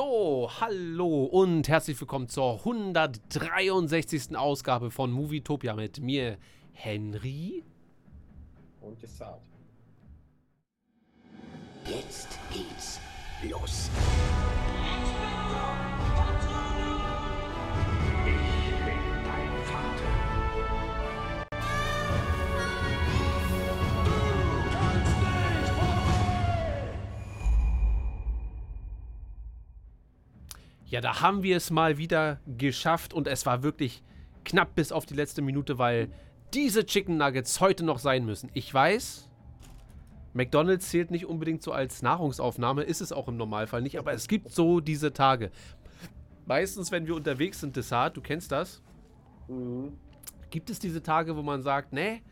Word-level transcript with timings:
So, 0.00 0.48
hallo 0.60 1.24
und 1.24 1.66
herzlich 1.66 2.00
willkommen 2.00 2.28
zur 2.28 2.58
163. 2.58 4.36
Ausgabe 4.36 4.92
von 4.92 5.10
Movietopia 5.10 5.74
mit 5.74 5.98
mir, 5.98 6.38
Henry. 6.72 7.64
Und 8.80 9.02
Desart. 9.02 9.42
Jetzt 11.84 12.38
geht's 12.52 13.00
los. 13.42 13.90
Ja, 30.88 31.00
da 31.00 31.20
haben 31.20 31.42
wir 31.42 31.56
es 31.56 31.70
mal 31.70 31.98
wieder 31.98 32.40
geschafft 32.46 33.12
und 33.12 33.26
es 33.28 33.44
war 33.44 33.62
wirklich 33.62 34.02
knapp 34.44 34.74
bis 34.74 34.90
auf 34.90 35.04
die 35.04 35.14
letzte 35.14 35.42
Minute, 35.42 35.78
weil 35.78 36.10
diese 36.54 36.86
Chicken 36.86 37.18
Nuggets 37.18 37.60
heute 37.60 37.84
noch 37.84 37.98
sein 37.98 38.24
müssen. 38.24 38.50
Ich 38.54 38.72
weiß, 38.72 39.28
McDonald's 40.32 40.88
zählt 40.88 41.10
nicht 41.10 41.26
unbedingt 41.26 41.62
so 41.62 41.72
als 41.72 42.00
Nahrungsaufnahme, 42.00 42.84
ist 42.84 43.02
es 43.02 43.12
auch 43.12 43.28
im 43.28 43.36
Normalfall 43.36 43.82
nicht, 43.82 43.98
aber 43.98 44.12
es 44.14 44.28
gibt 44.28 44.50
so 44.50 44.80
diese 44.80 45.12
Tage. 45.12 45.50
Meistens, 46.46 46.90
wenn 46.90 47.06
wir 47.06 47.14
unterwegs 47.14 47.60
sind, 47.60 47.76
Dessert, 47.76 48.16
du 48.16 48.22
kennst 48.22 48.50
das, 48.50 48.82
Mhm. 49.48 49.92
gibt 50.50 50.70
es 50.70 50.78
diese 50.78 51.02
Tage, 51.02 51.36
wo 51.36 51.42
man 51.42 51.62
sagt, 51.62 51.92
nee, 51.92 52.22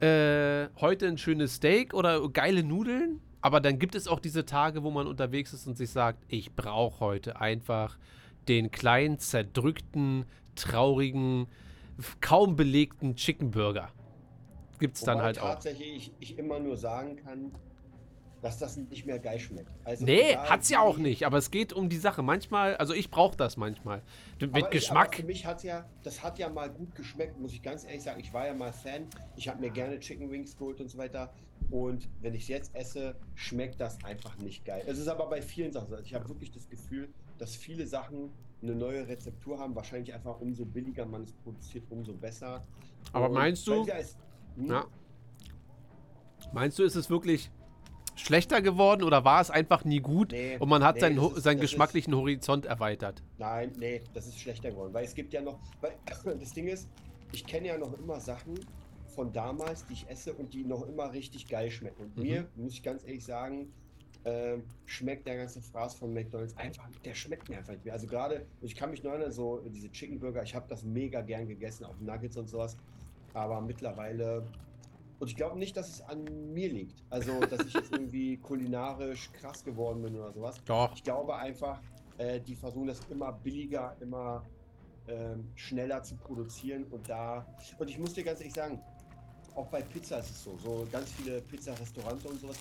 äh, 0.00 0.68
heute 0.80 1.06
ein 1.08 1.16
schönes 1.16 1.54
Steak 1.54 1.94
oder 1.94 2.28
geile 2.28 2.62
Nudeln, 2.62 3.20
aber 3.48 3.60
dann 3.60 3.78
gibt 3.78 3.94
es 3.94 4.08
auch 4.08 4.20
diese 4.20 4.44
Tage, 4.44 4.82
wo 4.82 4.90
man 4.90 5.06
unterwegs 5.06 5.54
ist 5.54 5.66
und 5.66 5.78
sich 5.78 5.88
sagt, 5.88 6.22
ich 6.28 6.54
brauche 6.54 7.00
heute 7.00 7.40
einfach 7.40 7.96
den 8.46 8.70
kleinen, 8.70 9.18
zerdrückten, 9.18 10.26
traurigen, 10.54 11.46
kaum 12.20 12.56
belegten 12.56 13.16
Chicken 13.16 13.50
Burger. 13.50 13.88
Gibt 14.78 14.96
es 14.96 15.02
dann 15.02 15.22
halt 15.22 15.38
auch. 15.38 15.48
tatsächlich 15.48 16.12
ich, 16.18 16.32
ich 16.32 16.38
immer 16.38 16.58
nur 16.58 16.76
sagen 16.76 17.16
kann, 17.16 17.52
dass 18.40 18.58
das 18.58 18.76
nicht 18.76 19.04
mehr 19.06 19.18
geil 19.18 19.38
schmeckt. 19.40 19.70
Also 19.84 20.04
Nee, 20.04 20.36
hat's 20.36 20.68
ja 20.68 20.80
auch 20.80 20.96
nicht, 20.98 21.24
aber 21.26 21.38
es 21.38 21.50
geht 21.50 21.72
um 21.72 21.88
die 21.88 21.96
Sache. 21.96 22.22
Manchmal, 22.22 22.76
also 22.76 22.94
ich 22.94 23.10
brauche 23.10 23.36
das 23.36 23.56
manchmal. 23.56 24.02
Mit 24.40 24.50
Aber 24.50 24.58
ich, 24.60 24.70
Geschmack. 24.70 25.16
für 25.16 25.24
mich 25.24 25.44
hat 25.44 25.64
ja, 25.64 25.88
das 26.04 26.22
hat 26.22 26.38
ja 26.38 26.48
mal 26.48 26.70
gut 26.70 26.94
geschmeckt, 26.94 27.38
muss 27.40 27.52
ich 27.52 27.62
ganz 27.62 27.84
ehrlich 27.84 28.02
sagen. 28.02 28.20
Ich 28.20 28.32
war 28.32 28.46
ja 28.46 28.54
mal 28.54 28.72
Fan. 28.72 29.06
Ich 29.36 29.48
habe 29.48 29.60
mir 29.60 29.70
gerne 29.70 29.98
Chicken 29.98 30.30
Wings 30.30 30.56
geholt 30.56 30.80
und 30.80 30.88
so 30.88 30.98
weiter. 30.98 31.32
Und 31.70 32.08
wenn 32.22 32.34
ich 32.34 32.42
es 32.42 32.48
jetzt 32.48 32.74
esse, 32.74 33.16
schmeckt 33.34 33.80
das 33.80 34.02
einfach 34.04 34.38
nicht 34.38 34.64
geil. 34.64 34.82
Es 34.86 34.98
ist 34.98 35.08
aber 35.08 35.26
bei 35.28 35.42
vielen 35.42 35.72
Sachen. 35.72 35.88
so. 35.88 35.96
Also 35.96 36.06
ich 36.06 36.14
habe 36.14 36.28
wirklich 36.28 36.50
das 36.52 36.68
Gefühl, 36.68 37.08
dass 37.38 37.56
viele 37.56 37.86
Sachen 37.86 38.30
eine 38.62 38.74
neue 38.74 39.06
Rezeptur 39.06 39.58
haben. 39.58 39.74
Wahrscheinlich 39.74 40.14
einfach 40.14 40.40
umso 40.40 40.64
billiger 40.64 41.04
man 41.06 41.22
es 41.24 41.32
produziert, 41.32 41.84
umso 41.90 42.14
besser. 42.14 42.64
Aber 43.12 43.26
Und 43.26 43.34
meinst 43.34 43.66
du- 43.66 43.84
hm? 44.56 44.66
Ja. 44.70 44.86
Meinst 46.52 46.78
du, 46.78 46.84
ist 46.84 46.94
es 46.96 47.10
wirklich 47.10 47.50
schlechter 48.20 48.60
geworden 48.62 49.02
oder 49.02 49.24
war 49.24 49.40
es 49.40 49.50
einfach 49.50 49.84
nie 49.84 50.00
gut 50.00 50.32
Nee, 50.32 50.56
und 50.58 50.68
man 50.68 50.82
hat 50.84 50.96
nee, 50.96 51.00
seinen, 51.02 51.18
ist- 51.18 51.22
seinen 51.42 51.58
das 51.58 51.64
ist- 51.64 51.70
geschmacklichen 51.70 52.14
Horizont 52.14 52.66
erweitert? 52.66 53.22
Nein, 53.38 53.72
nee, 53.78 54.02
das 54.14 54.26
ist 54.26 54.38
schlechter 54.38 54.70
geworden. 54.70 54.92
Weil 54.92 55.04
es 55.04 55.14
gibt 55.14 55.32
ja 55.32 55.40
noch. 55.40 55.58
Weil, 55.80 55.92
das 56.40 56.52
Ding 56.52 56.66
ist, 56.68 56.88
ich 57.32 57.46
kenne 57.46 57.68
ja 57.68 57.78
noch 57.78 57.92
immer 57.98 58.20
Sachen 58.20 58.54
von 59.14 59.32
damals, 59.32 59.84
die 59.86 59.94
ich 59.94 60.08
esse 60.08 60.32
und 60.34 60.52
die 60.54 60.64
noch 60.64 60.82
immer 60.86 61.12
richtig 61.12 61.48
geil 61.48 61.70
schmecken. 61.70 62.02
Und 62.02 62.16
Mhm. 62.16 62.22
mir, 62.22 62.48
muss 62.56 62.72
ich 62.72 62.82
ganz 62.82 63.02
ehrlich 63.04 63.24
sagen, 63.24 63.72
ähm, 64.24 64.64
schmeckt 64.84 65.26
der 65.26 65.36
ganze 65.36 65.62
Fraß 65.62 65.94
von 65.94 66.12
McDonalds 66.12 66.56
einfach, 66.56 66.88
der 67.04 67.14
schmeckt 67.14 67.48
mir 67.48 67.58
einfach 67.58 67.72
nicht 67.72 67.84
mehr. 67.84 67.94
Also 67.94 68.06
gerade, 68.06 68.46
ich 68.60 68.74
kann 68.74 68.90
mich 68.90 69.02
noch 69.02 69.12
erinnern, 69.12 69.32
so 69.32 69.60
diese 69.68 69.90
Chicken 69.90 70.18
Burger, 70.18 70.42
ich 70.42 70.54
habe 70.54 70.66
das 70.68 70.82
mega 70.82 71.20
gern 71.22 71.46
gegessen, 71.48 71.84
auch 71.84 71.94
Nuggets 72.00 72.36
und 72.36 72.48
sowas. 72.48 72.76
Aber 73.34 73.60
mittlerweile, 73.60 74.44
und 75.18 75.28
ich 75.28 75.36
glaube 75.36 75.58
nicht, 75.58 75.76
dass 75.76 75.88
es 75.88 76.00
an 76.02 76.24
mir 76.52 76.68
liegt. 76.68 77.02
Also, 77.10 77.40
dass 77.40 77.66
ich 77.66 77.74
jetzt 77.74 77.92
irgendwie 77.92 78.36
kulinarisch 78.42 79.30
krass 79.32 79.64
geworden 79.64 80.02
bin 80.02 80.16
oder 80.16 80.32
sowas. 80.32 80.56
Doch. 80.64 80.94
Ich 80.94 81.02
glaube 81.02 81.34
einfach, 81.34 81.80
äh, 82.18 82.40
die 82.40 82.54
versuchen 82.54 82.86
das 82.86 83.00
immer 83.10 83.32
billiger, 83.32 83.96
immer 84.00 84.44
ähm, 85.08 85.48
schneller 85.54 86.02
zu 86.02 86.16
produzieren 86.16 86.84
und 86.90 87.08
da. 87.08 87.46
Und 87.78 87.88
ich 87.90 87.98
muss 87.98 88.12
dir 88.14 88.24
ganz 88.24 88.40
ehrlich 88.40 88.54
sagen, 88.54 88.80
auch 89.54 89.66
bei 89.66 89.82
Pizza 89.82 90.18
ist 90.18 90.30
es 90.30 90.44
so, 90.44 90.56
so 90.62 90.86
ganz 90.92 91.10
viele 91.12 91.40
Pizzarestaurants 91.40 92.24
und 92.26 92.40
sowas. 92.40 92.58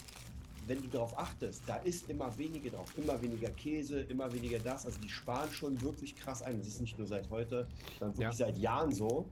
Wenn 0.66 0.82
du 0.82 0.88
darauf 0.90 1.18
achtest, 1.18 1.64
da 1.66 1.78
ist 1.78 2.10
immer 2.10 2.36
weniger 2.38 2.72
drauf, 2.72 2.92
immer 2.98 3.22
weniger 3.22 3.50
Käse, 3.52 4.02
immer 4.02 4.32
weniger 4.34 4.60
das. 4.60 4.86
Also 4.86 5.00
die 5.00 5.08
sparen 5.10 5.50
schon 5.52 5.82
wirklich 5.82 6.16
krass 6.16 6.42
ein. 6.42 6.58
Das 6.58 6.68
ist 6.68 6.82
nicht 6.82 6.98
nur 6.98 7.08
seit 7.08 7.30
heute, 7.30 7.68
sondern 8.00 8.18
wirklich 8.18 8.38
seit 8.38 8.58
Jahren 8.58 8.92
so. 8.92 9.30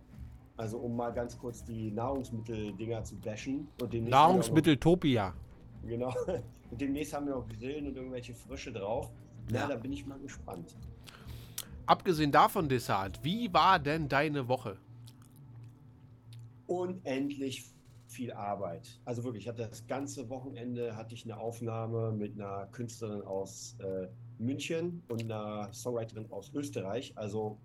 Also 0.58 0.78
um 0.80 0.96
mal 0.96 1.12
ganz 1.12 1.38
kurz 1.38 1.64
die 1.64 1.92
Nahrungsmitteldinger 1.92 3.04
zu 3.04 3.16
bashen. 3.18 3.68
Nahrungsmitteltopia. 3.92 5.34
Genau. 5.86 6.14
Und 6.72 6.82
demnächst 6.82 7.14
haben 7.14 7.28
wir 7.28 7.36
noch 7.36 7.48
Grillen 7.48 7.86
und 7.88 7.96
irgendwelche 7.96 8.34
Frische 8.34 8.72
drauf. 8.74 9.12
Ja, 9.52 9.62
Ja. 9.62 9.68
da 9.68 9.76
bin 9.76 9.94
ich 9.94 10.06
mal 10.06 10.18
gespannt. 10.20 10.76
Abgesehen 11.86 12.32
davon, 12.32 12.68
Desart, 12.68 13.24
wie 13.24 13.54
war 13.54 13.78
denn 13.78 14.10
deine 14.10 14.48
Woche? 14.48 14.78
Unendlich 16.66 17.72
viel 18.08 18.32
Arbeit. 18.34 19.00
Also 19.06 19.24
wirklich, 19.24 19.44
ich 19.44 19.50
hatte 19.50 19.68
das 19.68 19.86
ganze 19.86 20.28
Wochenende 20.30 20.96
hatte 20.96 21.14
ich 21.14 21.26
eine 21.26 21.38
Aufnahme 21.38 22.12
mit 22.12 22.34
einer 22.34 22.66
Künstlerin 22.72 23.22
aus 23.22 23.76
äh, 23.80 24.08
München 24.40 25.04
und 25.10 25.22
einer 25.24 25.72
Songwriterin 25.74 26.32
aus 26.32 26.52
Österreich. 26.54 27.16
Also 27.16 27.60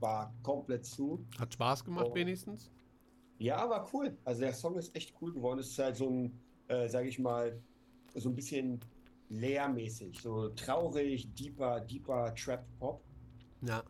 war 0.00 0.34
komplett 0.42 0.84
zu. 0.84 1.24
Hat 1.38 1.52
Spaß 1.54 1.84
gemacht 1.84 2.08
Oh. 2.10 2.14
wenigstens? 2.14 2.70
Ja, 3.38 3.68
war 3.68 3.88
cool. 3.92 4.16
Also 4.24 4.40
der 4.42 4.52
Song 4.54 4.76
ist 4.76 4.94
echt 4.94 5.14
cool 5.20 5.32
geworden. 5.32 5.58
Es 5.58 5.70
ist 5.70 5.78
halt 5.78 5.96
so 5.96 6.08
ein, 6.08 6.40
äh, 6.68 6.88
sage 6.88 7.08
ich 7.08 7.18
mal, 7.18 7.60
so 8.14 8.28
ein 8.28 8.34
bisschen 8.36 8.80
leermäßig, 9.28 10.20
so 10.20 10.48
traurig, 10.50 11.32
deeper, 11.34 11.80
deeper 11.80 12.34
Trap 12.34 12.64
Pop. 12.78 13.02
Ja. 13.66 13.82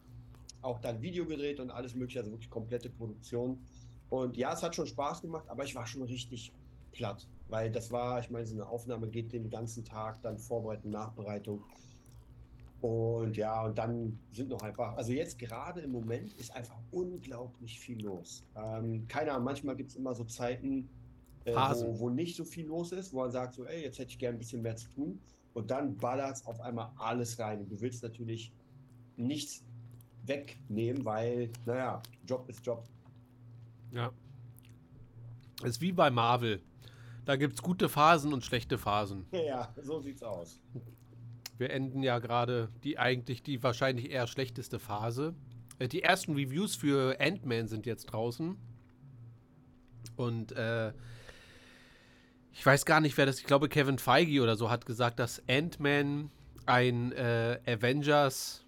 auch 0.63 0.79
dann 0.79 1.03
Video 1.03 1.27
gedreht 1.27 1.61
und 1.61 1.71
alles 1.71 1.95
mögliche, 1.95 2.21
also 2.21 2.31
wirklich 2.31 2.49
komplette 2.49 2.89
Produktion. 2.89 3.59
Und 4.09 4.35
ja, 4.37 4.55
es 4.55 4.63
hat 4.63 4.75
schon 4.75 4.87
Spaß 4.87 5.21
gemacht, 5.21 5.47
aber 5.51 5.65
ich 5.65 5.75
war 5.75 5.87
schon 5.87 6.03
richtig 6.03 6.53
platt, 6.93 7.29
weil 7.49 7.71
das 7.71 7.91
war, 7.91 8.19
ich 8.21 8.31
meine, 8.31 8.47
so 8.47 8.55
eine 8.55 8.67
Aufnahme 8.67 9.09
geht 9.11 9.33
den 9.35 9.51
ganzen 9.51 9.85
Tag, 9.85 10.23
dann 10.23 10.39
Vorbereitung, 10.39 10.91
Nachbereitung. 10.91 11.63
Und 12.85 13.39
ja, 13.39 13.65
und 13.65 13.79
dann 13.79 14.19
sind 14.31 14.51
noch 14.51 14.61
einfach, 14.61 14.95
also 14.95 15.11
jetzt 15.11 15.39
gerade 15.39 15.81
im 15.81 15.91
Moment 15.91 16.35
ist 16.35 16.55
einfach 16.55 16.77
unglaublich 16.91 17.81
viel 17.81 18.05
los. 18.05 18.45
Ähm, 18.55 19.09
keine 19.09 19.33
Ahnung, 19.33 19.45
manchmal 19.45 19.75
gibt 19.75 19.89
es 19.89 19.97
immer 19.97 20.15
so 20.15 20.25
Zeiten, 20.25 20.91
äh, 21.47 21.55
Phasen. 21.55 21.95
wo, 21.95 22.01
wo 22.01 22.11
nicht 22.11 22.37
so 22.37 22.45
viel 22.45 22.67
los 22.67 22.93
ist, 22.93 23.15
wo 23.15 23.21
man 23.21 23.31
sagt 23.31 23.55
so, 23.55 23.65
ey, 23.65 23.85
jetzt 23.85 23.99
hätte 23.99 24.11
ich 24.11 24.19
gerne 24.19 24.37
ein 24.37 24.39
bisschen 24.39 24.61
mehr 24.61 24.77
zu 24.77 24.91
tun. 24.91 25.19
Und 25.55 25.71
dann 25.71 25.97
ballert 25.97 26.37
es 26.37 26.45
auf 26.45 26.61
einmal 26.61 26.93
alles 26.99 27.39
rein. 27.39 27.61
Und 27.61 27.71
du 27.73 27.81
willst 27.81 28.03
natürlich 28.03 28.53
nichts 29.17 29.65
wegnehmen, 30.27 31.07
weil, 31.07 31.49
naja, 31.65 32.03
Job 32.27 32.47
ist 32.51 32.67
Job. 32.67 32.85
Ja. 33.93 34.13
Ist 35.63 35.81
wie 35.81 35.93
bei 35.93 36.11
Marvel. 36.11 36.61
Da 37.25 37.37
gibt 37.37 37.55
es 37.55 37.63
gute 37.63 37.89
Phasen 37.89 38.35
und 38.35 38.45
schlechte 38.45 38.77
Phasen. 38.77 39.25
Ja, 39.33 39.73
so 39.83 40.01
sieht's 40.01 40.23
aus. 40.23 40.61
Wir 41.59 41.71
enden 41.71 42.03
ja 42.03 42.19
gerade 42.19 42.69
die 42.83 42.99
eigentlich 42.99 43.43
die 43.43 43.63
wahrscheinlich 43.63 44.11
eher 44.11 44.27
schlechteste 44.27 44.79
Phase. 44.79 45.35
Äh, 45.79 45.89
Die 45.89 46.03
ersten 46.03 46.35
Reviews 46.35 46.75
für 46.77 47.21
Ant-Man 47.21 47.69
sind 47.69 47.87
jetzt 47.87 48.07
draußen. 48.07 48.57
Und 50.17 50.53
äh, 50.53 50.93
ich 52.53 52.65
weiß 52.65 52.85
gar 52.85 53.01
nicht, 53.01 53.17
wer 53.17 53.27
das, 53.27 53.39
ich 53.41 53.47
glaube 53.47 53.69
Kevin 53.69 53.99
Feige 53.99 54.43
oder 54.43 54.57
so 54.57 54.71
hat 54.71 54.87
gesagt, 54.87 55.19
dass 55.19 55.43
Ant-Man 55.49 56.31
ein 56.67 57.13
äh, 57.13 57.59
Avengers 57.67 58.65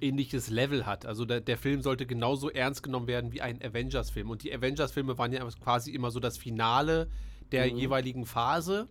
ähnliches 0.00 0.50
Level 0.50 0.84
hat. 0.84 1.06
Also 1.06 1.24
der, 1.24 1.40
der 1.40 1.56
Film 1.56 1.80
sollte 1.80 2.06
genauso 2.06 2.50
ernst 2.50 2.82
genommen 2.82 3.06
werden 3.06 3.32
wie 3.32 3.40
ein 3.40 3.62
Avengers-Film. 3.62 4.28
Und 4.28 4.42
die 4.42 4.54
Avengers-Filme 4.54 5.16
waren 5.16 5.32
ja 5.32 5.46
quasi 5.62 5.92
immer 5.92 6.10
so 6.10 6.20
das 6.20 6.36
Finale 6.36 7.08
der 7.52 7.70
Mhm. 7.72 7.78
jeweiligen 7.78 8.26
Phase. 8.26 8.88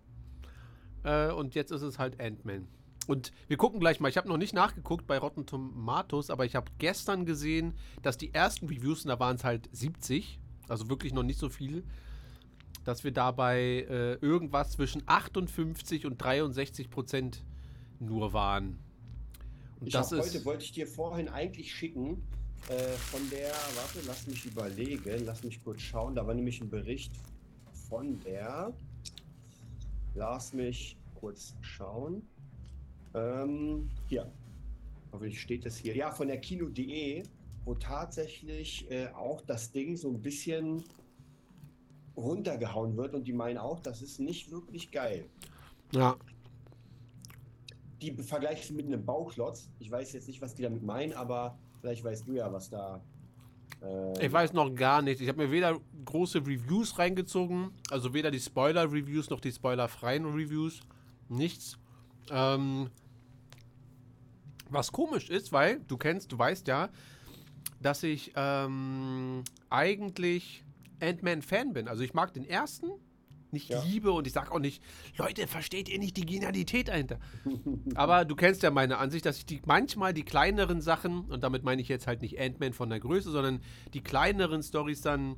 Äh, 1.04 1.32
und 1.32 1.54
jetzt 1.54 1.72
ist 1.72 1.84
es 1.84 2.00
halt 2.00 2.20
Ant-Man. 2.20 2.68
Und 3.08 3.32
wir 3.48 3.58
gucken 3.58 3.80
gleich 3.80 4.00
mal. 4.00 4.10
Ich 4.10 4.18
habe 4.18 4.28
noch 4.28 4.38
nicht 4.38 4.54
nachgeguckt 4.54 5.06
bei 5.08 5.18
Rotten 5.18 5.46
Tomatoes, 5.46 6.30
aber 6.30 6.46
ich 6.46 6.56
habe 6.56 6.72
gestern 6.80 7.26
gesehen, 7.26 7.74
dass 8.02 8.18
die 8.18 8.34
ersten 8.34 8.68
Reviews, 8.68 9.04
und 9.06 9.10
da 9.10 9.20
waren 9.20 9.36
es 9.36 9.44
halt 9.44 9.70
70, 9.72 10.40
also 10.68 10.90
wirklich 10.90 11.14
noch 11.14 11.24
nicht 11.24 11.40
so 11.40 11.50
viel, 11.50 11.84
dass 12.84 13.04
wir 13.04 13.12
dabei 13.12 13.86
äh, 13.90 14.14
irgendwas 14.16 14.72
zwischen 14.72 15.04
58 15.06 16.06
und 16.06 16.18
63 16.18 16.90
Prozent 16.90 17.44
nur 18.00 18.34
waren. 18.34 18.80
Und 19.80 19.88
Ich 19.88 19.94
das 19.94 20.12
hab 20.12 20.20
ist. 20.20 20.34
heute 20.34 20.46
wollte 20.46 20.64
ich 20.64 20.72
dir 20.72 20.88
vorhin 20.88 21.28
eigentlich 21.28 21.74
schicken 21.74 22.24
äh, 22.70 22.74
von 22.94 23.22
der, 23.30 23.52
warte, 23.76 24.00
lass 24.08 24.28
mich 24.28 24.46
überlegen, 24.46 25.26
lass 25.26 25.44
mich 25.44 25.64
kurz 25.64 25.82
schauen. 25.82 26.16
Da 26.16 26.26
war 26.26 26.34
nämlich 26.34 26.62
ein 26.62 26.70
Bericht 26.70 27.12
von 27.90 28.20
der, 28.22 28.74
lass 30.16 30.54
mich 30.54 30.98
kurz 31.16 31.56
schauen. 31.62 32.24
Ähm, 33.16 33.90
hier, 34.08 34.30
hoffentlich 35.12 35.40
steht 35.42 35.66
das 35.66 35.78
hier. 35.78 35.96
Ja, 35.96 36.12
von 36.12 36.28
der 36.28 36.40
Kino.de, 36.40 37.24
wo 37.64 37.74
tatsächlich 37.74 38.90
äh, 38.92 39.08
auch 39.08 39.42
das 39.42 39.72
Ding 39.72 39.96
so 39.96 40.10
ein 40.10 40.22
bisschen 40.22 40.84
runtergehauen 42.18 42.96
wird 42.98 43.14
und 43.14 43.26
die 43.26 43.34
meinen 43.34 43.58
auch, 43.58 43.80
das 43.80 44.02
ist 44.02 44.20
nicht 44.20 44.52
wirklich 44.52 44.92
geil. 44.92 45.26
Ja. 45.92 46.16
Die 48.02 48.12
vergleichen 48.12 48.76
mit 48.76 48.86
einem 48.86 49.06
Bauklotz. 49.06 49.70
Ich 49.80 49.90
weiß 49.90 50.14
jetzt 50.14 50.28
nicht, 50.28 50.42
was 50.42 50.54
die 50.54 50.64
damit 50.64 50.84
meinen, 50.84 51.14
aber 51.14 51.58
vielleicht 51.82 52.04
weißt 52.04 52.28
du 52.28 52.34
ja, 52.34 52.52
was 52.52 52.70
da. 52.70 53.02
äh, 53.82 54.26
Ich 54.26 54.32
weiß 54.32 54.54
noch 54.54 54.74
gar 54.76 55.02
nicht. 55.02 55.22
Ich 55.22 55.30
habe 55.30 55.46
mir 55.46 55.52
weder 55.52 55.80
große 56.04 56.40
Reviews 56.40 57.00
reingezogen, 57.00 57.72
also 57.90 58.14
weder 58.14 58.32
die 58.32 58.40
Spoiler-Reviews 58.40 59.30
noch 59.30 59.40
die 59.40 59.52
spoilerfreien 59.52 60.26
Reviews. 60.26 60.82
Nichts. 61.30 61.78
Ähm, 62.30 62.90
was 64.76 64.92
komisch 64.92 65.30
ist, 65.30 65.52
weil 65.52 65.80
du 65.88 65.98
kennst, 65.98 66.32
du 66.32 66.38
weißt 66.38 66.68
ja, 66.68 66.90
dass 67.82 68.04
ich 68.04 68.32
ähm, 68.36 69.44
eigentlich 69.70 70.64
Ant-Man-Fan 71.02 71.74
bin. 71.74 71.88
Also 71.88 72.04
ich 72.04 72.14
mag 72.14 72.34
den 72.34 72.46
ersten, 72.46 72.88
nicht 73.52 73.70
Ja. 73.70 73.82
liebe 73.84 74.12
und 74.12 74.28
ich 74.28 74.34
sag 74.34 74.52
auch 74.52 74.60
nicht, 74.60 74.82
Leute, 75.18 75.48
versteht 75.48 75.88
ihr 75.90 76.00
nicht 76.00 76.18
die 76.18 76.26
Genialität 76.26 76.88
dahinter? 76.90 77.20
Aber 77.96 78.26
du 78.26 78.36
kennst 78.36 78.64
ja 78.64 78.72
meine 78.72 78.98
Ansicht, 78.98 79.26
dass 79.26 79.38
ich 79.38 79.46
die 79.46 79.62
manchmal 79.66 80.14
die 80.14 80.24
kleineren 80.24 80.82
Sachen, 80.82 81.26
und 81.26 81.44
damit 81.44 81.64
meine 81.64 81.82
ich 81.82 81.88
jetzt 81.88 82.08
halt 82.08 82.22
nicht 82.22 82.40
Ant-Man 82.40 82.74
von 82.74 82.90
der 82.90 83.00
Größe, 83.00 83.32
sondern 83.32 83.62
die 83.94 84.02
kleineren 84.02 84.62
Stories 84.64 85.02
dann, 85.02 85.36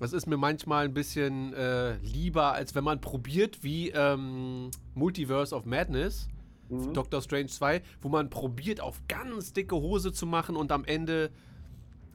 das 0.00 0.12
ist 0.12 0.26
mir 0.26 0.36
manchmal 0.36 0.84
ein 0.86 0.94
bisschen 0.94 1.52
äh, 1.54 1.96
lieber, 1.98 2.52
als 2.52 2.74
wenn 2.74 2.84
man 2.84 3.00
probiert, 3.00 3.62
wie 3.62 3.90
ähm, 3.90 4.70
Multiverse 4.94 5.54
of 5.54 5.64
Madness, 5.64 6.28
Mhm. 6.68 6.94
Doctor 6.94 7.22
Strange 7.22 7.46
2, 7.46 7.82
wo 8.00 8.08
man 8.08 8.30
probiert, 8.30 8.80
auf 8.80 9.00
ganz 9.08 9.52
dicke 9.52 9.76
Hose 9.76 10.12
zu 10.12 10.26
machen 10.26 10.56
und 10.56 10.72
am 10.72 10.84
Ende 10.84 11.30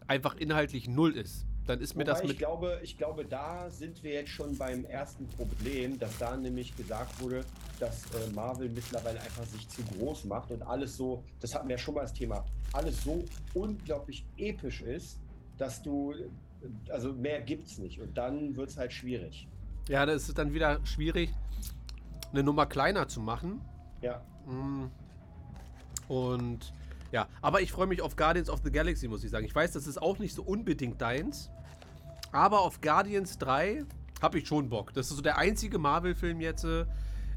einfach 0.07 0.35
inhaltlich 0.35 0.87
null 0.87 1.15
ist. 1.15 1.45
Dann 1.67 1.79
ist 1.79 1.95
mir 1.95 2.01
Wobei 2.01 2.11
das 2.11 2.21
ich 2.21 2.27
mit. 2.29 2.37
glaube, 2.39 2.79
ich 2.81 2.97
glaube, 2.97 3.23
da 3.23 3.69
sind 3.69 4.03
wir 4.03 4.13
jetzt 4.13 4.31
schon 4.31 4.57
beim 4.57 4.83
ersten 4.85 5.27
Problem, 5.27 5.97
dass 5.99 6.17
da 6.17 6.35
nämlich 6.35 6.75
gesagt 6.75 7.21
wurde, 7.21 7.45
dass 7.79 8.05
äh, 8.05 8.29
Marvel 8.33 8.67
mittlerweile 8.69 9.21
einfach 9.21 9.45
sich 9.45 9.69
zu 9.69 9.83
groß 9.83 10.25
macht 10.25 10.51
und 10.51 10.63
alles 10.63 10.97
so, 10.97 11.23
das 11.39 11.53
hatten 11.53 11.67
wir 11.67 11.75
ja 11.75 11.81
schon 11.81 11.93
mal 11.93 12.01
das 12.01 12.13
Thema, 12.13 12.43
alles 12.73 13.03
so 13.03 13.23
unglaublich 13.53 14.25
episch 14.37 14.81
ist, 14.81 15.19
dass 15.57 15.81
du, 15.81 16.13
äh, 16.13 16.91
also 16.91 17.13
mehr 17.13 17.41
gibt's 17.41 17.77
nicht 17.77 18.01
und 18.01 18.17
dann 18.17 18.55
wird's 18.55 18.75
halt 18.77 18.91
schwierig. 18.91 19.47
Ja, 19.87 20.05
das 20.05 20.27
ist 20.29 20.37
dann 20.37 20.53
wieder 20.53 20.83
schwierig, 20.85 21.29
eine 22.31 22.43
Nummer 22.43 22.65
kleiner 22.65 23.07
zu 23.07 23.19
machen. 23.19 23.61
Ja. 24.01 24.21
Und 26.07 26.73
ja, 27.11 27.27
aber 27.41 27.61
ich 27.61 27.71
freue 27.71 27.87
mich 27.87 28.01
auf 28.01 28.15
Guardians 28.15 28.49
of 28.49 28.61
the 28.63 28.71
Galaxy, 28.71 29.07
muss 29.07 29.23
ich 29.23 29.31
sagen. 29.31 29.45
Ich 29.45 29.55
weiß, 29.55 29.71
das 29.71 29.87
ist 29.87 30.01
auch 30.01 30.19
nicht 30.19 30.33
so 30.33 30.43
unbedingt 30.43 31.01
deins. 31.01 31.49
Aber 32.31 32.61
auf 32.61 32.79
Guardians 32.81 33.37
3 33.37 33.83
habe 34.21 34.39
ich 34.39 34.47
schon 34.47 34.69
Bock. 34.69 34.93
Das 34.93 35.09
ist 35.09 35.17
so 35.17 35.21
der 35.21 35.37
einzige 35.37 35.77
Marvel-Film 35.77 36.39
jetzt 36.39 36.63
äh, 36.63 36.85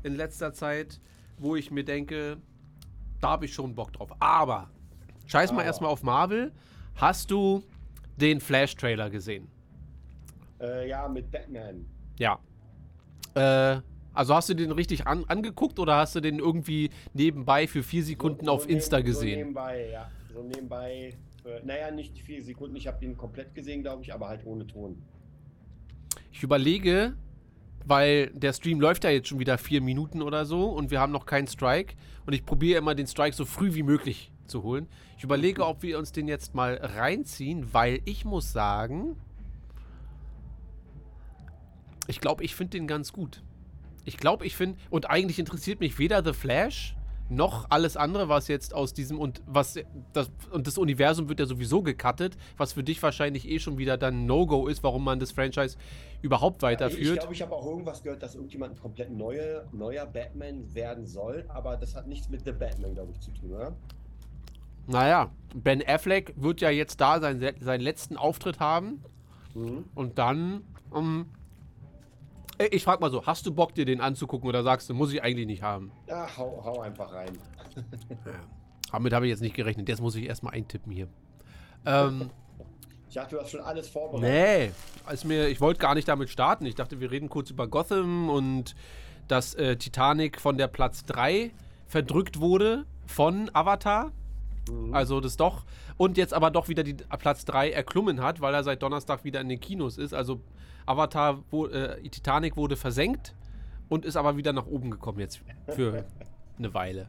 in 0.02 0.14
letzter 0.14 0.52
Zeit, 0.52 1.00
wo 1.38 1.56
ich 1.56 1.70
mir 1.70 1.84
denke, 1.84 2.36
da 3.20 3.30
habe 3.30 3.46
ich 3.46 3.54
schon 3.54 3.74
Bock 3.74 3.92
drauf. 3.92 4.10
Aber, 4.20 4.70
scheiß 5.26 5.50
mal 5.50 5.58
Aber. 5.58 5.64
erstmal 5.64 5.90
auf 5.90 6.02
Marvel. 6.02 6.52
Hast 6.96 7.30
du 7.30 7.64
den 8.16 8.40
Flash-Trailer 8.40 9.10
gesehen? 9.10 9.48
äh, 10.60 10.88
ja, 10.88 11.08
mit 11.08 11.30
Batman. 11.30 11.84
Ja. 12.18 12.38
Äh, 13.34 13.80
also 14.14 14.34
hast 14.34 14.48
du 14.48 14.54
den 14.54 14.70
richtig 14.72 15.06
an, 15.06 15.24
angeguckt 15.26 15.78
oder 15.78 15.96
hast 15.96 16.14
du 16.14 16.20
den 16.20 16.38
irgendwie 16.38 16.90
nebenbei 17.12 17.66
für 17.66 17.82
vier 17.82 18.02
Sekunden 18.04 18.46
So- 18.46 18.52
auf 18.52 18.62
so 18.62 18.68
Insta 18.68 18.96
neben- 18.98 19.12
So 19.12 19.18
gesehen? 19.20 19.38
nebenbei, 19.38 19.88
ja. 19.92 20.10
So 20.32 20.42
nebenbei. 20.42 21.14
Äh, 21.44 21.60
naja, 21.64 21.90
nicht 21.90 22.18
vier 22.18 22.42
Sekunden. 22.42 22.74
Ich 22.76 22.86
habe 22.86 22.98
den 23.00 23.16
komplett 23.16 23.54
gesehen, 23.54 23.82
glaube 23.82 24.02
ich, 24.02 24.14
aber 24.14 24.28
halt 24.28 24.46
ohne 24.46 24.66
Ton. 24.66 25.02
Ich 26.32 26.42
überlege, 26.42 27.14
weil 27.86 28.28
der 28.30 28.52
Stream 28.54 28.80
läuft 28.80 29.04
ja 29.04 29.10
jetzt 29.10 29.28
schon 29.28 29.38
wieder 29.38 29.58
vier 29.58 29.80
Minuten 29.82 30.22
oder 30.22 30.46
so 30.46 30.70
und 30.70 30.90
wir 30.90 31.00
haben 31.00 31.12
noch 31.12 31.26
keinen 31.26 31.46
Strike 31.46 31.94
und 32.26 32.32
ich 32.32 32.44
probiere 32.46 32.78
immer 32.78 32.94
den 32.94 33.06
Strike 33.06 33.36
so 33.36 33.44
früh 33.44 33.74
wie 33.74 33.82
möglich 33.82 34.32
zu 34.46 34.62
holen. 34.62 34.88
Ich 35.18 35.24
überlege, 35.24 35.66
ob 35.66 35.82
wir 35.82 35.98
uns 35.98 36.12
den 36.12 36.26
jetzt 36.28 36.54
mal 36.54 36.74
reinziehen, 36.76 37.72
weil 37.72 38.00
ich 38.04 38.24
muss 38.24 38.52
sagen, 38.52 39.16
ich 42.06 42.20
glaube, 42.20 42.44
ich 42.44 42.54
finde 42.54 42.72
den 42.78 42.86
ganz 42.86 43.12
gut. 43.12 43.42
Ich 44.04 44.16
glaube, 44.18 44.44
ich 44.46 44.56
finde, 44.56 44.78
und 44.90 45.08
eigentlich 45.10 45.38
interessiert 45.38 45.80
mich 45.80 45.98
weder 45.98 46.22
The 46.24 46.32
Flash 46.32 46.96
noch 47.30 47.70
alles 47.70 47.96
andere, 47.96 48.28
was 48.28 48.48
jetzt 48.48 48.74
aus 48.74 48.92
diesem 48.92 49.18
und 49.18 49.40
was 49.46 49.78
das 50.12 50.30
und 50.52 50.66
das 50.66 50.76
Universum 50.76 51.30
wird 51.30 51.40
ja 51.40 51.46
sowieso 51.46 51.80
gecuttet, 51.82 52.36
was 52.58 52.74
für 52.74 52.84
dich 52.84 53.02
wahrscheinlich 53.02 53.48
eh 53.48 53.58
schon 53.58 53.78
wieder 53.78 53.96
dann 53.96 54.26
No-Go 54.26 54.66
ist, 54.68 54.82
warum 54.82 55.04
man 55.04 55.18
das 55.18 55.32
Franchise 55.32 55.78
überhaupt 56.20 56.56
Ich 56.58 56.62
weiterführt. 56.64 57.18
glaube, 57.20 57.32
ich 57.32 57.40
habe 57.40 57.54
auch 57.54 57.64
irgendwas 57.64 58.02
gehört, 58.02 58.22
dass 58.22 58.34
irgendjemand 58.34 58.74
ein 58.74 58.78
komplett 58.78 59.10
neue, 59.10 59.64
neuer 59.72 60.04
Batman 60.04 60.74
werden 60.74 61.06
soll, 61.06 61.46
aber 61.48 61.78
das 61.78 61.94
hat 61.96 62.06
nichts 62.06 62.28
mit 62.28 62.44
The 62.44 62.52
Batman, 62.52 62.92
glaube 62.94 63.12
ich, 63.12 63.20
zu 63.20 63.30
tun, 63.30 63.52
oder? 63.54 63.74
Naja, 64.86 65.30
Ben 65.54 65.82
Affleck 65.86 66.34
wird 66.36 66.60
ja 66.60 66.68
jetzt 66.68 67.00
da 67.00 67.20
seinen, 67.20 67.40
seinen 67.60 67.80
letzten 67.80 68.18
Auftritt 68.18 68.60
haben 68.60 69.02
Mhm. 69.54 69.84
und 69.94 70.18
dann. 70.18 70.62
ähm, 70.94 71.26
äh, 71.26 71.43
ich 72.70 72.84
frag 72.84 73.00
mal 73.00 73.10
so, 73.10 73.26
hast 73.26 73.46
du 73.46 73.52
Bock, 73.54 73.74
dir 73.74 73.84
den 73.84 74.00
anzugucken 74.00 74.48
oder 74.48 74.62
sagst 74.62 74.88
du, 74.88 74.94
muss 74.94 75.12
ich 75.12 75.22
eigentlich 75.22 75.46
nicht 75.46 75.62
haben? 75.62 75.92
Ja, 76.06 76.26
hau, 76.36 76.62
hau 76.64 76.80
einfach 76.80 77.12
rein. 77.12 77.38
Damit 78.92 79.12
habe 79.12 79.26
ich 79.26 79.30
jetzt 79.30 79.40
nicht 79.40 79.56
gerechnet. 79.56 79.88
Jetzt 79.88 80.00
muss 80.00 80.14
ich 80.14 80.26
erstmal 80.26 80.54
eintippen 80.54 80.92
hier. 80.92 81.08
Ähm, 81.84 82.30
Ich 83.14 83.20
dachte, 83.20 83.36
du 83.36 83.40
hast 83.40 83.52
schon 83.52 83.60
alles 83.60 83.88
vorbereitet. 83.88 84.74
nee, 85.06 85.12
ist 85.12 85.24
mir, 85.24 85.46
ich 85.46 85.60
wollte 85.60 85.78
gar 85.78 85.94
nicht 85.94 86.08
damit 86.08 86.30
starten. 86.30 86.66
Ich 86.66 86.74
dachte, 86.74 86.98
wir 86.98 87.12
reden 87.12 87.28
kurz 87.28 87.48
über 87.48 87.68
Gotham 87.68 88.28
und 88.28 88.74
dass 89.28 89.54
äh, 89.54 89.76
Titanic 89.76 90.40
von 90.40 90.58
der 90.58 90.66
Platz 90.66 91.04
3 91.04 91.52
verdrückt 91.86 92.40
wurde 92.40 92.86
von 93.06 93.50
Avatar. 93.52 94.10
Mhm. 94.68 94.92
Also 94.92 95.20
das 95.20 95.36
doch. 95.36 95.64
Und 95.96 96.16
jetzt 96.16 96.34
aber 96.34 96.50
doch 96.50 96.68
wieder 96.68 96.82
die 96.82 96.94
Platz 96.94 97.44
3 97.44 97.70
erklommen 97.70 98.20
hat, 98.20 98.40
weil 98.40 98.52
er 98.54 98.64
seit 98.64 98.82
Donnerstag 98.82 99.24
wieder 99.24 99.40
in 99.40 99.48
den 99.48 99.60
Kinos 99.60 99.96
ist. 99.96 100.12
Also 100.12 100.40
Avatar, 100.86 101.44
wo, 101.50 101.66
äh, 101.66 102.00
Titanic 102.08 102.56
wurde 102.56 102.76
versenkt 102.76 103.34
und 103.88 104.04
ist 104.04 104.16
aber 104.16 104.36
wieder 104.36 104.52
nach 104.52 104.66
oben 104.66 104.90
gekommen 104.90 105.20
jetzt 105.20 105.40
für 105.68 106.04
eine 106.58 106.74
Weile. 106.74 107.08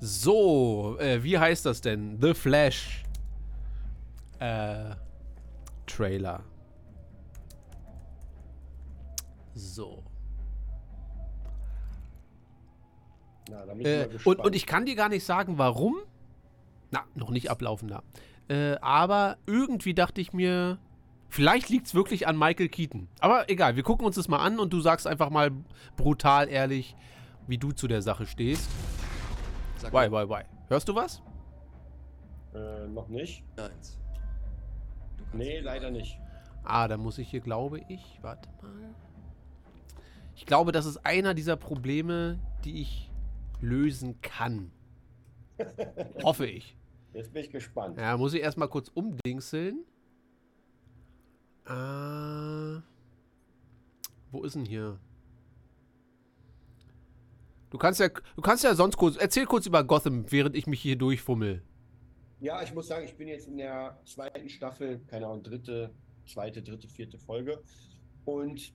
So, 0.00 0.96
äh, 0.98 1.22
wie 1.22 1.38
heißt 1.38 1.66
das 1.66 1.80
denn? 1.80 2.18
The 2.20 2.34
Flash. 2.34 3.04
Äh, 4.38 4.94
Trailer. 5.86 6.42
So. 9.54 10.02
Na, 13.48 13.64
Äh, 13.74 14.08
und, 14.24 14.40
und 14.40 14.54
ich 14.56 14.66
kann 14.66 14.86
dir 14.86 14.96
gar 14.96 15.08
nicht 15.08 15.24
sagen, 15.24 15.58
warum. 15.58 15.96
Na, 16.94 17.04
noch 17.14 17.30
nicht 17.30 17.50
ablaufender. 17.50 18.02
Äh, 18.48 18.76
aber 18.76 19.36
irgendwie 19.46 19.94
dachte 19.94 20.20
ich 20.20 20.32
mir, 20.32 20.78
vielleicht 21.28 21.68
liegt 21.70 21.86
es 21.88 21.94
wirklich 21.94 22.28
an 22.28 22.38
Michael 22.38 22.68
Keaton. 22.68 23.08
Aber 23.20 23.50
egal, 23.50 23.74
wir 23.74 23.82
gucken 23.82 24.06
uns 24.06 24.14
das 24.16 24.28
mal 24.28 24.38
an 24.38 24.58
und 24.60 24.72
du 24.72 24.80
sagst 24.80 25.06
einfach 25.06 25.30
mal 25.30 25.50
brutal 25.96 26.48
ehrlich, 26.48 26.94
wie 27.48 27.58
du 27.58 27.72
zu 27.72 27.88
der 27.88 28.00
Sache 28.02 28.26
stehst. 28.26 28.70
Sag 29.78 29.92
Why, 29.92 30.10
why, 30.10 30.28
why? 30.28 30.42
Hörst 30.68 30.88
du 30.88 30.94
was? 30.94 31.20
äh, 32.54 32.86
noch 32.86 33.08
nicht? 33.08 33.42
eins. 33.56 33.98
Kannst 35.16 35.34
Nee, 35.34 35.58
leider 35.58 35.90
nicht. 35.90 36.16
Ah, 36.62 36.86
da 36.86 36.96
muss 36.96 37.18
ich 37.18 37.28
hier, 37.28 37.40
glaube 37.40 37.80
ich, 37.88 38.18
warte 38.22 38.48
mal. 38.62 38.94
Ich 40.36 40.46
glaube, 40.46 40.70
das 40.70 40.86
ist 40.86 41.04
einer 41.04 41.34
dieser 41.34 41.56
Probleme, 41.56 42.38
die 42.64 42.80
ich 42.80 43.10
lösen 43.60 44.20
kann. 44.20 44.70
Hoffe 46.22 46.46
ich. 46.46 46.76
Jetzt 47.14 47.32
bin 47.32 47.42
ich 47.44 47.50
gespannt. 47.50 47.98
Ja, 47.98 48.16
muss 48.16 48.34
ich 48.34 48.42
erstmal 48.42 48.68
kurz 48.68 48.88
umdingseln. 48.88 49.84
Äh, 51.66 52.80
wo 54.30 54.42
ist 54.42 54.54
denn 54.56 54.64
hier? 54.66 54.98
Du 57.70 57.78
kannst 57.78 58.00
ja, 58.00 58.08
du 58.08 58.42
kannst 58.42 58.62
ja 58.64 58.74
sonst 58.74 58.96
kurz, 58.96 59.16
erzähl 59.16 59.46
kurz 59.46 59.66
über 59.66 59.82
Gotham, 59.84 60.30
während 60.30 60.54
ich 60.56 60.66
mich 60.66 60.80
hier 60.80 60.96
durchfummel. 60.96 61.62
Ja, 62.40 62.62
ich 62.62 62.74
muss 62.74 62.88
sagen, 62.88 63.04
ich 63.04 63.16
bin 63.16 63.28
jetzt 63.28 63.48
in 63.48 63.56
der 63.56 63.98
zweiten 64.04 64.48
Staffel, 64.48 65.00
keine 65.06 65.26
Ahnung, 65.26 65.42
dritte, 65.42 65.94
zweite, 66.26 66.62
dritte, 66.62 66.88
vierte 66.88 67.18
Folge. 67.18 67.62
Und 68.24 68.72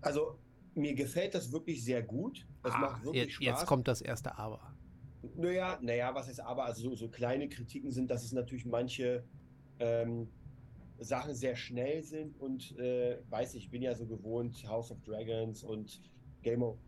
also 0.00 0.38
mir 0.74 0.94
gefällt 0.94 1.34
das 1.34 1.50
wirklich 1.50 1.82
sehr 1.84 2.02
gut. 2.02 2.46
Das 2.62 2.74
Ah, 2.74 2.78
macht 2.78 3.04
wirklich 3.04 3.24
jetzt, 3.24 3.32
Spaß. 3.34 3.46
jetzt 3.46 3.66
kommt 3.66 3.88
das 3.88 4.00
erste 4.00 4.38
Aber. 4.38 4.74
Naja, 5.36 5.78
naja, 5.82 6.14
was 6.14 6.28
heißt 6.28 6.40
aber, 6.40 6.64
also 6.64 6.90
so, 6.90 6.94
so 6.94 7.08
kleine 7.08 7.48
Kritiken 7.48 7.90
sind, 7.90 8.10
dass 8.10 8.24
es 8.24 8.32
natürlich 8.32 8.64
manche 8.64 9.24
ähm, 9.80 10.28
Sachen 10.98 11.34
sehr 11.34 11.56
schnell 11.56 12.02
sind 12.02 12.38
und 12.40 12.76
äh, 12.78 13.18
weiß 13.28 13.54
ich, 13.54 13.70
bin 13.70 13.82
ja 13.82 13.94
so 13.94 14.06
gewohnt, 14.06 14.64
House 14.68 14.90
of 14.90 15.00
Dragons 15.02 15.62
und 15.62 16.00
Game 16.42 16.62
of 16.62 16.78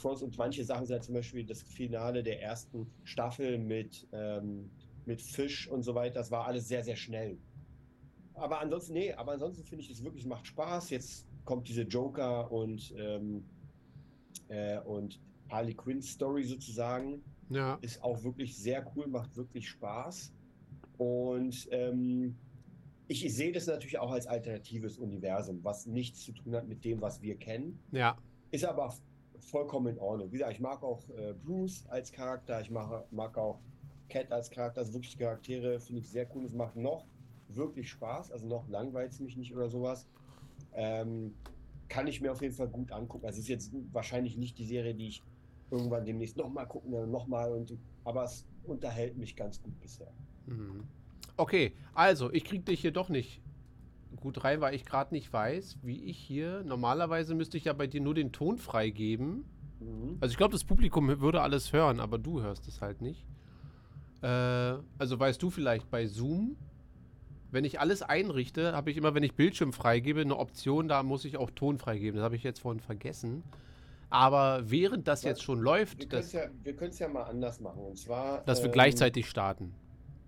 Thrones 0.00 0.22
und 0.22 0.36
manche 0.36 0.64
Sachen 0.64 0.86
sind 0.86 1.02
zum 1.02 1.14
Beispiel 1.14 1.44
das 1.44 1.62
Finale 1.62 2.22
der 2.22 2.42
ersten 2.42 2.90
Staffel 3.04 3.58
mit, 3.58 4.06
ähm, 4.12 4.70
mit 5.04 5.22
Fisch 5.22 5.68
und 5.68 5.82
so 5.82 5.94
weiter. 5.94 6.14
Das 6.14 6.30
war 6.30 6.46
alles 6.46 6.68
sehr, 6.68 6.82
sehr 6.82 6.96
schnell. 6.96 7.38
Aber 8.34 8.60
ansonsten, 8.60 8.92
nee, 8.94 9.12
aber 9.12 9.32
ansonsten 9.32 9.64
finde 9.64 9.84
ich, 9.84 9.90
es 9.90 10.02
wirklich 10.02 10.26
macht 10.26 10.46
Spaß. 10.46 10.90
Jetzt 10.90 11.26
kommt 11.44 11.68
diese 11.68 11.82
Joker 11.82 12.50
und, 12.52 12.94
ähm, 12.98 13.44
äh, 14.48 14.78
und 14.80 15.20
Harley 15.48 15.74
Quinn 15.74 16.02
Story 16.02 16.44
sozusagen. 16.44 17.22
Ja. 17.50 17.78
Ist 17.80 18.02
auch 18.02 18.22
wirklich 18.22 18.56
sehr 18.56 18.84
cool, 18.94 19.06
macht 19.06 19.36
wirklich 19.36 19.68
Spaß. 19.68 20.32
Und 20.98 21.68
ähm, 21.70 22.36
ich 23.08 23.32
sehe 23.34 23.52
das 23.52 23.66
natürlich 23.66 23.98
auch 23.98 24.10
als 24.10 24.26
alternatives 24.26 24.98
Universum, 24.98 25.62
was 25.62 25.86
nichts 25.86 26.24
zu 26.24 26.32
tun 26.32 26.54
hat 26.54 26.66
mit 26.66 26.84
dem, 26.84 27.00
was 27.00 27.22
wir 27.22 27.36
kennen. 27.36 27.78
Ja. 27.92 28.16
Ist 28.50 28.64
aber 28.64 28.94
vollkommen 29.38 29.88
in 29.88 29.98
Ordnung. 29.98 30.32
Wie 30.32 30.38
gesagt, 30.38 30.52
ich 30.52 30.60
mag 30.60 30.82
auch 30.82 31.08
äh, 31.10 31.34
Bruce 31.34 31.84
als 31.88 32.10
Charakter, 32.10 32.60
ich 32.60 32.70
mag, 32.70 33.10
mag 33.12 33.36
auch 33.38 33.60
Cat 34.08 34.32
als 34.32 34.50
Charakter. 34.50 34.80
Also 34.80 34.94
wirklich 34.94 35.18
Charaktere 35.18 35.78
finde 35.80 36.00
ich 36.00 36.08
sehr 36.08 36.26
cool. 36.34 36.44
Es 36.44 36.52
macht 36.52 36.76
noch 36.76 37.06
wirklich 37.48 37.88
Spaß, 37.90 38.32
also 38.32 38.46
noch 38.46 38.68
langweilt 38.68 39.12
es 39.12 39.20
mich 39.20 39.36
nicht 39.36 39.54
oder 39.54 39.68
sowas. 39.68 40.08
Ähm, 40.74 41.34
kann 41.88 42.06
ich 42.06 42.20
mir 42.20 42.32
auf 42.32 42.42
jeden 42.42 42.54
Fall 42.54 42.68
gut 42.68 42.90
angucken. 42.90 43.26
Also 43.26 43.38
es 43.38 43.44
ist 43.44 43.48
jetzt 43.48 43.72
wahrscheinlich 43.92 44.36
nicht 44.36 44.58
die 44.58 44.66
Serie, 44.66 44.94
die 44.94 45.08
ich 45.08 45.22
irgendwann 45.70 46.04
demnächst 46.04 46.36
nochmal 46.36 46.66
gucken 46.66 46.92
werde, 46.92 47.10
nochmal 47.10 47.52
und 47.52 47.76
aber 48.04 48.24
es 48.24 48.46
unterhält 48.64 49.16
mich 49.16 49.36
ganz 49.36 49.60
gut 49.62 49.78
bisher. 49.80 50.12
Mhm. 50.46 50.84
Okay, 51.36 51.72
also 51.94 52.32
ich 52.32 52.44
krieg 52.44 52.64
dich 52.64 52.80
hier 52.80 52.92
doch 52.92 53.08
nicht 53.08 53.42
gut 54.16 54.44
rein, 54.44 54.60
weil 54.60 54.74
ich 54.74 54.84
gerade 54.84 55.14
nicht 55.14 55.32
weiß, 55.32 55.78
wie 55.82 56.04
ich 56.04 56.18
hier. 56.18 56.62
Normalerweise 56.64 57.34
müsste 57.34 57.56
ich 57.56 57.64
ja 57.64 57.72
bei 57.72 57.86
dir 57.86 58.00
nur 58.00 58.14
den 58.14 58.32
Ton 58.32 58.58
freigeben. 58.58 59.44
Mhm. 59.80 60.16
Also 60.20 60.32
ich 60.32 60.38
glaube, 60.38 60.52
das 60.52 60.64
Publikum 60.64 61.20
würde 61.20 61.42
alles 61.42 61.72
hören, 61.72 62.00
aber 62.00 62.18
du 62.18 62.40
hörst 62.40 62.66
es 62.68 62.80
halt 62.80 63.02
nicht. 63.02 63.26
Äh, 64.22 64.26
also 64.98 65.18
weißt 65.18 65.42
du 65.42 65.50
vielleicht 65.50 65.90
bei 65.90 66.06
Zoom, 66.06 66.56
wenn 67.50 67.64
ich 67.64 67.80
alles 67.80 68.02
einrichte, 68.02 68.72
habe 68.72 68.90
ich 68.90 68.96
immer, 68.96 69.14
wenn 69.14 69.22
ich 69.22 69.34
Bildschirm 69.34 69.72
freigebe, 69.72 70.20
eine 70.20 70.36
Option, 70.36 70.88
da 70.88 71.02
muss 71.02 71.24
ich 71.24 71.36
auch 71.36 71.50
Ton 71.50 71.78
freigeben. 71.78 72.16
Das 72.16 72.24
habe 72.24 72.36
ich 72.36 72.42
jetzt 72.42 72.60
vorhin 72.60 72.80
vergessen. 72.80 73.42
Aber 74.08 74.62
während 74.70 75.08
das 75.08 75.22
Ja, 75.22 75.30
jetzt 75.30 75.42
schon 75.42 75.58
Wir 75.58 75.64
läuft, 75.64 75.98
können 75.98 76.10
dass, 76.10 76.26
es 76.26 76.32
ja, 76.32 76.48
wir 76.62 76.76
ja 76.98 77.08
mal 77.08 77.24
anders 77.24 77.60
machen. 77.60 77.80
Und 77.80 77.98
zwar. 77.98 78.42
dass 78.44 78.60
wir 78.60 78.66
ähm, 78.66 78.72
gleichzeitig 78.72 79.28
starten. 79.28 79.74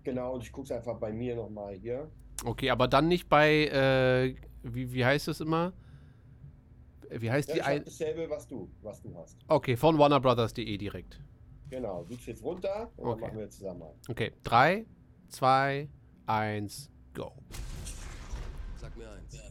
Genau, 0.03 0.33
und 0.35 0.43
ich 0.43 0.51
gucke 0.51 0.65
es 0.65 0.71
einfach 0.71 0.97
bei 0.97 1.11
mir 1.13 1.35
nochmal 1.35 1.75
hier. 1.75 2.09
Okay, 2.45 2.69
aber 2.69 2.87
dann 2.87 3.07
nicht 3.07 3.29
bei, 3.29 3.65
äh, 3.67 4.35
wie, 4.63 4.93
wie 4.93 5.05
heißt 5.05 5.27
das 5.27 5.41
immer? 5.41 5.73
Wie 7.09 7.29
heißt 7.31 7.49
Ja, 7.49 7.55
die 7.55 7.59
ich 7.61 7.65
habe 7.65 7.75
ein... 7.77 7.83
dasselbe, 7.85 8.29
was 8.29 8.47
du, 8.47 8.69
was 8.81 9.01
du 9.01 9.15
hast. 9.17 9.37
Okay, 9.47 9.75
von 9.75 9.97
warnerbrothers.de 9.97 10.77
direkt. 10.77 11.19
Genau, 11.69 12.03
du 12.03 12.15
jetzt 12.27 12.43
runter 12.43 12.91
und 12.97 13.07
Okay. 13.07 13.21
dann 13.21 13.29
machen 13.29 13.39
wir 13.39 13.49
zusammen 13.49 13.79
mal. 13.79 13.93
Okay, 14.07 14.31
3, 14.43 14.85
2, 15.29 15.89
1, 16.25 16.91
go. 17.13 17.31
Sag 18.77 18.95
mir 18.97 19.09
eins. 19.11 19.48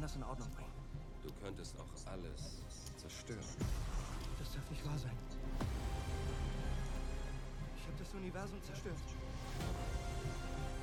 Kann 0.00 0.08
das 0.08 0.16
in 0.16 0.22
Ordnung 0.22 0.48
bringen. 0.52 0.72
Du 1.22 1.30
könntest 1.44 1.76
auch 1.78 2.10
alles 2.10 2.62
zerstören. 2.96 3.44
Das 4.38 4.54
darf 4.54 4.70
nicht 4.70 4.82
wahr 4.86 4.96
sein. 4.96 5.12
Ich 7.76 7.86
habe 7.86 7.96
das 7.98 8.14
Universum 8.14 8.62
zerstört. 8.62 8.96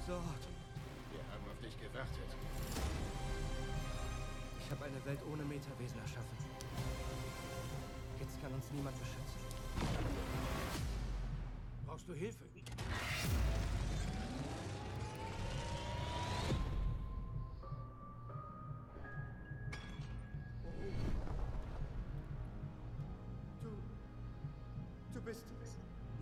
Sort. 0.06 0.22
Wir 1.10 1.24
haben 1.34 1.50
auf 1.50 1.60
dich 1.66 1.76
gewartet. 1.82 2.30
Ich 4.60 4.70
habe 4.70 4.86
eine 4.86 5.04
Welt 5.06 5.20
ohne 5.34 5.44
Metawesen 5.46 6.00
erschaffen. 6.00 6.38
Jetzt 8.20 8.40
kann 8.40 8.54
uns 8.54 8.66
niemand 8.72 8.96
beschützen. 9.00 9.42
Brauchst 11.88 12.08
du 12.08 12.14
Hilfe? 12.14 12.46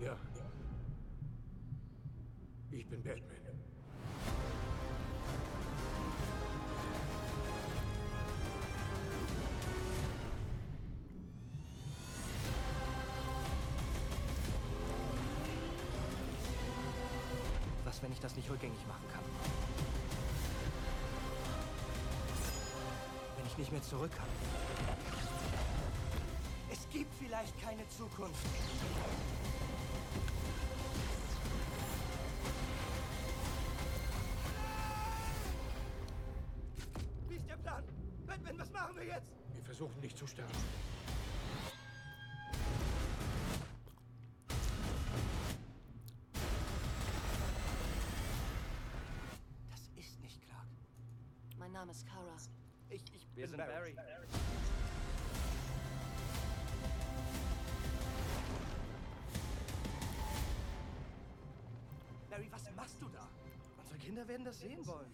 Ja. 0.02 0.18
Ich 2.72 2.86
bin 2.88 3.02
Batman. 3.02 3.36
Was, 17.86 18.02
wenn 18.04 18.12
ich 18.12 18.20
das 18.20 18.36
nicht 18.36 18.50
rückgängig 18.50 18.86
machen 18.88 19.08
kann? 19.14 19.24
Wenn 23.38 23.46
ich 23.46 23.58
nicht 23.58 23.72
mehr 23.72 23.82
zurück 23.84 24.12
kann? 24.18 24.28
Es 26.72 26.90
gibt 26.90 27.14
vielleicht 27.16 27.62
keine 27.62 27.88
Zukunft. 27.90 28.46
Versuchen 39.75 40.00
nicht 40.00 40.17
zu 40.17 40.25
sterben. 40.25 40.51
Das 49.70 49.82
ist 49.98 50.22
nicht 50.22 50.41
Clark. 50.46 50.67
Mein 51.60 51.74
Name 51.74 51.91
ist 51.91 52.08
Kara. 52.08 52.38
Ich, 52.89 53.03
ich 53.13 53.27
Wir 53.36 53.48
bin 53.48 53.58
Barry. 53.58 53.96
Barry, 62.29 62.48
was 62.50 62.75
machst 62.75 63.01
du 63.01 63.10
da? 63.10 63.27
Unsere 63.77 64.00
Kinder 64.00 64.25
werden 64.25 64.46
das 64.46 64.60
sehen 64.60 64.88
wollen. 64.88 65.13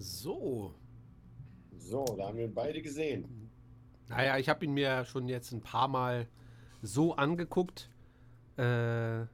So. 0.00 0.74
So, 1.76 2.04
da 2.16 2.28
haben 2.28 2.38
wir 2.38 2.52
beide 2.52 2.80
gesehen. 2.80 3.50
Naja, 4.08 4.38
ich 4.38 4.48
habe 4.48 4.64
ihn 4.64 4.72
mir 4.72 5.04
schon 5.04 5.28
jetzt 5.28 5.52
ein 5.52 5.60
paar 5.60 5.88
Mal 5.88 6.26
so 6.82 7.14
angeguckt. 7.14 7.90
Äh, 8.56 9.26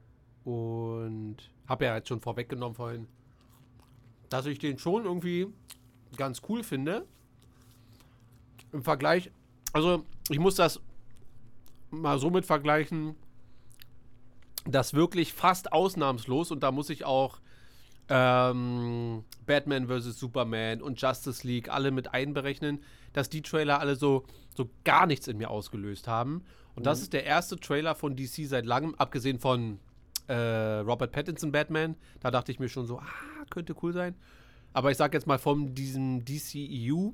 und 0.43 1.37
habe 1.67 1.85
ja 1.85 1.95
jetzt 1.95 2.09
schon 2.09 2.21
vorweggenommen 2.21 2.75
vorhin, 2.75 3.07
dass 4.29 4.45
ich 4.45 4.59
den 4.59 4.77
schon 4.77 5.05
irgendwie 5.05 5.47
ganz 6.17 6.41
cool 6.49 6.63
finde. 6.63 7.05
Im 8.71 8.83
Vergleich, 8.83 9.31
also 9.73 10.03
ich 10.29 10.39
muss 10.39 10.55
das 10.55 10.81
mal 11.91 12.19
so 12.19 12.29
mit 12.29 12.45
vergleichen. 12.45 13.15
dass 14.65 14.93
wirklich 14.93 15.33
fast 15.33 15.71
ausnahmslos, 15.71 16.51
und 16.51 16.61
da 16.61 16.71
muss 16.71 16.89
ich 16.89 17.05
auch 17.05 17.39
ähm, 18.09 19.23
Batman 19.45 19.87
vs. 19.87 20.19
Superman 20.19 20.81
und 20.81 21.01
Justice 21.01 21.45
League 21.45 21.69
alle 21.69 21.91
mit 21.91 22.13
einberechnen, 22.13 22.81
dass 23.13 23.29
die 23.29 23.41
Trailer 23.41 23.79
alle 23.79 23.95
so, 23.95 24.25
so 24.55 24.69
gar 24.83 25.07
nichts 25.07 25.27
in 25.27 25.37
mir 25.37 25.49
ausgelöst 25.49 26.07
haben. 26.07 26.43
Und 26.75 26.85
das 26.85 27.01
ist 27.01 27.13
der 27.13 27.25
erste 27.25 27.57
Trailer 27.59 27.95
von 27.95 28.15
DC 28.15 28.45
seit 28.45 28.65
langem, 28.65 28.93
abgesehen 28.95 29.39
von 29.39 29.79
äh, 30.27 30.35
Robert 30.35 31.11
Pattinson 31.11 31.51
Batman. 31.51 31.95
Da 32.19 32.29
dachte 32.29 32.51
ich 32.51 32.59
mir 32.59 32.69
schon 32.69 32.85
so, 32.85 32.99
ah, 32.99 33.45
könnte 33.49 33.75
cool 33.81 33.93
sein. 33.93 34.15
Aber 34.73 34.91
ich 34.91 34.97
sag 34.97 35.13
jetzt 35.13 35.25
mal 35.25 35.39
von 35.39 35.73
diesem 35.73 36.23
DCEU 36.23 37.13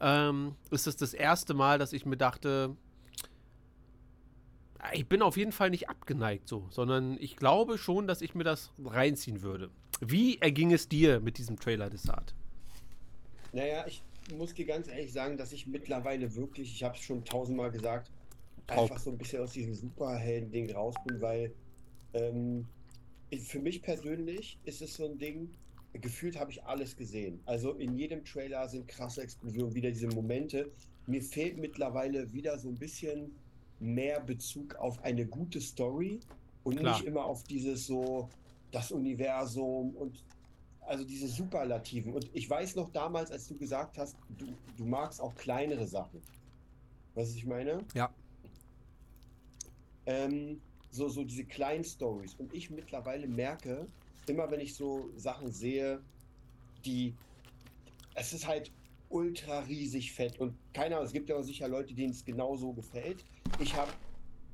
ähm, 0.00 0.54
ist 0.70 0.86
es 0.86 0.96
das 0.96 1.14
erste 1.14 1.54
Mal, 1.54 1.78
dass 1.78 1.92
ich 1.92 2.04
mir 2.04 2.18
dachte, 2.18 2.76
ich 4.92 5.08
bin 5.08 5.22
auf 5.22 5.36
jeden 5.36 5.52
Fall 5.52 5.70
nicht 5.70 5.88
abgeneigt 5.88 6.48
so, 6.48 6.66
sondern 6.70 7.16
ich 7.18 7.36
glaube 7.36 7.78
schon, 7.78 8.06
dass 8.06 8.20
ich 8.20 8.34
mir 8.34 8.44
das 8.44 8.70
reinziehen 8.84 9.40
würde. 9.40 9.70
Wie 10.00 10.38
erging 10.40 10.72
es 10.72 10.88
dir 10.88 11.20
mit 11.20 11.38
diesem 11.38 11.58
Trailer 11.58 11.90
Desart? 11.90 12.34
Naja, 13.52 13.84
ich 13.86 14.02
muss 14.36 14.54
dir 14.54 14.66
ganz 14.66 14.88
ehrlich 14.88 15.12
sagen, 15.12 15.36
dass 15.36 15.52
ich 15.52 15.66
mittlerweile 15.66 16.34
wirklich, 16.34 16.72
ich 16.72 16.82
habe 16.82 16.96
es 16.96 17.02
schon 17.02 17.24
tausendmal 17.24 17.70
gesagt, 17.70 18.10
Taub. 18.66 18.78
einfach 18.82 18.98
so 18.98 19.10
ein 19.10 19.18
bisschen 19.18 19.42
aus 19.42 19.52
diesem 19.52 19.74
Superhelden-Ding 19.74 20.72
raus 20.72 20.94
bin, 21.06 21.20
weil 21.20 21.52
ähm, 22.14 22.66
für 23.38 23.60
mich 23.60 23.82
persönlich 23.82 24.58
ist 24.64 24.82
es 24.82 24.94
so 24.94 25.06
ein 25.06 25.18
Ding, 25.18 25.50
gefühlt 25.92 26.38
habe 26.38 26.50
ich 26.50 26.62
alles 26.64 26.96
gesehen. 26.96 27.40
Also 27.46 27.72
in 27.72 27.96
jedem 27.96 28.24
Trailer 28.24 28.68
sind 28.68 28.88
krasse 28.88 29.22
Explosionen, 29.22 29.74
wieder 29.74 29.90
diese 29.90 30.08
Momente. 30.08 30.70
Mir 31.06 31.22
fehlt 31.22 31.58
mittlerweile 31.58 32.32
wieder 32.32 32.58
so 32.58 32.68
ein 32.68 32.76
bisschen 32.76 33.32
mehr 33.80 34.20
Bezug 34.20 34.74
auf 34.76 35.02
eine 35.04 35.26
gute 35.26 35.60
Story 35.60 36.20
und 36.64 36.76
Klar. 36.78 36.96
nicht 36.96 37.06
immer 37.06 37.24
auf 37.24 37.44
dieses 37.44 37.86
so, 37.86 38.28
das 38.74 38.90
Universum 38.90 39.94
und 39.94 40.24
also 40.80 41.04
diese 41.04 41.28
Superlativen. 41.28 42.12
Und 42.12 42.28
ich 42.34 42.48
weiß 42.48 42.74
noch 42.76 42.90
damals, 42.90 43.30
als 43.30 43.48
du 43.48 43.56
gesagt 43.56 43.96
hast, 43.98 44.16
du, 44.36 44.46
du 44.76 44.84
magst 44.84 45.20
auch 45.20 45.34
kleinere 45.34 45.86
Sachen. 45.86 46.20
Was 47.14 47.34
ich 47.34 47.46
meine? 47.46 47.84
Ja. 47.94 48.12
Ähm, 50.06 50.60
so, 50.90 51.08
so 51.08 51.24
diese 51.24 51.44
kleinen 51.44 51.84
Stories. 51.84 52.34
Und 52.34 52.52
ich 52.52 52.70
mittlerweile 52.70 53.26
merke, 53.26 53.86
immer 54.26 54.50
wenn 54.50 54.60
ich 54.60 54.74
so 54.74 55.08
Sachen 55.16 55.52
sehe, 55.52 56.00
die. 56.84 57.14
Es 58.16 58.32
ist 58.32 58.46
halt 58.46 58.70
ultra 59.08 59.60
riesig 59.60 60.12
fett. 60.12 60.38
Und 60.38 60.54
keine 60.72 60.96
Ahnung, 60.96 61.06
es 61.06 61.12
gibt 61.12 61.28
ja 61.28 61.36
auch 61.36 61.42
sicher 61.42 61.68
Leute, 61.68 61.94
denen 61.94 62.10
es 62.10 62.24
genauso 62.24 62.72
gefällt. 62.72 63.24
Ich 63.58 63.74
habe, 63.74 63.90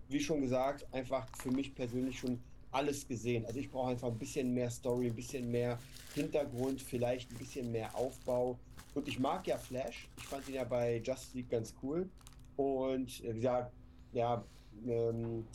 wie 0.09 0.21
schon 0.21 0.41
gesagt, 0.41 0.87
einfach 0.93 1.27
für 1.37 1.51
mich 1.51 1.75
persönlich 1.75 2.19
schon 2.19 2.41
alles 2.73 3.07
gesehen. 3.07 3.45
Also 3.47 3.59
ich 3.59 3.71
brauche 3.71 3.91
einfach 3.91 4.09
ein 4.09 4.19
bisschen 4.19 4.53
mehr 4.53 4.71
Story, 4.71 5.09
ein 5.09 5.15
bisschen 5.15 5.51
mehr 5.51 5.79
Hintergrund, 6.15 6.81
vielleicht 6.81 7.31
ein 7.31 7.39
bisschen 7.39 7.71
mehr 7.73 7.95
Aufbau. 7.95 8.59
Und 8.95 9.09
ich 9.09 9.19
mag 9.19 9.47
ja 9.47 9.57
Flash. 9.57 10.09
Ich 10.17 10.25
fand 10.25 10.49
ihn 10.49 10.55
ja 10.55 10.65
bei 10.65 10.99
Justice 10.99 11.37
League 11.37 11.51
ganz 11.51 11.75
cool. 11.83 12.09
Und 12.57 13.25
äh, 13.25 13.31
wie 13.31 13.41
gesagt, 13.41 13.73
ja, 14.13 14.45
ähm, 14.87 15.47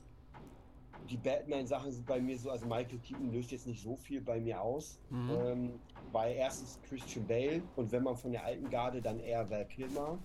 die 1.09 1.17
Batman-Sachen 1.17 1.91
sind 1.91 2.05
bei 2.05 2.19
mir 2.19 2.37
so, 2.37 2.49
also 2.49 2.65
Michael 2.65 2.99
Keaton 2.99 3.31
löst 3.31 3.51
jetzt 3.51 3.67
nicht 3.67 3.83
so 3.83 3.95
viel 3.95 4.21
bei 4.21 4.39
mir 4.39 4.59
aus. 4.61 4.99
Mhm. 5.09 5.29
Ähm, 5.31 5.79
weil 6.11 6.35
erstens 6.35 6.79
Christian 6.87 7.27
Bale 7.27 7.61
und 7.75 7.91
wenn 7.91 8.03
man 8.03 8.15
von 8.15 8.31
der 8.31 8.43
alten 8.45 8.69
Garde, 8.69 9.01
dann 9.01 9.19
eher 9.19 9.49
Val 9.49 9.65
Kilmer. 9.67 10.17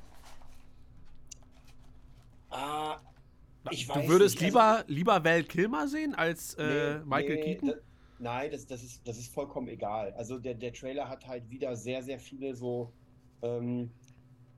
Ah, 2.50 2.99
ich 3.71 3.87
du 3.87 3.95
weiß 3.95 4.09
würdest 4.09 4.35
nicht, 4.37 4.47
lieber, 4.47 4.85
lieber 4.87 5.25
Val 5.25 5.43
Kilmer 5.45 5.89
sehen 5.89 6.15
als 6.15 6.55
äh, 6.55 6.99
Nee, 6.99 7.05
Michael 7.05 7.35
nee, 7.37 7.43
Keaton? 7.45 7.69
da- 7.71 7.75
nein, 8.19 8.50
das, 8.50 8.67
das, 8.67 8.83
ist, 8.83 9.07
das 9.07 9.19
ist 9.19 9.33
vollkommen 9.33 9.69
egal. 9.69 10.12
Also 10.15 10.39
der, 10.39 10.55
der 10.55 10.73
Trailer 10.73 11.09
hat 11.09 11.26
halt 11.26 11.49
wieder 11.50 11.75
sehr, 11.76 12.02
sehr 12.02 12.19
viele 12.19 12.54
so, 12.54 12.93
ähm, 13.43 13.91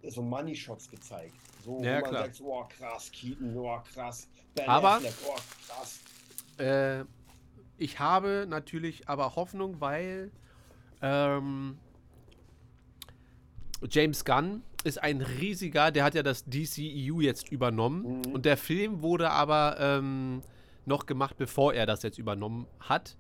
so 0.09 0.23
Money 0.23 0.55
Shots 0.55 0.89
gezeigt. 0.89 1.35
So, 1.65 1.81
Ja, 1.83 1.99
wo 1.99 2.01
man 2.03 2.11
klar. 2.11 2.25
sagt, 2.25 2.41
oh 2.43 2.65
krass, 2.69 3.11
Keaton, 3.13 3.57
oh 3.57 3.79
krass, 3.93 4.29
Ben 4.55 4.69
Aber- 4.69 4.97
Affleck, 4.97 5.15
oh 5.29 5.37
krass. 5.69 6.01
Äh, 6.59 7.05
ich 7.79 7.99
habe 7.99 8.47
natürlich 8.49 9.09
aber 9.09 9.35
Hoffnung, 9.37 9.81
weil 9.81 10.31
ähm, 11.01 11.79
James 13.91 14.25
Gunn 14.25 14.63
ist 14.83 15.03
ein 15.03 15.21
riesiger, 15.23 15.91
der 15.91 16.05
hat 16.05 16.15
ja 16.15 16.23
das 16.23 16.45
DCEU 16.45 17.21
jetzt 17.21 17.51
übernommen 17.51 18.23
Mhm. 18.27 18.33
und 18.33 18.45
der 18.45 18.57
Film 18.57 19.03
wurde 19.03 19.31
aber 19.31 19.77
ähm, 19.79 20.43
noch 20.87 21.07
gemacht, 21.07 21.37
bevor 21.37 21.75
er 21.75 21.87
das 21.87 22.03
jetzt 22.03 22.19
übernommen 22.19 22.67
hat. 22.81 23.17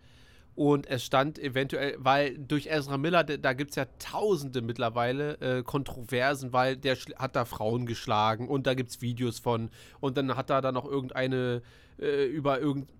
Und 0.54 0.86
es 0.86 1.02
stand 1.02 1.38
eventuell, 1.38 1.96
weil 1.98 2.36
durch 2.36 2.66
Ezra 2.66 2.98
Miller, 2.98 3.24
da, 3.24 3.52
gibt 3.54 3.70
es 3.70 3.76
ja 3.76 3.86
tausende 3.98 4.60
mittlerweile 4.60 5.40
äh, 5.40 5.62
Kontroversen, 5.62 6.52
weil 6.52 6.76
der 6.76 6.96
hat 7.16 7.36
da 7.36 7.46
Frauen 7.46 7.86
geschlagen 7.86 8.48
und 8.48 8.66
da 8.66 8.74
gibt 8.74 8.90
es 8.90 9.00
Videos 9.00 9.38
von 9.38 9.70
und 10.00 10.18
dann 10.18 10.36
hat 10.36 10.50
er 10.50 10.60
da 10.60 10.70
noch 10.70 10.84
irgendeine 10.84 11.62
äh, 11.98 12.26
über 12.26 12.60
irgend 12.60 12.90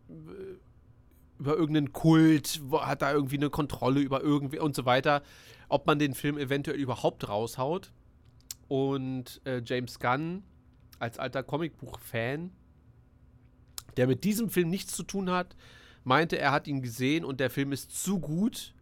über 1.39 1.57
irgendeinen 1.57 1.93
Kult, 1.93 2.63
hat 2.73 3.03
da 3.03 3.13
irgendwie 3.13 3.37
eine 3.37 3.51
Kontrolle 3.51 4.01
über 4.01 4.23
irgendwie 4.23 4.59
und 4.61 4.77
so 4.77 4.87
weiter, 4.87 5.23
ob 5.69 5.87
man 5.87 5.99
den 5.99 6.15
Film 6.15 6.39
eventuell 6.39 6.79
überhaupt 6.79 7.29
raushaut. 7.29 7.93
Und 8.73 9.43
äh, 9.45 9.61
James 9.63 9.99
Gunn 9.99 10.45
als 10.99 11.19
alter 11.19 11.43
Comicbuch-Fan, 11.43 12.51
der 13.99 14.07
mit 14.07 14.25
diesem 14.25 14.49
Film 14.49 14.71
nichts 14.71 14.97
zu 14.97 15.03
tun 15.03 15.29
hat, 15.29 15.55
meinte, 16.05 16.39
er 16.39 16.53
hat 16.53 16.67
ihn 16.67 16.81
gesehen 16.81 17.27
und 17.27 17.39
der 17.39 17.51
Film 17.51 17.73
ist 17.73 17.91
zu 17.91 18.19
gut 18.19 18.73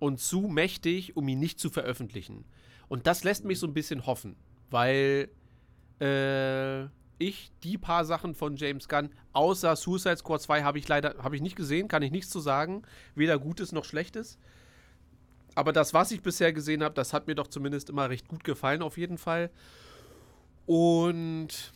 und 0.00 0.18
zu 0.18 0.48
mächtig, 0.48 1.16
um 1.16 1.28
ihn 1.28 1.38
nicht 1.38 1.60
zu 1.60 1.70
veröffentlichen. 1.70 2.44
Und 2.88 3.06
das 3.06 3.22
lässt 3.22 3.44
mich 3.44 3.60
so 3.60 3.68
ein 3.68 3.72
bisschen 3.72 4.04
hoffen, 4.04 4.34
weil 4.68 5.28
äh, 6.00 6.86
ich 7.18 7.52
die 7.62 7.78
paar 7.78 8.04
Sachen 8.04 8.34
von 8.34 8.56
James 8.56 8.88
Gunn, 8.88 9.10
außer 9.32 9.76
Suicide 9.76 10.16
Squad 10.16 10.42
2, 10.42 10.64
habe 10.64 10.80
ich 10.80 10.88
leider 10.88 11.22
habe 11.22 11.36
ich 11.36 11.42
nicht 11.42 11.54
gesehen, 11.54 11.86
kann 11.86 12.02
ich 12.02 12.10
nichts 12.10 12.30
zu 12.30 12.40
sagen. 12.40 12.82
Weder 13.14 13.38
Gutes 13.38 13.70
noch 13.70 13.84
Schlechtes. 13.84 14.40
Aber 15.54 15.72
das, 15.72 15.92
was 15.92 16.10
ich 16.10 16.22
bisher 16.22 16.52
gesehen 16.52 16.82
habe, 16.82 16.94
das 16.94 17.12
hat 17.12 17.26
mir 17.26 17.34
doch 17.34 17.46
zumindest 17.46 17.90
immer 17.90 18.08
recht 18.08 18.28
gut 18.28 18.44
gefallen, 18.44 18.82
auf 18.82 18.96
jeden 18.96 19.18
Fall. 19.18 19.50
Und 20.66 21.72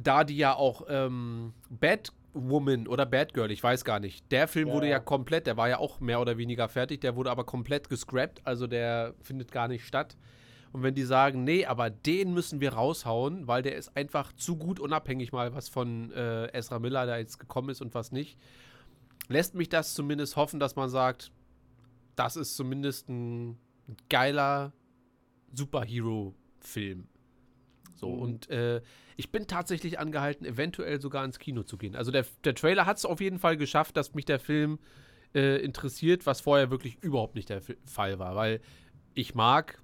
da 0.00 0.24
die 0.24 0.36
ja 0.36 0.54
auch 0.54 0.86
ähm, 0.88 1.52
Batwoman 1.68 2.86
oder 2.86 3.06
Batgirl, 3.06 3.50
ich 3.50 3.62
weiß 3.62 3.84
gar 3.84 4.00
nicht, 4.00 4.30
der 4.30 4.48
Film 4.48 4.68
Ja, 4.68 4.74
wurde 4.74 4.88
ja 4.88 4.98
komplett, 5.00 5.46
der 5.46 5.56
war 5.56 5.68
ja 5.68 5.78
auch 5.78 6.00
mehr 6.00 6.20
oder 6.20 6.38
weniger 6.38 6.68
fertig, 6.68 7.00
der 7.00 7.16
wurde 7.16 7.30
aber 7.30 7.44
komplett 7.44 7.88
gescrapped, 7.88 8.40
also 8.44 8.66
der 8.66 9.14
findet 9.22 9.52
gar 9.52 9.68
nicht 9.68 9.84
statt. 9.86 10.16
Und 10.72 10.84
wenn 10.84 10.94
die 10.94 11.02
sagen, 11.02 11.42
nee, 11.42 11.66
aber 11.66 11.90
den 11.90 12.32
müssen 12.32 12.60
wir 12.60 12.74
raushauen, 12.74 13.48
weil 13.48 13.62
der 13.62 13.74
ist 13.74 13.96
einfach 13.96 14.32
zu 14.34 14.56
gut, 14.56 14.78
unabhängig 14.78 15.32
mal, 15.32 15.52
was 15.52 15.68
von 15.68 16.12
äh, 16.12 16.46
Ezra 16.56 16.78
Miller 16.78 17.06
da 17.06 17.18
jetzt 17.18 17.38
gekommen 17.38 17.70
ist 17.70 17.82
und 17.82 17.92
was 17.94 18.12
nicht, 18.12 18.38
lässt 19.26 19.56
mich 19.56 19.68
das 19.68 19.94
zumindest 19.94 20.36
hoffen, 20.36 20.60
dass 20.60 20.76
man 20.76 20.88
sagt, 20.88 21.32
das 22.20 22.36
ist 22.36 22.54
zumindest 22.54 23.08
ein 23.08 23.58
geiler 24.10 24.74
Superhero-Film. 25.54 27.08
So, 27.94 28.08
Mhm. 28.10 28.20
und 28.22 28.50
äh, 28.50 28.82
ich 29.16 29.32
bin 29.32 29.46
tatsächlich 29.46 29.98
angehalten, 29.98 30.44
eventuell 30.46 31.00
sogar 31.00 31.24
ins 31.24 31.38
Kino 31.38 31.62
zu 31.62 31.78
gehen. 31.78 31.96
Also 31.96 32.10
der, 32.10 32.26
der 32.44 32.54
Trailer 32.54 32.84
hat 32.84 32.98
es 32.98 33.06
auf 33.06 33.20
jeden 33.22 33.38
Fall 33.38 33.56
geschafft, 33.56 33.96
dass 33.96 34.14
mich 34.14 34.26
der 34.26 34.38
Film 34.38 34.78
äh, 35.34 35.62
interessiert, 35.64 36.26
was 36.26 36.42
vorher 36.42 36.70
wirklich 36.70 36.98
überhaupt 37.02 37.34
nicht 37.36 37.48
der 37.48 37.62
Fall 37.86 38.18
war, 38.18 38.36
weil 38.36 38.60
ich 39.14 39.34
mag, 39.34 39.82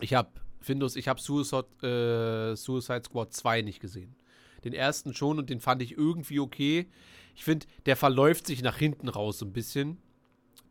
ich 0.00 0.14
habe, 0.14 0.30
Findus, 0.60 0.96
ich 0.96 1.08
habe 1.08 1.20
Suicide, 1.20 2.52
äh, 2.52 2.56
Suicide 2.56 3.02
Squad 3.04 3.32
2 3.34 3.62
nicht 3.62 3.80
gesehen. 3.80 4.16
Den 4.64 4.72
ersten 4.72 5.12
schon 5.14 5.38
und 5.38 5.50
den 5.50 5.60
fand 5.60 5.82
ich 5.82 5.92
irgendwie 5.96 6.40
okay. 6.40 6.86
Ich 7.34 7.44
finde, 7.44 7.66
der 7.86 7.96
verläuft 7.96 8.46
sich 8.46 8.62
nach 8.62 8.76
hinten 8.76 9.08
raus 9.08 9.38
so 9.38 9.46
ein 9.46 9.52
bisschen. 9.52 9.98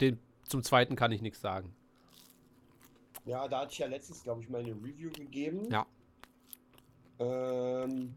Den, 0.02 0.20
zum 0.44 0.64
zweiten 0.64 0.96
kann 0.96 1.12
ich 1.12 1.22
nichts 1.22 1.42
sagen. 1.42 1.76
Ja, 3.26 3.48
da 3.48 3.62
hatte 3.62 3.74
ich 3.74 3.80
ja 3.80 3.88
letztens, 3.88 4.24
glaube 4.24 4.42
ich, 4.42 4.50
mal 4.50 4.62
eine 4.62 4.72
Review 4.74 5.12
gegeben. 5.12 5.70
Ja. 5.70 5.86
Ähm, 7.20 8.16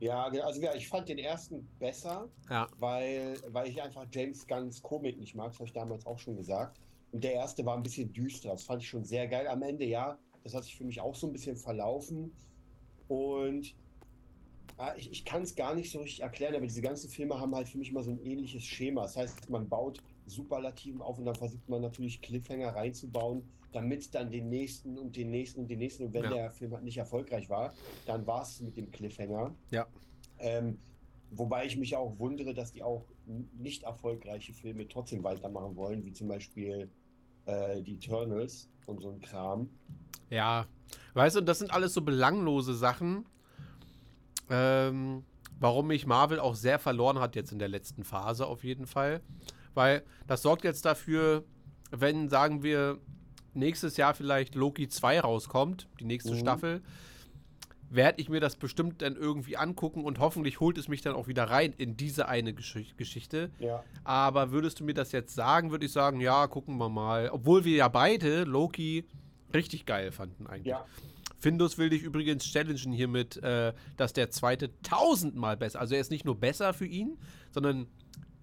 ja, 0.00 0.24
also 0.24 0.60
ja, 0.60 0.74
ich 0.74 0.88
fand 0.88 1.08
den 1.08 1.18
ersten 1.18 1.66
besser, 1.78 2.28
Ja. 2.48 2.68
weil, 2.78 3.38
weil 3.48 3.68
ich 3.68 3.82
einfach 3.82 4.06
James 4.12 4.46
Gunns 4.46 4.82
Komik 4.82 5.18
nicht 5.18 5.34
mag, 5.34 5.48
das 5.48 5.58
habe 5.58 5.66
ich 5.66 5.72
damals 5.72 6.06
auch 6.06 6.18
schon 6.18 6.36
gesagt. 6.36 6.78
Und 7.12 7.24
der 7.24 7.32
erste 7.32 7.64
war 7.64 7.76
ein 7.76 7.82
bisschen 7.82 8.12
düster, 8.12 8.50
das 8.50 8.64
fand 8.64 8.82
ich 8.82 8.88
schon 8.88 9.04
sehr 9.04 9.26
geil. 9.26 9.46
Am 9.48 9.62
Ende, 9.62 9.84
ja, 9.84 10.18
das 10.44 10.54
hat 10.54 10.64
sich 10.64 10.76
für 10.76 10.84
mich 10.84 11.00
auch 11.00 11.14
so 11.14 11.26
ein 11.26 11.32
bisschen 11.32 11.56
verlaufen. 11.56 12.30
Und 13.08 13.74
ah, 14.76 14.94
ich, 14.96 15.10
ich 15.10 15.24
kann 15.24 15.42
es 15.42 15.54
gar 15.54 15.74
nicht 15.74 15.90
so 15.90 16.00
richtig 16.00 16.20
erklären, 16.20 16.54
aber 16.54 16.66
diese 16.66 16.82
ganzen 16.82 17.08
Filme 17.10 17.38
haben 17.40 17.54
halt 17.54 17.68
für 17.68 17.78
mich 17.78 17.90
immer 17.90 18.02
so 18.02 18.10
ein 18.10 18.18
ähnliches 18.24 18.62
Schema. 18.64 19.02
Das 19.02 19.16
heißt, 19.16 19.48
man 19.50 19.68
baut 19.68 20.02
Superlativen 20.26 21.00
auf 21.00 21.18
und 21.18 21.24
dann 21.24 21.34
versucht 21.34 21.68
man 21.68 21.82
natürlich 21.82 22.20
Cliffhanger 22.20 22.74
reinzubauen, 22.74 23.42
damit 23.72 24.14
dann 24.14 24.30
den 24.30 24.48
nächsten 24.48 24.98
und 24.98 25.16
den 25.16 25.30
nächsten 25.30 25.60
und 25.60 25.68
den 25.68 25.78
nächsten. 25.78 26.04
Und 26.04 26.14
wenn 26.14 26.24
Ja. 26.24 26.30
der 26.30 26.50
Film 26.50 26.72
halt 26.72 26.84
nicht 26.84 26.98
erfolgreich 26.98 27.48
war, 27.48 27.72
dann 28.06 28.26
war 28.26 28.42
es 28.42 28.60
mit 28.60 28.76
dem 28.76 28.90
Cliffhanger. 28.90 29.54
Ja. 29.70 29.86
Ähm, 30.38 30.78
wobei 31.30 31.66
ich 31.66 31.76
mich 31.76 31.96
auch 31.96 32.18
wundere, 32.18 32.54
dass 32.54 32.72
die 32.72 32.82
auch 32.82 33.04
nicht 33.58 33.84
erfolgreiche 33.84 34.52
Filme 34.52 34.86
trotzdem 34.88 35.22
weitermachen 35.24 35.76
wollen, 35.76 36.04
wie 36.04 36.12
zum 36.12 36.28
Beispiel 36.28 36.90
äh, 37.46 37.82
die 37.82 37.94
Eternals 37.94 38.68
und 38.86 39.00
so 39.00 39.10
ein 39.10 39.20
Kram. 39.20 39.68
Ja, 40.30 40.66
weißt 41.14 41.36
du, 41.36 41.40
das 41.40 41.58
sind 41.58 41.72
alles 41.72 41.94
so 41.94 42.02
belanglose 42.02 42.74
Sachen, 42.74 43.26
ähm, 44.50 45.24
warum 45.58 45.88
mich 45.88 46.06
Marvel 46.06 46.38
auch 46.40 46.54
sehr 46.54 46.78
verloren 46.78 47.18
hat 47.18 47.36
jetzt 47.36 47.52
in 47.52 47.58
der 47.58 47.68
letzten 47.68 48.04
Phase 48.04 48.46
auf 48.46 48.64
jeden 48.64 48.86
Fall. 48.86 49.20
Weil 49.76 50.02
das 50.26 50.42
sorgt 50.42 50.64
jetzt 50.64 50.84
dafür, 50.84 51.44
wenn, 51.90 52.28
sagen 52.28 52.62
wir, 52.62 52.98
nächstes 53.54 53.96
Jahr 53.96 54.14
vielleicht 54.14 54.54
Loki 54.54 54.88
2 54.88 55.20
rauskommt, 55.20 55.88
die 56.00 56.04
nächste 56.04 56.32
Mhm. 56.32 56.38
Staffel, 56.38 56.82
werde 57.88 58.20
ich 58.20 58.28
mir 58.28 58.40
das 58.40 58.56
bestimmt 58.56 59.00
dann 59.02 59.14
irgendwie 59.14 59.56
angucken 59.56 60.04
und 60.04 60.18
hoffentlich 60.18 60.58
holt 60.58 60.76
es 60.76 60.88
mich 60.88 61.02
dann 61.02 61.14
auch 61.14 61.28
wieder 61.28 61.44
rein 61.44 61.72
in 61.76 61.96
diese 61.96 62.26
eine 62.26 62.52
Gesch 62.52 62.76
Geschichte. 62.96 63.50
Ja, 63.60 63.84
Aber 64.02 64.50
würdest 64.50 64.80
du 64.80 64.84
mir 64.84 64.94
das 64.94 65.12
jetzt 65.12 65.34
sagen, 65.34 65.70
würde 65.70 65.86
ich 65.86 65.92
sagen, 65.92 66.20
ja, 66.20 66.48
gucken 66.48 66.78
wir 66.78 66.88
mal. 66.88 67.30
Obwohl 67.30 67.64
wir 67.64 67.76
ja 67.76 67.88
beide 67.88 68.42
Loki 68.44 69.04
richtig 69.54 69.86
geil 69.86 70.10
fanden 70.10 70.46
eigentlich. 70.48 70.66
ja, 70.66 70.84
Findus 71.38 71.78
will 71.78 71.90
dich 71.90 72.02
übrigens 72.02 72.44
challengen 72.44 72.92
hiermit, 72.92 73.36
äh, 73.36 73.72
dass 73.96 74.12
der 74.12 74.30
zweite 74.30 74.70
tausendmal 74.82 75.56
besser, 75.56 75.78
also 75.80 75.94
er 75.94 76.00
ist 76.00 76.10
nicht 76.10 76.24
nur 76.24 76.34
besser 76.40 76.74
für 76.74 76.86
ihn, 76.86 77.18
sondern 77.52 77.86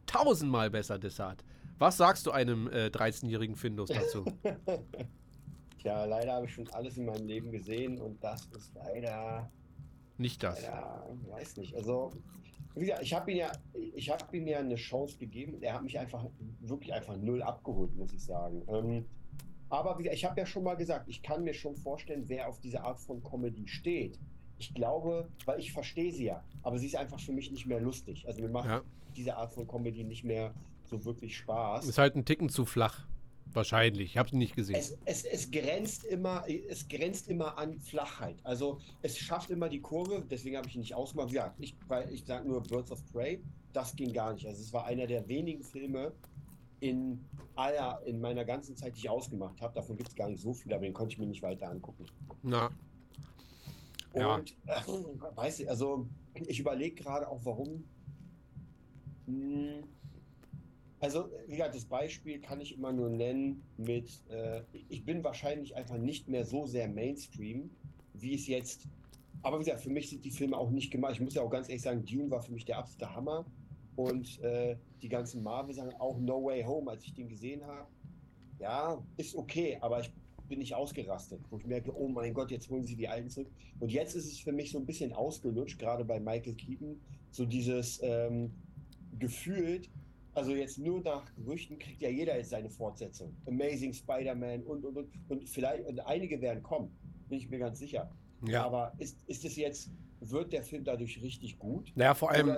tausendmal 0.05 0.69
besser 0.69 0.99
Desart. 0.99 1.43
Was 1.79 1.97
sagst 1.97 2.25
du 2.25 2.31
einem 2.31 2.67
äh, 2.67 2.87
13-jährigen 2.87 3.55
Findus 3.55 3.89
dazu? 3.89 4.25
Tja, 5.79 6.05
leider 6.05 6.33
habe 6.33 6.45
ich 6.45 6.53
schon 6.53 6.67
alles 6.69 6.97
in 6.97 7.05
meinem 7.05 7.27
Leben 7.27 7.51
gesehen 7.51 7.99
und 7.99 8.23
das 8.23 8.45
ist 8.55 8.71
leider, 8.73 9.51
nicht 10.17 10.41
das. 10.41 10.61
leider, 10.61 11.05
weiß 11.29 11.57
nicht. 11.57 11.75
Also, 11.75 12.11
wie 12.75 12.85
gesagt, 12.85 13.03
ich 13.03 13.13
habe 13.13 13.31
ihm 13.31 13.37
ja, 13.37 13.51
ich 13.73 14.09
habe 14.09 14.37
ihm 14.37 14.47
ja 14.47 14.59
eine 14.59 14.75
Chance 14.75 15.17
gegeben 15.17 15.61
er 15.61 15.75
hat 15.75 15.83
mich 15.83 15.99
einfach 15.99 16.25
wirklich 16.61 16.93
einfach 16.93 17.17
null 17.17 17.43
abgeholt, 17.43 17.95
muss 17.95 18.13
ich 18.13 18.23
sagen. 18.23 18.63
Ähm, 18.67 19.05
aber 19.69 19.97
wie 19.97 20.03
gesagt, 20.03 20.17
ich 20.17 20.25
habe 20.25 20.39
ja 20.39 20.45
schon 20.45 20.63
mal 20.63 20.75
gesagt, 20.75 21.09
ich 21.09 21.21
kann 21.21 21.43
mir 21.43 21.53
schon 21.53 21.75
vorstellen, 21.75 22.23
wer 22.27 22.47
auf 22.47 22.59
diese 22.59 22.83
Art 22.83 22.99
von 22.99 23.23
Comedy 23.23 23.67
steht. 23.67 24.19
Ich 24.63 24.73
glaube, 24.73 25.27
weil 25.45 25.59
ich 25.59 25.73
verstehe 25.73 26.11
sie 26.13 26.23
ja, 26.25 26.41
aber 26.61 26.77
sie 26.77 26.85
ist 26.87 26.95
einfach 26.95 27.19
für 27.19 27.33
mich 27.33 27.51
nicht 27.51 27.65
mehr 27.65 27.81
lustig. 27.81 28.25
Also 28.25 28.41
mir 28.41 28.47
macht 28.47 28.69
Ja. 28.69 28.81
diese 29.13 29.35
Art 29.35 29.51
von 29.51 29.67
Comedy 29.67 30.05
nicht 30.05 30.23
mehr 30.23 30.53
so 30.85 31.03
wirklich 31.03 31.35
Spaß. 31.37 31.85
Ist 31.85 31.97
halt 31.97 32.15
ein 32.15 32.23
Ticken 32.23 32.47
zu 32.47 32.63
flach. 32.65 33.05
Wahrscheinlich. 33.51 34.11
Ich 34.11 34.17
hab's 34.17 34.31
nicht 34.31 34.55
gesehen. 34.55 34.75
Es, 34.75 34.97
es, 35.05 35.25
es, 35.25 35.51
grenzt 35.51 36.05
immer, 36.05 36.45
es 36.47 36.87
grenzt 36.87 37.27
immer 37.27 37.57
an 37.57 37.77
Flachheit. 37.81 38.37
Also 38.45 38.79
es 39.01 39.17
schafft 39.17 39.49
immer 39.51 39.67
die 39.69 39.81
Kurve, 39.81 40.23
deswegen 40.31 40.55
habe 40.57 40.67
ich 40.69 40.75
ihn 40.75 40.79
nicht 40.81 40.95
ausgemacht. 40.95 41.31
Ja, 41.31 41.53
ich, 41.59 41.75
weil 41.87 42.09
ich 42.11 42.23
sage 42.23 42.47
nur 42.47 42.63
Birds 42.63 42.89
of 42.91 43.03
Prey, 43.11 43.43
das 43.73 43.95
ging 43.97 44.13
gar 44.13 44.33
nicht. 44.33 44.47
Also 44.47 44.61
es 44.61 44.71
war 44.71 44.85
einer 44.85 45.05
der 45.07 45.27
wenigen 45.27 45.61
Filme 45.63 46.13
in 46.79 47.23
aller, 47.55 48.01
in 48.05 48.19
meiner 48.21 48.45
ganzen 48.45 48.75
Zeit, 48.77 48.95
die 48.95 48.99
ich 49.01 49.09
ausgemacht 49.09 49.61
habe. 49.61 49.75
Davon 49.75 49.97
gibt 49.97 50.09
es 50.09 50.15
gar 50.15 50.29
nicht 50.29 50.41
so 50.41 50.53
viel, 50.53 50.73
aber 50.73 50.83
den 50.83 50.93
konnte 50.93 51.13
ich 51.13 51.19
mir 51.19 51.27
nicht 51.27 51.43
weiter 51.43 51.69
angucken. 51.69 52.05
Na. 52.41 52.69
Ja. 54.15 54.35
Und 54.35 54.51
äh, 54.67 55.35
weiß 55.35 55.59
ich, 55.61 55.69
also 55.69 56.07
ich 56.47 56.59
überlege 56.59 56.95
gerade 56.95 57.27
auch, 57.27 57.43
warum. 57.45 57.83
Hm, 59.27 59.83
Also, 60.99 61.29
wie 61.47 61.53
gesagt, 61.57 61.75
das 61.75 61.85
Beispiel 61.85 62.39
kann 62.39 62.61
ich 62.61 62.73
immer 62.75 62.93
nur 62.93 63.09
nennen 63.09 63.63
mit, 63.77 64.23
äh, 64.29 64.63
ich 64.89 65.03
bin 65.03 65.23
wahrscheinlich 65.23 65.75
einfach 65.75 65.97
nicht 65.97 66.29
mehr 66.29 66.45
so 66.45 66.65
sehr 66.65 66.87
Mainstream, 66.87 67.71
wie 68.13 68.35
es 68.35 68.47
jetzt. 68.47 68.87
Aber 69.41 69.59
wie 69.59 69.65
gesagt, 69.65 69.81
für 69.83 69.89
mich 69.89 70.09
sind 70.09 70.23
die 70.23 70.31
Filme 70.31 70.57
auch 70.57 70.71
nicht 70.71 70.91
gemacht. 70.91 71.13
Ich 71.15 71.21
muss 71.21 71.33
ja 71.33 71.41
auch 71.41 71.49
ganz 71.49 71.67
ehrlich 71.67 71.81
sagen, 71.81 72.05
Dune 72.05 72.31
war 72.31 72.41
für 72.41 72.53
mich 72.53 72.65
der 72.65 72.77
absolute 72.77 73.13
Hammer. 73.15 73.45
Und 73.95 74.39
äh, 74.41 74.77
die 75.01 75.09
ganzen 75.09 75.43
Marvel-Sachen, 75.43 75.93
auch 75.99 76.17
No 76.19 76.43
Way 76.45 76.63
Home, 76.63 76.89
als 76.91 77.03
ich 77.05 77.13
den 77.13 77.27
gesehen 77.27 77.65
habe, 77.65 77.87
ja, 78.59 79.03
ist 79.17 79.35
okay, 79.35 79.77
aber 79.81 79.99
ich 80.01 80.11
bin 80.53 80.59
nicht 80.59 80.75
ausgerastet, 80.75 81.41
wo 81.49 81.57
ich 81.57 81.65
merke, 81.65 81.91
oh 81.97 82.07
mein 82.07 82.31
Gott, 82.31 82.51
jetzt 82.51 82.69
holen 82.69 82.83
sie 82.83 82.95
die 82.95 83.07
alten 83.07 83.27
zurück. 83.27 83.49
Und 83.79 83.91
jetzt 83.91 84.15
ist 84.15 84.31
es 84.31 84.37
für 84.37 84.51
mich 84.51 84.69
so 84.69 84.77
ein 84.77 84.85
bisschen 84.85 85.11
ausgelutscht, 85.11 85.79
gerade 85.79 86.05
bei 86.05 86.19
Michael 86.19 86.53
Keaton, 86.53 87.01
so 87.31 87.43
dieses 87.43 87.99
ähm, 88.03 88.51
gefühlt, 89.17 89.89
also 90.35 90.51
jetzt 90.51 90.77
nur 90.77 91.01
nach 91.01 91.25
Gerüchten 91.33 91.79
kriegt 91.79 92.03
ja 92.03 92.09
jeder 92.09 92.37
jetzt 92.37 92.51
seine 92.51 92.69
Fortsetzung. 92.69 93.35
Amazing 93.47 93.93
Spider-Man 93.93 94.61
und, 94.61 94.85
und, 94.85 94.95
und. 94.95 95.09
Und 95.27 95.49
vielleicht, 95.49 95.87
und 95.87 95.99
einige 96.01 96.39
werden 96.39 96.61
kommen, 96.61 96.95
bin 97.29 97.39
ich 97.39 97.49
mir 97.49 97.57
ganz 97.57 97.79
sicher. 97.79 98.11
Ja. 98.47 98.63
Aber 98.63 98.93
ist, 98.99 99.17
ist 99.25 99.45
es 99.45 99.55
jetzt, 99.55 99.89
wird 100.19 100.53
der 100.53 100.61
Film 100.61 100.83
dadurch 100.83 101.19
richtig 101.23 101.57
gut? 101.57 101.91
Naja, 101.95 102.13
vor 102.13 102.29
allem, 102.29 102.55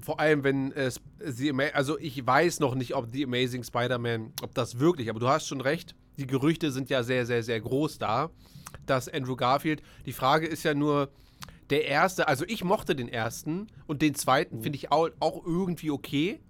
vor 0.00 0.18
allem, 0.18 0.42
wenn 0.42 0.72
es 0.72 1.02
sie, 1.18 1.52
also 1.52 1.98
ich 1.98 2.26
weiß 2.26 2.60
noch 2.60 2.74
nicht, 2.74 2.94
ob 2.94 3.12
The 3.12 3.24
Amazing 3.24 3.62
Spider-Man, 3.62 4.32
ob 4.42 4.54
das 4.54 4.78
wirklich, 4.78 5.10
aber 5.10 5.20
du 5.20 5.28
hast 5.28 5.46
schon 5.46 5.60
recht, 5.60 5.94
die 6.18 6.26
Gerüchte 6.26 6.70
sind 6.70 6.90
ja 6.90 7.02
sehr, 7.02 7.26
sehr, 7.26 7.42
sehr 7.42 7.60
groß 7.60 7.98
da, 7.98 8.30
dass 8.86 9.08
Andrew 9.08 9.36
Garfield, 9.36 9.82
die 10.06 10.12
Frage 10.12 10.46
ist 10.46 10.62
ja 10.62 10.74
nur, 10.74 11.10
der 11.70 11.86
erste, 11.86 12.28
also 12.28 12.44
ich 12.46 12.62
mochte 12.62 12.94
den 12.94 13.08
ersten 13.08 13.68
und 13.86 14.02
den 14.02 14.14
zweiten 14.14 14.62
finde 14.62 14.76
ich 14.76 14.92
auch, 14.92 15.08
auch 15.20 15.44
irgendwie 15.46 15.90
okay. 15.90 16.40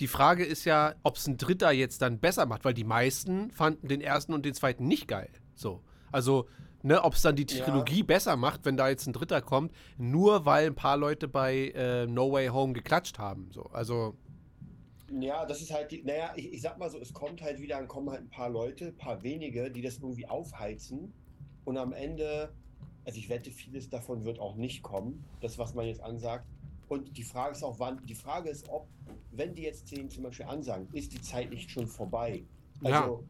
Die 0.00 0.08
Frage 0.08 0.44
ist 0.44 0.64
ja, 0.64 0.94
ob 1.02 1.16
es 1.16 1.26
ein 1.26 1.36
dritter 1.36 1.70
jetzt 1.70 2.02
dann 2.02 2.18
besser 2.18 2.46
macht, 2.46 2.64
weil 2.64 2.74
die 2.74 2.84
meisten 2.84 3.50
fanden 3.50 3.86
den 3.86 4.00
ersten 4.00 4.32
und 4.32 4.44
den 4.44 4.54
zweiten 4.54 4.88
nicht 4.88 5.06
geil. 5.08 5.30
So. 5.54 5.82
Also, 6.10 6.48
ne, 6.82 7.04
ob 7.04 7.14
es 7.14 7.22
dann 7.22 7.36
die 7.36 7.46
Ja. 7.48 7.64
Trilogie 7.64 8.02
besser 8.02 8.36
macht, 8.36 8.64
wenn 8.64 8.76
da 8.76 8.88
jetzt 8.88 9.06
ein 9.06 9.12
dritter 9.12 9.40
kommt, 9.42 9.72
nur 9.98 10.46
weil 10.46 10.66
ein 10.66 10.74
paar 10.74 10.96
Leute 10.96 11.28
bei 11.28 11.68
äh, 11.68 12.06
No 12.06 12.32
Way 12.32 12.48
Home 12.48 12.72
geklatscht 12.72 13.18
haben. 13.18 13.50
So. 13.52 13.64
Also, 13.72 14.16
Ja, 15.10 15.44
das 15.44 15.60
ist 15.60 15.72
halt 15.72 15.90
die, 15.90 16.02
naja, 16.04 16.32
ich, 16.36 16.52
ich 16.52 16.62
sag 16.62 16.78
mal 16.78 16.88
so, 16.88 16.98
es 16.98 17.12
kommt 17.12 17.42
halt 17.42 17.60
wieder, 17.60 17.76
dann 17.78 17.88
kommen 17.88 18.10
halt 18.10 18.20
ein 18.20 18.30
paar 18.30 18.48
Leute, 18.48 18.88
ein 18.88 18.96
paar 18.96 19.22
wenige, 19.22 19.70
die 19.70 19.82
das 19.82 19.96
irgendwie 19.98 20.26
aufheizen 20.26 21.12
und 21.64 21.76
am 21.76 21.92
Ende, 21.92 22.52
also 23.04 23.18
ich 23.18 23.28
wette, 23.28 23.50
vieles 23.50 23.88
davon 23.88 24.24
wird 24.24 24.38
auch 24.38 24.54
nicht 24.54 24.82
kommen, 24.82 25.24
das, 25.40 25.58
was 25.58 25.74
man 25.74 25.86
jetzt 25.86 26.00
ansagt. 26.00 26.46
Und 26.88 27.16
die 27.16 27.22
Frage 27.22 27.52
ist 27.52 27.62
auch, 27.62 27.78
wann, 27.78 28.04
die 28.06 28.14
Frage 28.14 28.50
ist, 28.50 28.68
ob, 28.68 28.88
wenn 29.32 29.54
die 29.54 29.62
jetzt 29.62 29.88
zehn 29.88 30.10
zum 30.10 30.24
Beispiel 30.24 30.46
ansagen, 30.46 30.88
ist 30.92 31.12
die 31.12 31.20
Zeit 31.20 31.50
nicht 31.50 31.70
schon 31.70 31.86
vorbei? 31.86 32.44
Also 32.82 33.24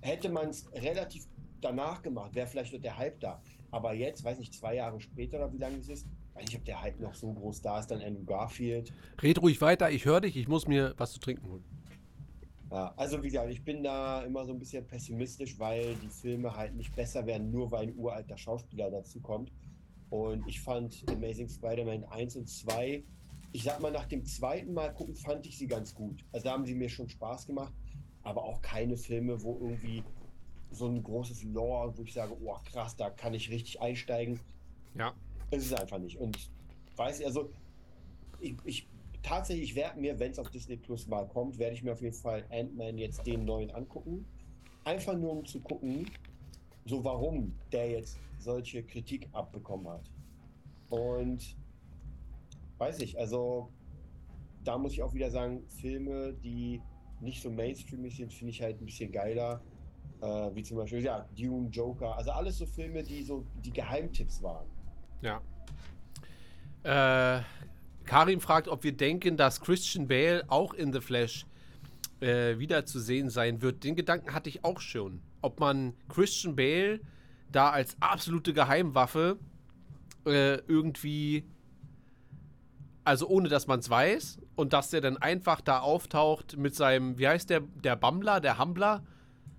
hätte 0.00 0.28
man 0.28 0.50
es 0.50 0.70
relativ 0.72 1.26
danach 1.60 2.02
gemacht, 2.02 2.34
wäre 2.34 2.46
vielleicht 2.46 2.72
noch 2.72 2.80
der 2.80 2.96
Hype 2.96 3.20
da. 3.20 3.42
Aber 3.70 3.94
jetzt, 3.94 4.24
weiß 4.24 4.38
nicht, 4.38 4.54
zwei 4.54 4.74
Jahre 4.74 5.00
später 5.00 5.38
oder 5.38 5.52
wie 5.52 5.58
lange 5.58 5.78
es 5.78 5.88
ist, 5.88 6.06
weiß 6.36 6.44
nicht, 6.44 6.56
ob 6.56 6.64
der 6.64 6.82
Hype 6.82 7.00
noch 7.00 7.14
so 7.14 7.32
groß 7.32 7.62
da 7.62 7.80
ist, 7.80 7.90
dann 7.90 8.02
Andrew 8.02 8.24
Garfield. 8.24 8.92
red 9.22 9.40
ruhig 9.40 9.60
weiter, 9.60 9.90
ich 9.90 10.04
höre 10.04 10.20
dich, 10.20 10.36
ich 10.36 10.48
muss 10.48 10.66
mir 10.68 10.94
was 10.96 11.12
zu 11.12 11.20
trinken 11.20 11.48
holen. 11.48 11.64
Ja, 12.70 12.92
also 12.96 13.22
wie 13.22 13.28
gesagt, 13.28 13.50
ich 13.50 13.64
bin 13.64 13.84
da 13.84 14.22
immer 14.22 14.44
so 14.44 14.52
ein 14.52 14.58
bisschen 14.58 14.86
pessimistisch, 14.86 15.58
weil 15.58 15.94
die 15.96 16.08
Filme 16.08 16.54
halt 16.54 16.74
nicht 16.74 16.94
besser 16.94 17.24
werden, 17.24 17.50
nur 17.50 17.70
weil 17.70 17.88
ein 17.88 17.96
uralter 17.96 18.36
Schauspieler 18.36 18.90
dazu 18.90 19.20
kommt. 19.20 19.52
Und 20.10 20.46
ich 20.46 20.60
fand 20.60 21.04
Amazing 21.08 21.48
Spider-Man 21.48 22.04
1 22.04 22.36
und 22.36 22.48
2, 22.48 23.02
ich 23.52 23.62
sag 23.62 23.80
mal, 23.80 23.92
nach 23.92 24.06
dem 24.06 24.24
zweiten 24.24 24.74
Mal 24.74 24.92
gucken, 24.92 25.14
fand 25.14 25.46
ich 25.46 25.56
sie 25.58 25.66
ganz 25.66 25.94
gut. 25.94 26.24
Also 26.32 26.44
da 26.44 26.52
haben 26.52 26.66
sie 26.66 26.74
mir 26.74 26.88
schon 26.88 27.08
Spaß 27.08 27.46
gemacht, 27.46 27.72
aber 28.22 28.42
auch 28.42 28.60
keine 28.62 28.96
Filme, 28.96 29.40
wo 29.42 29.58
irgendwie 29.60 30.02
so 30.70 30.86
ein 30.86 31.02
großes 31.02 31.44
Lore, 31.44 31.96
wo 31.96 32.02
ich 32.02 32.12
sage, 32.12 32.36
oh 32.44 32.56
krass, 32.64 32.96
da 32.96 33.10
kann 33.10 33.32
ich 33.32 33.50
richtig 33.50 33.80
einsteigen. 33.80 34.40
Ja. 34.94 35.14
Es 35.50 35.64
ist 35.64 35.78
einfach 35.78 35.98
nicht. 35.98 36.18
Und 36.18 36.50
weiß 36.96 37.20
ich, 37.20 37.26
also 37.26 37.50
ich, 38.40 38.56
ich 38.64 38.88
tatsächlich 39.22 39.74
werde 39.74 40.00
mir, 40.00 40.18
wenn 40.18 40.32
es 40.32 40.38
auf 40.38 40.50
Disney 40.50 40.76
Plus 40.76 41.06
mal 41.06 41.26
kommt, 41.26 41.58
werde 41.58 41.74
ich 41.74 41.82
mir 41.82 41.92
auf 41.92 42.02
jeden 42.02 42.14
Fall 42.14 42.44
Ant-Man 42.50 42.98
jetzt 42.98 43.26
den 43.26 43.44
neuen 43.44 43.70
angucken. 43.70 44.24
Einfach 44.84 45.16
nur 45.16 45.32
um 45.32 45.44
zu 45.44 45.60
gucken, 45.60 46.10
so 46.84 47.04
warum 47.04 47.52
der 47.72 47.90
jetzt 47.90 48.18
solche 48.38 48.82
Kritik 48.82 49.28
abbekommen 49.32 49.88
hat. 49.88 50.10
Und 50.90 51.56
weiß 52.78 53.00
ich, 53.00 53.18
also 53.18 53.68
da 54.62 54.78
muss 54.78 54.92
ich 54.92 55.02
auch 55.02 55.14
wieder 55.14 55.30
sagen, 55.30 55.64
Filme, 55.68 56.34
die 56.34 56.80
nicht 57.20 57.42
so 57.42 57.50
mainstreamig 57.50 58.16
sind, 58.16 58.32
finde 58.32 58.50
ich 58.50 58.62
halt 58.62 58.80
ein 58.80 58.84
bisschen 58.84 59.10
geiler. 59.10 59.60
Äh, 60.20 60.54
wie 60.54 60.62
zum 60.62 60.78
Beispiel, 60.78 61.02
ja, 61.02 61.28
Dune, 61.36 61.68
Joker, 61.68 62.16
also 62.16 62.30
alles 62.30 62.58
so 62.58 62.66
Filme, 62.66 63.02
die 63.02 63.22
so 63.22 63.44
die 63.64 63.72
Geheimtipps 63.72 64.42
waren. 64.42 64.66
Ja. 65.22 65.40
Äh, 66.82 67.42
Karim 68.04 68.40
fragt, 68.40 68.68
ob 68.68 68.84
wir 68.84 68.96
denken, 68.96 69.36
dass 69.36 69.60
Christian 69.60 70.06
Bale 70.06 70.44
auch 70.48 70.74
in 70.74 70.92
The 70.92 71.00
Flash 71.00 71.46
äh, 72.20 72.58
wieder 72.58 72.86
zu 72.86 73.00
sehen 73.00 73.30
sein 73.30 73.62
wird. 73.62 73.84
Den 73.84 73.96
Gedanken 73.96 74.32
hatte 74.32 74.48
ich 74.48 74.64
auch 74.64 74.80
schon. 74.80 75.20
Ob 75.42 75.60
man 75.60 75.94
Christian 76.08 76.56
Bale 76.56 77.00
da 77.50 77.70
als 77.70 77.96
absolute 78.00 78.52
Geheimwaffe 78.52 79.38
äh, 80.24 80.56
irgendwie, 80.68 81.44
also 83.04 83.28
ohne 83.28 83.48
dass 83.48 83.66
man 83.66 83.80
es 83.80 83.90
weiß, 83.90 84.38
und 84.54 84.72
dass 84.72 84.90
der 84.90 85.00
dann 85.00 85.16
einfach 85.18 85.60
da 85.60 85.80
auftaucht 85.80 86.56
mit 86.56 86.74
seinem, 86.74 87.18
wie 87.18 87.28
heißt 87.28 87.50
der, 87.50 87.60
der 87.60 87.96
Bambler, 87.96 88.40
der 88.40 88.58
Hambler, 88.58 89.04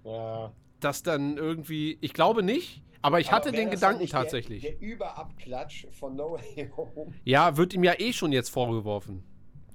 Ja, 0.04 0.52
dass 0.80 1.04
dann 1.04 1.38
irgendwie, 1.38 1.98
ich 2.02 2.14
glaube 2.14 2.44
nicht, 2.44 2.84
Aber 3.08 3.22
ich 3.22 3.32
hatte 3.32 3.54
wär 3.54 3.60
den 3.62 3.70
Gedanken 3.70 4.02
nicht 4.02 4.12
tatsächlich. 4.12 4.62
Der, 4.62 4.72
der 4.74 4.82
Überabklatsch 4.82 5.88
von 5.92 6.18
No 6.18 6.34
Way 6.34 6.70
Home. 6.76 7.14
Ja, 7.24 7.56
wird 7.56 7.74
ihm 7.74 7.86
ja 7.86 7.94
eh 7.98 8.12
schon 8.12 8.34
jetzt 8.34 8.50
vorgeworfen. 8.50 9.24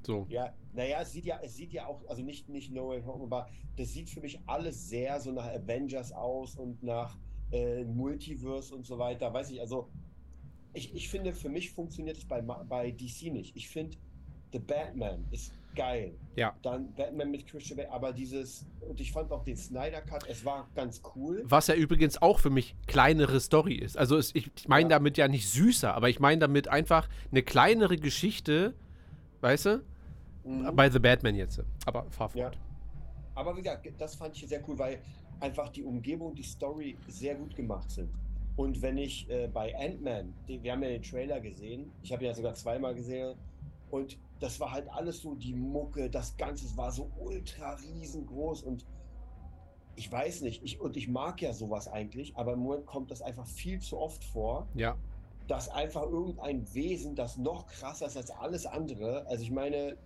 So. 0.03 0.27
Ja, 0.29 0.53
naja, 0.75 1.01
es 1.01 1.12
sieht 1.12 1.25
ja, 1.25 1.40
es 1.42 1.57
sieht 1.57 1.73
ja 1.73 1.87
auch, 1.87 2.07
also 2.09 2.23
nicht, 2.23 2.51
nicht 2.51 2.71
No 2.73 2.90
Way 2.90 3.03
Home, 3.05 3.25
aber 3.25 3.49
das 3.77 3.95
sieht 3.95 4.11
für 4.11 4.21
mich 4.21 4.38
alles 4.47 4.90
sehr 4.90 5.18
so 5.18 5.33
nach 5.33 5.47
Avengers 5.47 6.12
aus 6.12 6.57
und 6.57 6.83
nach 6.83 7.16
äh, 7.53 7.85
Multiverse 7.85 8.75
und 8.75 8.85
so 8.85 8.99
weiter. 8.99 9.33
Weiß 9.33 9.51
ich, 9.51 9.62
also 9.62 9.88
ich, 10.75 10.95
ich 10.95 11.09
finde, 11.09 11.33
für 11.33 11.49
mich 11.49 11.71
funktioniert 11.71 12.18
es 12.18 12.27
bei, 12.27 12.42
bei 12.42 12.90
DC 12.90 13.33
nicht. 13.33 13.57
Ich 13.57 13.66
finde, 13.68 13.97
The 14.53 14.59
Batman 14.59 15.25
ist 15.31 15.55
geil. 15.74 16.14
Ja. 16.37 16.54
Dann 16.62 16.92
Batman 16.94 17.30
mit 17.30 17.46
Christian 17.46 17.76
Bale, 17.76 17.90
aber 17.90 18.12
dieses, 18.12 18.66
und 18.80 19.00
ich 19.00 19.12
fand 19.12 19.30
auch 19.32 19.44
den 19.44 19.56
Snyder 19.56 20.00
Cut, 20.00 20.26
es 20.28 20.44
war 20.44 20.68
ganz 20.74 21.02
cool. 21.14 21.42
Was 21.44 21.66
ja 21.66 21.74
übrigens 21.74 22.20
auch 22.20 22.38
für 22.38 22.50
mich 22.50 22.74
kleinere 22.87 23.40
Story 23.40 23.74
ist. 23.74 23.98
Also 23.98 24.16
es, 24.16 24.35
ich, 24.35 24.50
ich 24.56 24.68
meine 24.68 24.85
Ja. 24.90 24.96
damit 24.98 25.16
ja 25.18 25.28
nicht 25.28 25.48
süßer, 25.50 25.94
aber 25.94 26.08
ich 26.08 26.20
meine 26.20 26.38
damit 26.40 26.68
einfach 26.68 27.08
eine 27.30 27.42
kleinere 27.42 27.96
Geschichte, 27.96 28.74
weißt 29.40 29.66
du? 29.66 29.85
Mhm. 30.44 30.74
Bei 30.74 30.90
The 30.90 30.98
Batman 30.98 31.35
jetzt. 31.35 31.61
Aber 31.87 32.06
fahr 32.11 32.30
Ja. 32.35 32.44
fort. 32.44 32.58
Aber 33.35 33.56
wie 33.56 33.62
gesagt, 33.62 33.88
das 33.98 34.14
fand 34.14 34.37
ich 34.37 34.46
sehr 34.48 34.66
cool, 34.68 34.78
weil 34.78 34.98
einfach 35.40 35.68
die 35.70 35.82
Umgebung, 35.82 36.35
die 36.35 36.42
Story 36.42 36.96
sehr 37.08 37.35
gut 37.35 37.54
gemacht 37.56 37.90
sind. 37.90 38.11
Und 38.56 38.82
wenn 38.82 38.98
ich 38.98 39.28
äh, 39.30 39.48
bei 39.48 39.74
Ant-Man, 39.78 40.35
wir 40.46 40.72
haben 40.72 40.82
ja 40.82 40.90
den 40.90 41.02
Trailer 41.02 41.40
gesehen, 41.40 41.90
ich 42.02 42.12
habe 42.12 42.24
ja 42.24 42.35
sogar 42.35 42.54
zweimal 42.54 42.94
gesehen, 42.94 43.35
und 43.90 44.18
das 44.42 44.59
war 44.59 44.72
halt 44.72 44.88
alles 44.90 45.20
so 45.20 45.35
die 45.35 45.55
Mucke, 45.55 46.11
das 46.11 46.37
Ganze 46.37 46.76
war 46.76 46.90
so 46.90 47.11
ultra 47.20 47.74
riesengroß 47.74 48.62
und 48.62 48.85
ich 49.94 50.11
weiß 50.11 50.40
nicht, 50.40 50.62
ich, 50.64 50.81
und 50.81 50.96
ich 50.96 51.07
mag 51.09 51.40
ja 51.40 51.52
sowas 51.52 51.87
eigentlich, 51.87 52.37
aber 52.37 52.55
im 52.55 52.61
Moment 52.61 52.87
kommt 52.87 53.11
das 53.11 53.22
einfach 53.22 53.46
viel 53.46 53.78
zu 53.81 53.98
oft 53.98 54.24
vor, 54.24 54.66
Ja. 54.74 54.96
dass 55.46 55.68
einfach 55.68 56.02
irgendein 56.02 56.72
Wesen, 56.74 57.14
das 57.14 57.37
noch 57.37 57.66
krasser 57.66 58.07
ist 58.07 58.16
als 58.16 58.31
alles 58.31 58.66
andere, 58.66 59.26
also 59.28 59.42
ich 59.44 59.50
meine, 59.50 59.96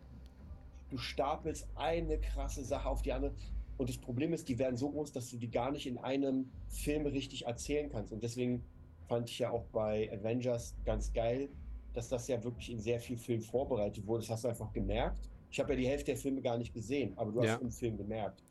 du 0.90 0.98
stapelst 0.98 1.66
eine 1.74 2.18
krasse 2.18 2.64
Sache 2.64 2.88
auf 2.88 3.02
die 3.02 3.12
andere 3.12 3.34
und 3.78 3.88
das 3.88 3.98
Problem 3.98 4.32
ist, 4.34 4.48
die 4.48 4.58
werden 4.58 4.76
so 4.76 4.90
groß, 4.90 5.12
dass 5.12 5.30
du 5.30 5.38
die 5.38 5.50
gar 5.50 5.70
nicht 5.70 5.86
in 5.86 5.98
einem 5.98 6.50
Film 6.68 7.06
richtig 7.06 7.46
erzählen 7.46 7.88
kannst 7.90 8.12
und 8.12 8.22
deswegen 8.22 8.64
fand 9.08 9.30
ich 9.30 9.38
ja 9.38 9.50
auch 9.50 9.64
bei 9.72 10.10
Avengers 10.12 10.74
ganz 10.84 11.12
geil, 11.12 11.48
dass 11.96 12.08
das 12.08 12.28
ja 12.28 12.42
wirklich 12.44 12.70
in 12.70 12.78
sehr 12.78 13.00
viel 13.00 13.16
Film 13.16 13.40
vorbereitet 13.40 14.06
wurde. 14.06 14.20
Das 14.22 14.30
hast 14.30 14.44
du 14.44 14.48
einfach 14.48 14.72
gemerkt. 14.72 15.30
Ich 15.50 15.58
habe 15.58 15.72
ja 15.72 15.78
die 15.78 15.86
Hälfte 15.86 16.06
der 16.12 16.16
Filme 16.16 16.42
gar 16.42 16.58
nicht 16.58 16.74
gesehen, 16.74 17.12
aber 17.16 17.32
du 17.32 17.40
hast 17.40 17.46
Ja. 17.46 17.56
im 17.56 17.70
Film 17.70 17.96
gemerkt. 17.96 18.42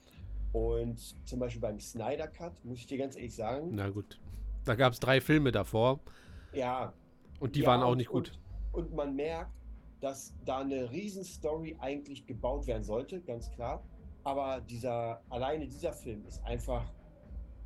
Und 0.52 1.16
zum 1.28 1.40
Beispiel 1.40 1.62
beim 1.62 1.80
Snyder 1.80 2.28
Cut, 2.28 2.54
muss 2.64 2.80
ich 2.80 2.88
dir 2.88 2.98
ganz 2.98 3.16
ehrlich 3.16 3.36
sagen, 3.36 3.70
Na 3.74 3.90
gut. 3.90 4.20
Da 4.64 4.74
gab 4.74 4.94
es 4.94 5.00
drei 5.00 5.22
Filme 5.22 5.52
davor 5.52 6.00
ja, 6.54 6.92
und 7.40 7.56
die 7.56 7.60
Ja, 7.60 7.68
waren 7.68 7.84
auch 7.84 7.94
nicht 7.96 8.10
gut. 8.10 8.32
Und, 8.72 8.86
und 8.86 8.96
man 8.96 9.16
merkt, 9.16 9.52
dass 10.00 10.34
da 10.44 10.60
eine 10.60 10.90
Riesenstory 10.92 11.76
eigentlich 11.80 12.26
gebaut 12.26 12.66
werden 12.66 12.84
sollte, 12.84 13.22
ganz 13.22 13.52
klar. 13.52 13.84
Aber 14.24 14.60
dieser, 14.62 15.22
alleine 15.30 15.68
dieser 15.68 15.94
Film 15.94 16.26
ist 16.26 16.44
einfach 16.46 16.84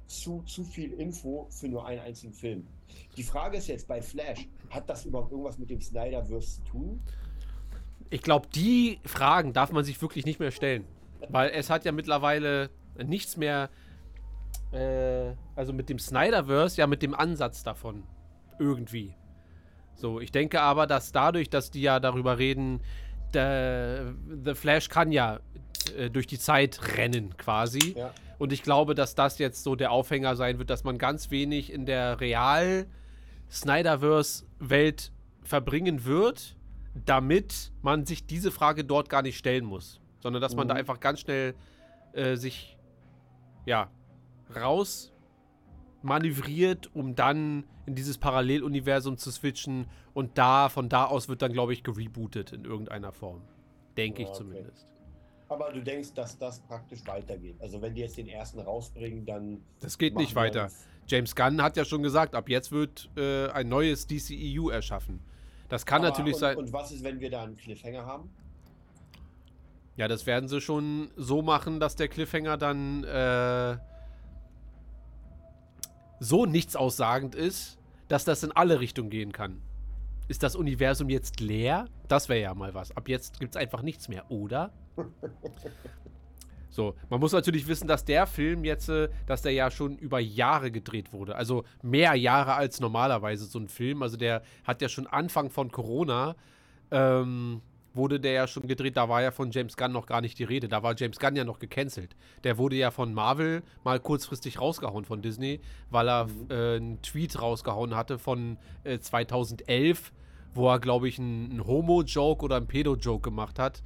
zu, 0.10 0.41
zu 0.43 0.63
viel 0.63 0.93
Info 0.93 1.48
für 1.50 1.67
nur 1.67 1.86
einen 1.86 2.02
einzigen 2.02 2.34
Film. 2.34 2.67
Die 3.15 3.24
Frage 3.24 3.58
ist 3.58 3.67
jetzt 3.67 3.88
bei 3.88 4.02
Flash, 4.02 4.48
hat 4.69 4.89
das 4.89 5.06
überhaupt 5.06 5.32
irgendwas 5.32 5.58
mit 5.58 5.69
dem 5.69 5.82
Snyderverse 5.82 6.56
zu 6.56 6.72
tun? 6.72 7.02
Ich 8.10 8.24
glaube, 8.24 8.48
die 8.54 9.00
Fragen 9.06 9.54
darf 9.54 9.72
man 9.72 9.84
sich 9.84 10.02
wirklich 10.02 10.26
nicht 10.26 10.39
mehr 10.39 10.52
stellen. 10.52 10.86
Weil 11.30 11.52
es 11.52 11.69
hat 11.69 11.86
ja 11.86 11.91
mittlerweile 11.91 12.72
nichts 12.98 13.38
mehr, 13.38 13.69
äh, 14.72 15.34
also 15.56 15.74
mit 15.74 15.89
dem 15.89 16.00
Snyderverse, 16.00 16.78
ja 16.78 16.88
mit 16.88 17.04
dem 17.04 17.13
Ansatz 17.13 17.63
davon. 17.63 18.04
Irgendwie. 18.58 19.15
So, 19.95 20.19
ich 20.19 20.32
denke 20.32 20.62
aber, 20.62 20.88
dass 20.88 21.12
dadurch, 21.12 21.50
dass 21.50 21.72
die 21.72 21.82
ja 21.82 22.00
darüber 22.00 22.39
reden, 22.39 22.82
der, 23.34 24.15
The 24.43 24.56
Flash 24.56 24.89
kann 24.89 25.12
ja 25.12 25.39
äh, 25.95 26.10
durch 26.10 26.26
die 26.26 26.39
Zeit 26.39 26.98
rennen 26.98 27.38
quasi. 27.38 27.93
Ja. 27.95 28.12
Und 28.39 28.52
ich 28.54 28.63
glaube, 28.63 28.95
dass 28.95 29.13
das 29.13 29.38
jetzt 29.38 29.63
so 29.63 29.75
der 29.75 29.91
Aufhänger 29.91 30.36
sein 30.36 30.58
wird, 30.58 30.69
dass 30.71 30.84
man 30.84 30.97
ganz 30.97 31.30
wenig 31.30 31.71
in 31.71 31.86
der 31.86 32.19
real 32.19 32.88
Snyderverse-Welt 33.52 35.12
verbringen 35.43 36.06
wird, 36.06 36.56
damit 37.06 37.71
man 37.82 38.06
sich 38.06 38.25
diese 38.25 38.52
Frage 38.52 38.84
dort 38.84 39.10
gar 39.10 39.21
nicht 39.21 39.38
stellen 39.38 39.65
muss. 39.65 39.99
Sondern 40.19 40.41
dass 40.41 40.56
man 40.56 40.67
da 40.67 40.73
Mhm. 40.73 40.80
einfach 40.80 40.99
ganz 40.99 41.19
schnell 41.21 41.54
äh, 42.13 42.36
sich 42.36 42.78
ja 43.65 43.89
raus 44.56 45.13
manövriert, 46.02 46.89
um 46.95 47.15
dann 47.15 47.65
in 47.86 47.95
dieses 47.95 48.17
Paralleluniversum 48.17 49.17
zu 49.17 49.32
switchen 49.32 49.88
und 50.13 50.38
da 50.38 50.69
von 50.69 50.89
da 50.89 51.06
aus 51.06 51.28
wird 51.30 51.41
dann 51.41 51.54
glaube 51.54 51.73
ich 51.73 51.84
gerebootet 51.84 52.54
in 52.54 52.65
irgendeiner 52.65 53.12
Form. 53.12 53.41
Denke 53.97 54.21
ich 54.21 54.30
Ja, 54.30 54.34
okay. 54.34 54.43
zumindest. 54.43 54.88
Aber 55.49 55.71
du 55.71 55.81
denkst, 55.81 56.13
dass 56.13 56.38
das 56.38 56.59
praktisch 56.62 57.05
weitergeht. 57.05 57.55
Also 57.59 57.81
wenn 57.81 57.93
die 57.93 58.01
jetzt 58.01 58.17
den 58.17 58.27
ersten 58.27 58.59
rausbringen, 58.59 59.25
dann. 59.25 59.62
Das 59.79 59.97
geht 59.97 60.15
nicht 60.15 60.35
weiter. 60.35 60.69
James 61.07 61.35
Gunn 61.35 61.62
hat 61.62 61.75
ja 61.75 61.85
schon 61.85 62.03
gesagt, 62.03 62.35
ab 62.35 62.49
jetzt 62.49 62.71
wird 62.71 63.09
äh, 63.17 63.49
ein 63.49 63.67
neues 63.67 64.05
DCEU 64.05 64.69
erschaffen. 64.69 65.19
Das 65.67 65.85
kann 65.85 66.01
Aber 66.01 66.09
natürlich 66.09 66.35
und, 66.35 66.39
sein. 66.39 66.57
Und 66.57 66.71
was 66.71 66.91
ist, 66.91 67.03
wenn 67.03 67.19
wir 67.19 67.31
da 67.31 67.43
einen 67.43 67.57
Cliffhanger 67.57 68.05
haben? 68.05 68.29
ja, 69.99 70.07
das 70.07 70.25
werden 70.25 70.47
sie 70.47 70.62
schon 70.62 71.12
so 71.17 71.41
machen, 71.41 71.81
dass 71.81 71.97
der 71.97 72.07
Cliffhanger 72.07 72.55
dann 72.55 73.03
äh, 73.03 73.77
so 76.21 76.45
nichtsaussagend 76.45 77.35
ist, 77.35 77.77
dass 78.07 78.23
das 78.23 78.41
in 78.43 78.53
alle 78.53 78.79
Richtungen 78.79 79.09
gehen 79.09 79.33
kann. 79.33 79.62
Ist 80.29 80.41
das 80.41 80.55
Universum 80.55 81.09
jetzt 81.09 81.41
leer? 81.41 81.83
Das 82.07 82.29
wäre 82.29 82.39
ja 82.39 82.53
mal 82.53 82.73
was. 82.73 82.95
Ab 82.95 83.09
jetzt 83.09 83.41
gibt 83.41 83.55
es 83.55 83.62
einfach 83.62 83.81
nichts 83.81 84.07
mehr, 84.07 84.31
oder? 84.31 84.71
So, 86.71 86.95
man 87.09 87.19
muss 87.19 87.33
natürlich 87.33 87.67
wissen, 87.67 87.88
dass 87.88 88.05
der 88.05 88.27
Film 88.27 88.63
jetzt, 88.63 88.89
äh, 88.89 89.09
dass 89.25 89.41
der 89.41 89.51
ja 89.51 89.71
schon 89.71 89.97
über 89.97 90.19
Jahre 90.19 90.71
gedreht 90.71 91.12
wurde. 91.12 91.35
Also 91.35 91.63
mehr 91.81 92.13
Jahre 92.13 92.53
als 92.53 92.79
normalerweise 92.79 93.45
so 93.45 93.59
ein 93.59 93.67
Film. 93.67 94.03
Also 94.03 94.17
der 94.17 94.43
hat 94.63 94.81
ja 94.81 94.88
schon 94.88 95.07
Anfang 95.07 95.49
von 95.49 95.71
Corona, 95.71 96.35
ähm, 96.91 97.62
wurde 97.93 98.19
der 98.19 98.33
ja 98.33 98.47
schon 98.47 98.67
gedreht. 98.67 98.97
Da 98.97 99.09
war 99.09 99.21
ja 99.21 99.31
von 99.31 99.49
James 99.51 99.75
Gunn 99.75 99.91
noch 99.91 100.05
gar 100.05 100.21
nicht 100.21 100.38
die 100.38 100.43
Rede. 100.43 100.67
Da 100.67 100.83
war 100.83 100.95
James 100.95 101.19
Gunn 101.19 101.35
ja 101.35 101.43
noch 101.43 101.59
gecancelt. 101.59 102.15
Der 102.43 102.57
wurde 102.57 102.75
ja 102.75 102.91
von 102.91 103.13
Marvel 103.13 103.63
mal 103.83 103.99
kurzfristig 103.99 104.62
rausgehauen 104.62 105.05
von 105.05 105.21
Disney, 105.23 105.59
weil 105.89 106.07
er 106.07 106.27
äh, 106.49 106.77
einen 106.77 107.01
Tweet 107.01 107.41
rausgehauen 107.41 107.95
hatte 107.95 108.19
von 108.19 108.57
äh, 108.83 108.99
2011, 108.99 110.13
wo 110.53 110.69
er, 110.69 110.79
glaube 110.79 111.09
ich, 111.09 111.17
einen, 111.17 111.49
einen 111.51 111.67
Homo-Joke 111.67 112.45
oder 112.45 112.57
einen 112.57 112.67
Pedo-Joke 112.67 113.29
gemacht 113.29 113.57
hat. 113.57 113.81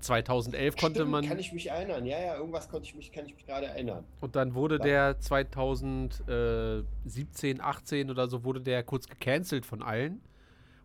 2011 0.00 0.76
konnte 0.76 1.00
Stimmt, 1.00 1.10
man. 1.10 1.26
Kann 1.26 1.38
ich 1.38 1.52
mich 1.52 1.70
erinnern? 1.70 2.06
Ja, 2.06 2.20
ja, 2.20 2.36
irgendwas 2.36 2.68
konnte 2.68 2.86
ich 2.86 2.94
mich, 2.94 3.12
kann 3.12 3.26
ich 3.26 3.34
mich 3.34 3.46
gerade 3.46 3.66
erinnern. 3.66 4.04
Und 4.20 4.36
dann 4.36 4.54
wurde 4.54 4.78
der 4.78 5.18
2017, 5.18 7.60
18 7.60 8.10
oder 8.10 8.28
so, 8.28 8.44
wurde 8.44 8.60
der 8.60 8.82
kurz 8.82 9.08
gecancelt 9.08 9.66
von 9.66 9.82
allen 9.82 10.20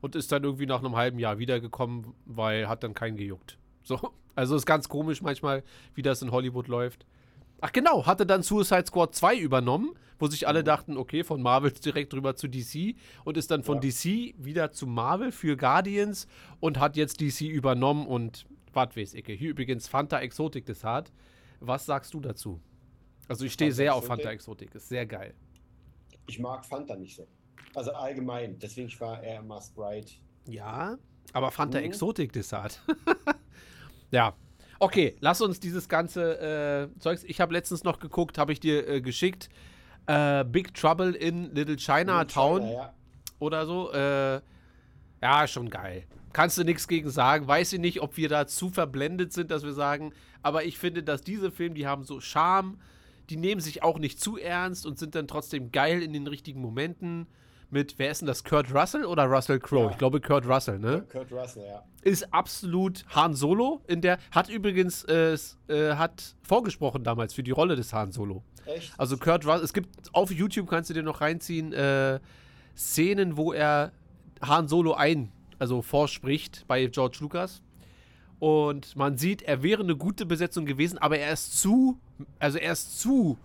und 0.02 0.16
ist 0.16 0.32
dann 0.32 0.44
irgendwie 0.44 0.66
nach 0.66 0.80
einem 0.80 0.96
halben 0.96 1.20
Jahr 1.20 1.40
wiedergekommen, 1.40 2.14
weil 2.26 2.68
hat 2.68 2.84
dann 2.84 2.94
keinen 2.94 3.18
gejuckt. 3.18 3.58
So, 3.84 4.00
also 4.36 4.56
ist 4.56 4.66
ganz 4.66 4.90
komisch 4.90 5.22
manchmal, 5.22 5.64
wie 5.96 6.02
das 6.02 6.22
in 6.22 6.32
Hollywood 6.32 6.68
läuft. 6.68 7.06
Ach 7.62 7.74
genau, 7.74 8.06
hatte 8.06 8.26
dann 8.26 8.42
Suicide 8.42 8.86
Squad 8.88 9.14
2 9.14 9.38
übernommen, 9.38 9.92
wo 10.18 10.28
sich 10.28 10.48
alle 10.48 10.64
dachten, 10.64 10.98
okay, 10.98 11.24
von 11.26 11.42
Marvel 11.42 11.72
direkt 11.72 12.14
rüber 12.14 12.36
zu 12.36 12.48
DC 12.48 12.96
und 13.26 13.38
ist 13.38 13.52
dann 13.52 13.64
von 13.64 13.82
Ja. 13.82 13.90
DC 13.90 14.34
wieder 14.38 14.72
zu 14.72 14.88
Marvel 14.88 15.32
für 15.32 15.58
Guardians 15.58 16.28
und 16.62 16.80
hat 16.80 16.96
jetzt 16.96 17.20
DC 17.20 17.42
übernommen 17.42 18.08
und 18.08 18.46
ich. 18.96 19.12
Hier 19.12 19.50
übrigens 19.50 19.88
Fanta 19.88 20.20
Exotic 20.20 20.66
Dessert. 20.66 21.12
Was 21.60 21.86
sagst 21.86 22.14
du 22.14 22.20
dazu? 22.20 22.62
Also 23.28 23.46
ich 23.46 23.54
stehe 23.54 23.72
sehr 23.72 23.94
auf? 23.94 24.06
Fanta 24.06 24.32
Exotic, 24.32 24.74
ist 24.74 24.90
sehr 24.90 25.06
geil. 25.06 25.34
Ich 26.28 26.40
mag 26.40 26.66
Fanta 26.66 26.96
nicht 26.96 27.16
so. 27.16 27.28
Also 27.76 27.92
allgemein. 27.92 28.58
Deswegen 28.60 28.88
ich 28.88 29.00
war 29.00 29.22
eher 29.22 29.40
immer 29.40 29.62
Sprite. 29.62 30.14
Ja, 30.48 30.98
aber 31.34 31.52
Fanta 31.52 31.80
Mhm. 31.80 31.86
Exotic 31.86 32.34
Dessert. 32.34 32.82
ja. 34.12 34.34
Okay, 34.80 35.16
lass 35.20 35.42
uns 35.42 35.60
dieses 35.60 35.90
ganze 35.90 36.90
äh, 36.96 37.00
Zeugs. 37.00 37.24
Ich 37.26 37.42
habe 37.42 37.54
letztens 37.54 37.84
noch 37.84 38.00
geguckt, 38.00 38.38
habe 38.38 38.54
ich 38.54 38.60
dir 38.60 38.88
äh, 38.88 39.02
geschickt. 39.02 39.50
Äh, 40.08 40.46
Big 40.46 40.74
Trouble 40.74 41.14
in 41.14 41.54
Little 41.54 41.76
Chinatown 41.76 42.62
China, 42.62 42.74
ja. 42.74 42.94
oder 43.40 43.66
so. 43.66 43.92
Äh, 43.92 44.42
ja, 45.22 45.48
schon 45.48 45.70
geil. 45.70 46.06
Kannst 46.34 46.58
du 46.58 46.64
nichts 46.64 46.88
gegen 46.88 47.10
sagen. 47.10 47.48
Weiß 47.48 47.74
ich 47.74 47.80
nicht, 47.80 48.02
ob 48.02 48.18
wir 48.18 48.30
da 48.30 48.48
zu 48.48 48.70
verblendet 48.70 49.34
sind, 49.34 49.52
dass 49.52 49.64
wir 49.64 49.74
sagen. 49.74 50.14
Aber 50.42 50.64
ich 50.64 50.78
finde, 50.78 51.04
dass 51.04 51.22
diese 51.22 51.52
Filme, 51.52 51.76
die 51.76 51.88
haben 51.88 52.04
so 52.04 52.20
Charme. 52.20 52.80
Die 53.30 53.38
nehmen 53.38 53.62
sich 53.62 53.84
auch 53.84 54.00
nicht 54.00 54.20
zu 54.20 54.38
ernst 54.38 54.86
und 54.86 54.98
sind 54.98 55.16
dann 55.16 55.28
trotzdem 55.28 55.72
geil 55.72 56.02
in 56.02 56.14
den 56.14 56.28
richtigen 56.28 56.62
Momenten. 56.62 57.28
mit, 57.72 57.96
wer 57.98 58.12
ist 58.12 58.22
denn 58.22 58.28
das? 58.28 58.44
Kurt 58.44 58.74
Russell 58.74 59.06
oder 59.06 59.26
Russell 59.26 59.60
Crowe? 59.60 59.86
Ja. 59.86 59.92
Ich 59.92 59.98
glaube 59.98 60.20
Kurt 60.22 60.48
Russell, 60.48 60.80
ne? 60.80 61.06
Kurt 61.12 61.32
Russell, 61.32 61.66
ja. 61.68 61.84
Ist 62.02 62.34
absolut 62.34 63.06
Han 63.10 63.36
Solo 63.36 63.82
in 63.88 64.02
der, 64.02 64.18
hat 64.32 64.50
übrigens, 64.50 65.04
äh, 65.04 65.38
äh, 65.68 65.96
hat 65.96 66.36
vorgesprochen 66.42 67.04
damals 67.04 67.34
für 67.34 67.44
die 67.44 67.52
Rolle 67.52 67.76
des 67.76 67.94
Han 67.94 68.12
Solo. 68.12 68.44
Echt? 68.66 68.94
Also 68.98 69.18
Kurt 69.18 69.46
Russell, 69.46 69.64
es 69.64 69.74
gibt 69.74 69.90
auf 70.14 70.32
YouTube, 70.32 70.68
kannst 70.68 70.90
du 70.90 70.94
dir 70.94 71.04
noch 71.04 71.22
reinziehen, 71.22 71.74
äh, 71.74 72.20
Szenen, 72.76 73.38
wo 73.38 73.54
er 73.54 73.92
Han 74.42 74.68
Solo 74.68 74.94
ein, 74.94 75.32
also 75.60 75.82
vorspricht 75.82 76.66
bei 76.68 76.86
George 76.88 77.18
Lucas. 77.22 77.62
Und 78.40 78.96
man 78.96 79.18
sieht, 79.18 79.42
er 79.42 79.64
wäre 79.64 79.84
eine 79.84 79.96
gute 79.96 80.26
Besetzung 80.26 80.66
gewesen, 80.66 80.98
aber 80.98 81.20
er 81.20 81.34
ist 81.34 81.60
zu, 81.60 82.00
also 82.40 82.58
er 82.58 82.72
ist 82.72 83.00
zu 83.00 83.38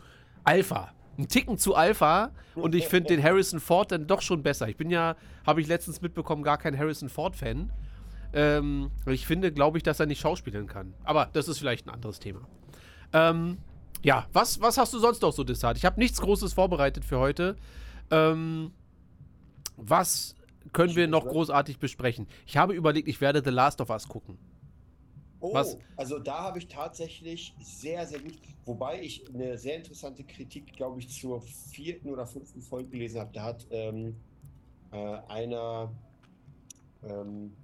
Alpha. 0.45 0.93
Ein 1.19 1.29
Ticken 1.29 1.59
zu 1.59 1.75
Alpha. 1.75 2.31
Und 2.55 2.75
ich 2.75 2.87
finde 2.87 3.09
den 3.09 3.23
Harrison 3.23 3.61
Ford 3.61 3.91
dann 3.91 4.07
doch 4.07 4.23
schon 4.23 4.43
besser. 4.43 4.69
Ich 4.69 4.77
bin 4.77 4.91
ja, 4.91 5.17
habe 5.45 5.61
ich 5.61 5.67
letztens 5.67 6.01
mitbekommen, 6.01 6.43
gar 6.43 6.59
kein 6.59 6.79
Harrison 6.79 7.09
Ford-Fan. 7.09 7.73
Ähm, 8.33 8.91
ich 9.07 9.27
finde, 9.27 9.53
glaube 9.53 9.79
ich, 9.79 9.83
dass 9.83 10.01
er 10.01 10.07
nicht 10.07 10.21
schauspielen 10.21 10.67
kann. 10.67 10.95
Aber 11.05 11.29
das 11.33 11.49
ist 11.49 11.59
vielleicht 11.59 11.87
ein 11.87 11.91
anderes 11.91 12.21
Thema. 12.21 12.41
Ähm, 13.13 13.59
ja, 14.03 14.27
was, 14.33 14.61
was 14.61 14.77
hast 14.77 14.93
du 14.93 14.99
sonst 14.99 15.23
noch 15.23 15.33
so, 15.33 15.45
Dessart? 15.45 15.77
Ich 15.77 15.85
habe 15.85 15.99
nichts 15.99 16.21
Großes 16.21 16.53
vorbereitet 16.53 17.05
für 17.05 17.19
heute. 17.19 17.57
Ähm, 18.11 18.73
was 19.77 20.37
können 20.73 20.95
wir 20.97 21.09
noch 21.09 21.27
großartig 21.27 21.79
besprechen? 21.79 22.27
Ich 22.47 22.57
habe 22.57 22.75
überlegt, 22.75 23.09
ich 23.09 23.21
werde 23.21 23.43
The 23.45 23.51
Last 23.51 23.81
of 23.81 23.91
Us 23.91 24.09
gucken. 24.09 24.39
Oh, 25.41 25.53
Was? 25.53 25.77
also 25.97 26.19
da 26.19 26.41
habe 26.41 26.59
ich 26.59 26.69
tatsächlich 26.69 27.55
sehr, 27.61 28.07
sehr 28.07 28.21
gut, 28.21 28.39
wobei 28.65 29.03
ich 29.03 29.29
eine 29.29 29.59
sehr 29.59 29.77
interessante 29.77 30.25
Kritik, 30.25 30.73
glaube 30.73 31.01
ich, 31.01 31.11
zur 31.11 31.43
vierten 31.43 32.09
oder 32.09 32.27
fünften 32.27 32.63
Folge 32.63 32.89
gelesen 32.89 33.21
habe. 33.21 33.31
Da 33.35 33.43
hat 33.43 33.67
ähm, 33.71 34.17
äh, 34.91 34.97
einer, 35.29 35.93
ähm, 37.03 37.55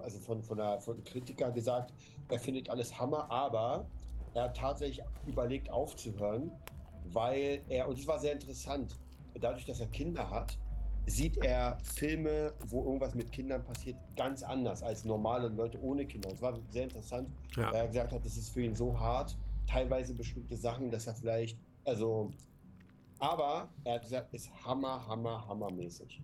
also 0.00 0.20
von, 0.20 0.40
von, 0.40 0.56
der, 0.56 0.80
von 0.80 1.02
Kritiker 1.02 1.50
gesagt, 1.50 1.92
er 2.28 2.38
findet 2.38 2.70
alles 2.70 2.96
Hammer, 2.96 3.28
aber 3.28 3.88
er 4.34 4.44
hat 4.44 4.56
tatsächlich 4.56 5.04
überlegt 5.26 5.68
aufzuhören, 5.70 6.52
weil 7.12 7.62
er, 7.68 7.88
und 7.88 7.98
das 7.98 8.06
war 8.06 8.20
sehr 8.20 8.34
interessant, 8.34 8.94
dadurch, 9.34 9.64
dass 9.64 9.80
er 9.80 9.88
Kinder 9.88 10.30
hat, 10.30 10.58
sieht 11.06 11.36
er 11.38 11.78
Filme, 11.82 12.52
wo 12.66 12.84
irgendwas 12.84 13.14
mit 13.14 13.30
Kindern 13.32 13.64
passiert, 13.64 13.96
ganz 14.16 14.42
anders 14.42 14.82
als 14.82 15.04
normale 15.04 15.48
Leute 15.48 15.80
ohne 15.80 16.04
Kinder. 16.04 16.28
Das 16.30 16.42
war 16.42 16.58
sehr 16.70 16.84
interessant, 16.84 17.28
Ja. 17.56 17.66
weil 17.72 17.80
er 17.82 17.86
gesagt 17.88 18.12
hat, 18.12 18.24
das 18.24 18.36
ist 18.36 18.50
für 18.50 18.62
ihn 18.62 18.74
so 18.74 18.98
hart, 18.98 19.36
teilweise 19.68 20.14
bestimmte 20.14 20.56
Sachen, 20.56 20.90
dass 20.90 21.06
er 21.06 21.14
vielleicht, 21.14 21.56
also, 21.84 22.32
aber 23.18 23.68
er 23.84 23.94
hat 23.94 24.02
gesagt, 24.02 24.34
ist 24.34 24.50
hammer, 24.64 25.06
hammer, 25.06 25.46
hammermäßig. 25.48 26.20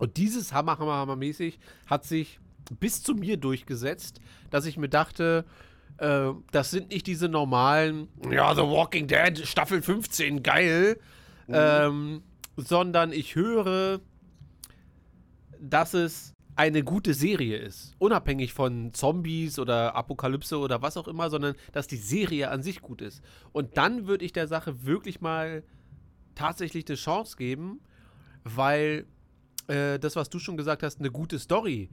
Und 0.00 0.16
dieses 0.16 0.52
Hammer, 0.52 0.76
Hammer, 0.78 0.94
Hammer-mäßig 0.94 1.60
hat 1.86 2.04
sich 2.04 2.40
bis 2.80 3.00
zu 3.02 3.14
mir 3.14 3.36
durchgesetzt, 3.36 4.20
dass 4.50 4.66
ich 4.66 4.76
mir 4.76 4.88
dachte, 4.88 5.44
äh, 5.98 6.30
das 6.50 6.72
sind 6.72 6.90
nicht 6.90 7.06
diese 7.06 7.28
normalen, 7.28 8.08
ja, 8.28 8.52
The 8.56 8.62
Walking 8.62 9.06
Dead, 9.06 9.38
Staffel 9.46 9.82
15, 9.82 10.42
geil, 10.42 10.98
ähm, 11.48 12.22
sondern 12.56 13.12
ich 13.12 13.34
höre, 13.34 14.00
dass 15.60 15.94
es 15.94 16.34
eine 16.56 16.84
gute 16.84 17.14
Serie 17.14 17.58
ist. 17.58 17.94
Unabhängig 17.98 18.52
von 18.52 18.92
Zombies 18.92 19.58
oder 19.58 19.94
Apokalypse 19.96 20.58
oder 20.58 20.82
was 20.82 20.96
auch 20.96 21.08
immer, 21.08 21.30
sondern 21.30 21.54
dass 21.72 21.86
die 21.86 21.96
Serie 21.96 22.50
an 22.50 22.62
sich 22.62 22.80
gut 22.80 23.02
ist. 23.02 23.22
Und 23.52 23.76
dann 23.76 24.06
würde 24.06 24.24
ich 24.24 24.32
der 24.32 24.46
Sache 24.46 24.84
wirklich 24.84 25.20
mal 25.20 25.64
tatsächlich 26.34 26.86
eine 26.88 26.96
Chance 26.96 27.36
geben, 27.36 27.80
weil 28.44 29.06
äh, 29.66 29.98
das, 29.98 30.16
was 30.16 30.30
du 30.30 30.38
schon 30.38 30.56
gesagt 30.56 30.82
hast, 30.82 31.00
eine 31.00 31.10
gute 31.10 31.38
Story. 31.38 31.90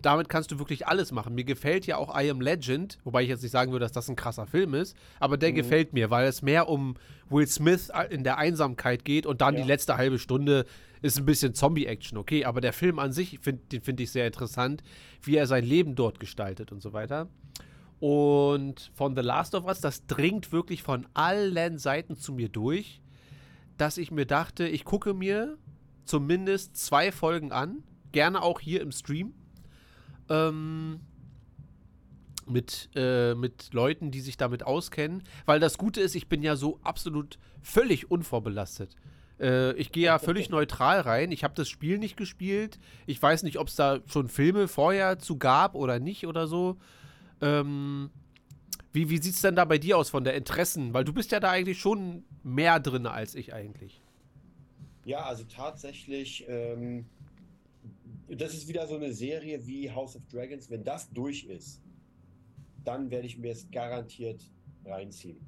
Damit 0.00 0.28
kannst 0.28 0.52
du 0.52 0.58
wirklich 0.58 0.86
alles 0.86 1.10
machen. 1.10 1.34
Mir 1.34 1.44
gefällt 1.44 1.86
ja 1.86 1.96
auch 1.96 2.16
I 2.16 2.30
Am 2.30 2.40
Legend, 2.40 2.98
wobei 3.02 3.22
ich 3.22 3.28
jetzt 3.28 3.42
nicht 3.42 3.50
sagen 3.50 3.72
würde, 3.72 3.84
dass 3.84 3.92
das 3.92 4.08
ein 4.08 4.14
krasser 4.16 4.46
Film 4.46 4.74
ist, 4.74 4.96
aber 5.18 5.36
der 5.36 5.52
gefällt 5.52 5.92
mir, 5.92 6.10
weil 6.10 6.26
es 6.28 6.40
mehr 6.40 6.68
um 6.68 6.94
Will 7.28 7.46
Smith 7.46 7.90
in 8.10 8.22
der 8.22 8.38
Einsamkeit 8.38 9.04
geht 9.04 9.26
und 9.26 9.40
dann 9.40 9.54
Ja. 9.56 9.62
die 9.62 9.66
letzte 9.66 9.96
halbe 9.96 10.18
Stunde 10.18 10.66
ist 11.02 11.18
ein 11.18 11.26
bisschen 11.26 11.54
Zombie-Action, 11.54 12.16
okay, 12.18 12.44
aber 12.44 12.60
der 12.60 12.72
Film 12.72 12.98
an 12.98 13.12
sich, 13.12 13.38
find, 13.40 13.72
den 13.72 13.82
finde 13.82 14.02
ich 14.04 14.10
sehr 14.12 14.26
interessant, 14.26 14.82
wie 15.22 15.36
er 15.36 15.46
sein 15.46 15.64
Leben 15.64 15.94
dort 15.94 16.20
gestaltet 16.20 16.72
und 16.72 16.80
so 16.80 16.92
weiter. 16.92 17.28
Und 18.00 18.92
von 18.94 19.16
The 19.16 19.22
Last 19.22 19.54
of 19.54 19.64
Us, 19.64 19.80
das 19.80 20.06
dringt 20.06 20.52
wirklich 20.52 20.82
von 20.82 21.06
allen 21.14 21.78
Seiten 21.78 22.16
zu 22.16 22.32
mir 22.32 22.48
durch, 22.48 23.00
dass 23.76 23.98
ich 23.98 24.10
mir 24.10 24.26
dachte, 24.26 24.68
ich 24.68 24.84
gucke 24.84 25.14
mir 25.14 25.56
zumindest 26.04 26.76
zwei 26.76 27.10
Folgen 27.12 27.52
an, 27.52 27.82
gerne 28.12 28.42
auch 28.42 28.60
hier 28.60 28.80
im 28.80 28.92
Stream, 28.92 29.34
ähm, 30.28 31.00
mit, 32.46 32.88
äh, 32.94 33.34
mit 33.34 33.72
Leuten, 33.72 34.10
die 34.10 34.20
sich 34.20 34.36
damit 34.36 34.62
auskennen, 34.64 35.22
weil 35.44 35.60
das 35.60 35.78
Gute 35.78 36.00
ist, 36.00 36.14
ich 36.14 36.28
bin 36.28 36.42
ja 36.42 36.56
so 36.56 36.78
absolut 36.82 37.38
völlig 37.62 38.10
unvorbelastet. 38.10 38.96
Äh, 39.40 39.72
ich 39.74 39.92
gehe 39.92 40.06
ja 40.06 40.18
völlig 40.18 40.48
neutral 40.50 41.00
rein. 41.00 41.32
Ich 41.32 41.44
habe 41.44 41.54
das 41.54 41.68
Spiel 41.68 41.98
nicht 41.98 42.16
gespielt. 42.16 42.78
Ich 43.06 43.20
weiß 43.20 43.42
nicht, 43.42 43.58
ob 43.58 43.68
es 43.68 43.76
da 43.76 44.00
schon 44.06 44.28
Filme 44.28 44.68
vorher 44.68 45.18
zu 45.18 45.36
gab 45.36 45.74
oder 45.74 45.98
nicht 45.98 46.26
oder 46.26 46.46
so. 46.46 46.76
Ähm, 47.40 48.10
wie 48.92 49.10
wie 49.10 49.18
sieht 49.18 49.34
es 49.34 49.42
denn 49.42 49.54
da 49.54 49.64
bei 49.64 49.78
dir 49.78 49.98
aus 49.98 50.10
von 50.10 50.24
der 50.24 50.34
Interessen? 50.34 50.94
Weil 50.94 51.04
du 51.04 51.12
bist 51.12 51.30
ja 51.30 51.40
da 51.40 51.50
eigentlich 51.50 51.78
schon 51.78 52.24
mehr 52.42 52.80
drin 52.80 53.06
als 53.06 53.34
ich 53.34 53.54
eigentlich. 53.54 54.00
Ja, 55.04 55.24
also 55.24 55.44
tatsächlich, 55.44 56.44
ähm, 56.48 57.06
das 58.28 58.54
ist 58.54 58.68
wieder 58.68 58.86
so 58.86 58.96
eine 58.96 59.12
Serie 59.12 59.66
wie 59.66 59.90
House 59.90 60.16
of 60.16 60.22
Dragons. 60.26 60.70
Wenn 60.70 60.84
das 60.84 61.10
durch 61.10 61.44
ist, 61.44 61.82
dann 62.84 63.10
werde 63.10 63.26
ich 63.26 63.38
mir 63.38 63.52
es 63.52 63.70
garantiert 63.70 64.42
reinziehen. 64.84 65.38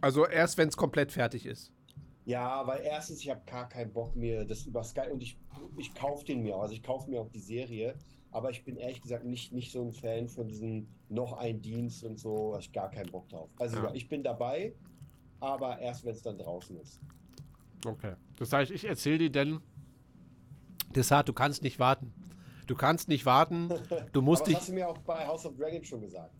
Also 0.00 0.26
erst, 0.26 0.58
wenn 0.58 0.68
es 0.68 0.76
komplett 0.76 1.12
fertig 1.12 1.46
ist. 1.46 1.72
Ja, 2.26 2.66
weil 2.66 2.82
erstens, 2.84 3.20
ich 3.20 3.30
habe 3.30 3.42
gar 3.46 3.68
keinen 3.68 3.92
Bock 3.92 4.16
mir 4.16 4.44
das 4.44 4.64
über 4.66 4.82
Sky 4.82 5.10
und 5.12 5.22
ich, 5.22 5.38
ich 5.78 5.94
kaufe 5.94 6.24
den 6.24 6.42
mir, 6.42 6.56
auch. 6.56 6.62
also 6.62 6.74
ich 6.74 6.82
kaufe 6.82 7.10
mir 7.10 7.20
auch 7.20 7.28
die 7.28 7.40
Serie, 7.40 7.94
aber 8.30 8.50
ich 8.50 8.64
bin 8.64 8.76
ehrlich 8.76 9.00
gesagt 9.02 9.24
nicht, 9.24 9.52
nicht 9.52 9.70
so 9.72 9.82
ein 9.82 9.92
Fan 9.92 10.28
von 10.28 10.48
diesem 10.48 10.88
noch 11.10 11.34
ein 11.34 11.60
Dienst 11.60 12.02
und 12.02 12.18
so, 12.18 12.54
hab 12.54 12.60
ich 12.60 12.72
gar 12.72 12.90
keinen 12.90 13.10
Bock 13.10 13.28
drauf. 13.28 13.50
Also 13.58 13.76
Ja. 13.76 13.92
ich 13.94 14.08
bin 14.08 14.22
dabei, 14.22 14.74
aber 15.40 15.78
erst 15.80 16.04
wenn 16.04 16.12
es 16.12 16.22
dann 16.22 16.38
draußen 16.38 16.76
ist. 16.78 17.00
Okay. 17.86 18.14
Das 18.36 18.52
heißt, 18.52 18.70
ich 18.70 18.84
erzähle 18.86 19.18
dir 19.18 19.30
denn, 19.30 19.60
Desart, 20.96 21.28
du 21.28 21.32
kannst 21.32 21.62
nicht 21.62 21.78
warten. 21.78 22.12
Du 22.66 22.74
kannst 22.74 23.08
nicht 23.08 23.26
warten. 23.26 23.70
Du 24.12 24.22
musst 24.22 24.42
aber 24.42 24.48
dich. 24.48 24.54
das 24.54 24.62
hast 24.62 24.68
du 24.70 24.74
mir 24.74 24.88
auch 24.88 24.98
bei 24.98 25.26
House 25.26 25.44
of 25.44 25.56
Dragons 25.56 25.86
schon 25.86 26.00
gesagt. 26.00 26.30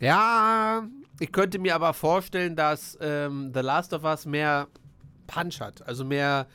Ja, 0.00 0.86
ich 1.20 1.32
könnte 1.32 1.58
mir 1.58 1.74
aber 1.74 1.94
vorstellen, 1.94 2.54
dass 2.54 2.98
ähm, 3.00 3.52
The 3.54 3.60
Last 3.60 3.94
of 3.94 4.04
Us 4.04 4.26
mehr 4.26 4.68
Punch 5.26 5.60
hat, 5.60 5.86
also 5.86 6.04
mehr 6.04 6.46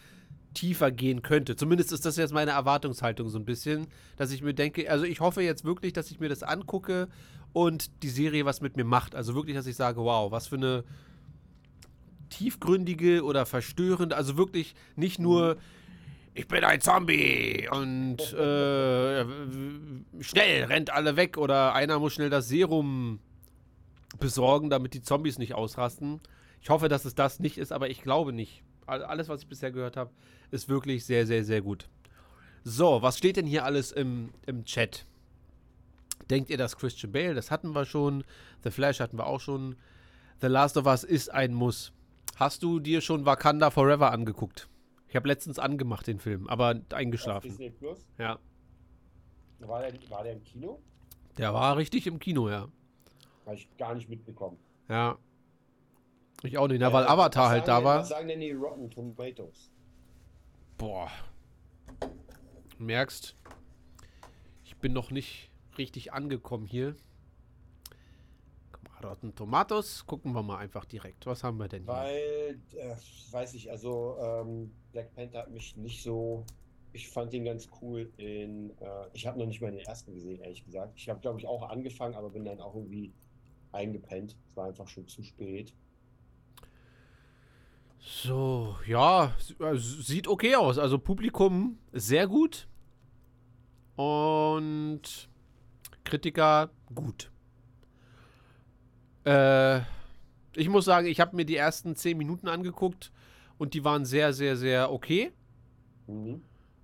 tiefer 0.54 0.92
gehen 0.92 1.22
könnte. 1.22 1.56
Zumindest 1.56 1.92
ist 1.92 2.06
das 2.06 2.18
jetzt 2.18 2.34
meine 2.34 2.52
Erwartungshaltung 2.52 3.30
so 3.30 3.40
ein 3.40 3.46
bisschen, 3.46 3.88
dass 4.18 4.32
ich 4.32 4.44
mir 4.44 4.54
denke, 4.54 4.90
also 4.90 5.06
ich 5.06 5.20
hoffe 5.20 5.42
jetzt 5.42 5.64
wirklich, 5.64 5.94
dass 5.94 6.12
ich 6.12 6.20
mir 6.20 6.30
das 6.30 6.44
angucke 6.44 7.08
und 7.54 8.04
die 8.04 8.10
Serie 8.10 8.46
was 8.46 8.62
mit 8.62 8.76
mir 8.76 8.84
macht. 8.84 9.16
Also 9.16 9.34
wirklich, 9.34 9.56
dass 9.56 9.66
ich 9.66 9.76
sage, 9.76 10.02
wow, 10.02 10.32
was 10.32 10.48
für 10.48 10.58
eine 10.58 10.84
tiefgründige 12.30 13.24
oder 13.24 13.46
verstörende, 13.46 14.16
also 14.16 14.38
wirklich 14.38 14.76
nicht 14.96 15.20
nur 15.20 15.58
ich 16.34 16.48
bin 16.48 16.64
ein 16.64 16.80
Zombie 16.82 17.68
und 17.72 18.22
äh, 18.34 19.26
schnell 20.22 20.64
rennt 20.66 20.92
alle 20.92 21.16
weg 21.16 21.38
oder 21.38 21.74
einer 21.74 22.00
muss 22.00 22.14
schnell 22.14 22.30
das 22.30 22.48
Serum 22.48 23.20
besorgen, 24.20 24.70
damit 24.70 24.94
die 24.94 25.02
Zombies 25.02 25.38
nicht 25.38 25.54
ausrasten. 25.54 26.22
Ich 26.62 26.70
hoffe, 26.70 26.88
dass 26.90 27.06
es 27.06 27.16
das 27.16 27.40
nicht 27.40 27.58
ist, 27.58 27.72
aber 27.72 27.90
ich 27.90 28.02
glaube 28.02 28.34
nicht. 28.34 28.64
All- 28.86 29.04
Alles, 29.04 29.30
was 29.30 29.42
ich 29.42 29.48
bisher 29.48 29.72
gehört 29.72 29.98
habe, 29.98 30.12
ist 30.52 30.70
wirklich 30.70 31.06
sehr, 31.06 31.26
sehr, 31.26 31.44
sehr 31.44 31.62
gut. 31.62 31.90
So, 32.64 33.02
was 33.02 33.18
steht 33.18 33.38
denn 33.38 33.48
hier 33.48 33.66
alles 33.66 33.92
im, 33.92 34.30
im 34.46 34.66
Chat? 34.66 35.06
Denkt 36.30 36.50
ihr, 36.50 36.58
dass 36.58 36.78
Christian 36.78 37.12
Bale, 37.12 37.34
das 37.34 37.52
hatten 37.52 37.72
wir 37.74 37.86
schon, 37.86 38.24
The 38.64 38.70
Flash 38.72 39.00
hatten 39.00 39.18
wir 39.18 39.26
auch 39.26 39.42
schon, 39.42 39.76
The 40.40 40.48
Last 40.48 40.78
of 40.78 40.86
Us 40.86 41.04
ist 41.04 41.30
ein 41.32 41.54
Muss. 41.54 41.92
Hast 42.36 42.64
du 42.64 42.80
dir 42.80 43.02
schon 43.02 43.26
Wakanda 43.26 43.70
Forever 43.72 44.12
angeguckt? 44.12 44.70
Ich 45.12 45.16
habe 45.18 45.28
letztens 45.28 45.60
angemacht 45.60 46.08
den 46.08 46.20
Film, 46.20 46.48
aber 46.48 46.70
Auf 46.90 46.94
eingeschlafen. 46.98 47.50
Disney 47.50 47.70
Plus. 47.70 48.08
Ja, 48.18 48.40
War 49.60 49.82
der, 49.82 49.92
war 50.10 50.24
der 50.24 50.32
im 50.34 50.44
Kino? 50.46 50.80
der 51.38 51.54
war 51.54 51.76
richtig 51.76 52.08
im 52.08 52.18
Kino, 52.18 52.50
ja. 52.50 52.70
Habe 53.46 53.56
ich 53.56 53.68
gar 53.78 53.94
nicht 53.94 54.08
mitbekommen. 54.08 54.58
Ja. 54.88 55.18
Ich 56.44 56.58
auch 56.58 56.70
nicht, 56.70 56.80
na, 56.80 56.94
weil 56.94 57.04
Äh, 57.04 57.08
Avatar 57.08 57.50
halt 57.50 57.68
da 57.68 57.76
denn, 57.78 57.86
war. 57.86 58.00
Was 58.00 58.08
sagen 58.10 58.30
denn 58.30 58.40
die 58.40 58.52
Rotten 58.54 58.90
Tomatoes? 58.90 59.70
Boah. 60.78 61.12
Du 62.00 62.84
merkst, 62.84 63.36
ich 64.64 64.78
bin 64.78 64.94
noch 64.94 65.12
nicht 65.12 65.52
richtig 65.78 66.14
angekommen 66.14 66.66
hier. 66.66 66.96
Rotten 69.04 69.36
Tomatoes. 69.36 70.06
Gucken 70.06 70.34
wir 70.34 70.44
mal 70.44 70.58
einfach 70.58 70.86
direkt. 70.86 71.26
Was 71.26 71.44
haben 71.44 71.58
wir 71.58 71.68
denn 71.68 71.84
hier? 71.84 71.94
Weil, 71.94 72.60
äh, 72.76 72.96
weiß 73.32 73.54
ich, 73.54 73.70
also 73.72 74.18
ähm, 74.20 74.72
Black 74.92 75.14
Panther 75.16 75.40
hat 75.40 75.52
mich 75.52 75.76
nicht 75.78 76.04
so. 76.04 76.46
Ich 76.94 77.10
fand 77.10 77.34
ihn 77.34 77.46
ganz 77.46 77.70
cool 77.82 78.12
in. 78.18 78.72
Äh, 78.80 79.08
ich 79.14 79.28
habe 79.28 79.40
noch 79.40 79.46
nicht 79.46 79.62
mal 79.62 79.72
den 79.72 79.80
ersten 79.80 80.14
gesehen, 80.14 80.42
ehrlich 80.42 80.66
gesagt. 80.66 80.94
Ich 80.96 81.10
habe, 81.10 81.20
glaube 81.20 81.40
ich, 81.40 81.48
auch 81.48 81.70
angefangen, 81.70 82.16
aber 82.16 82.30
bin 82.30 82.46
dann 82.46 82.60
auch 82.60 82.76
irgendwie 82.76 83.14
eingepennt. 83.72 84.36
Es 84.50 84.56
war 84.56 84.68
einfach 84.68 84.88
schon 84.88 85.08
zu 85.08 85.24
spät. 85.24 85.74
So, 88.00 88.78
ja, 88.88 89.36
also 89.60 90.02
sieht 90.02 90.28
okay 90.28 90.56
aus. 90.56 90.78
Also 90.78 90.98
Publikum 90.98 91.78
sehr 91.92 92.28
gut. 92.28 92.68
Und 93.96 95.30
Kritiker 96.04 96.72
gut. 96.94 97.31
Äh, 99.26 99.80
ich 100.56 100.70
muss 100.70 100.86
sagen, 100.86 101.08
ich 101.08 101.20
habe 101.20 101.36
mir 101.36 101.46
die 101.46 101.56
ersten 101.56 101.96
10 101.96 102.18
Minuten 102.18 102.48
angeguckt 102.48 103.12
und 103.58 103.74
die 103.74 103.84
waren 103.84 104.06
sehr, 104.06 104.34
sehr, 104.34 104.58
sehr 104.58 104.92
okay. 104.92 105.32
Mhm. 106.08 106.42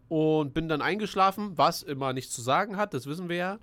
Und 0.10 0.54
bin 0.54 0.70
dann 0.70 0.82
eingeschlafen, 0.82 1.58
was 1.58 1.84
immer 1.84 2.14
nichts 2.14 2.34
zu 2.34 2.42
sagen 2.42 2.78
hat, 2.78 2.94
das 2.94 3.08
wissen 3.08 3.28
wir 3.28 3.36
ja. 3.36 3.60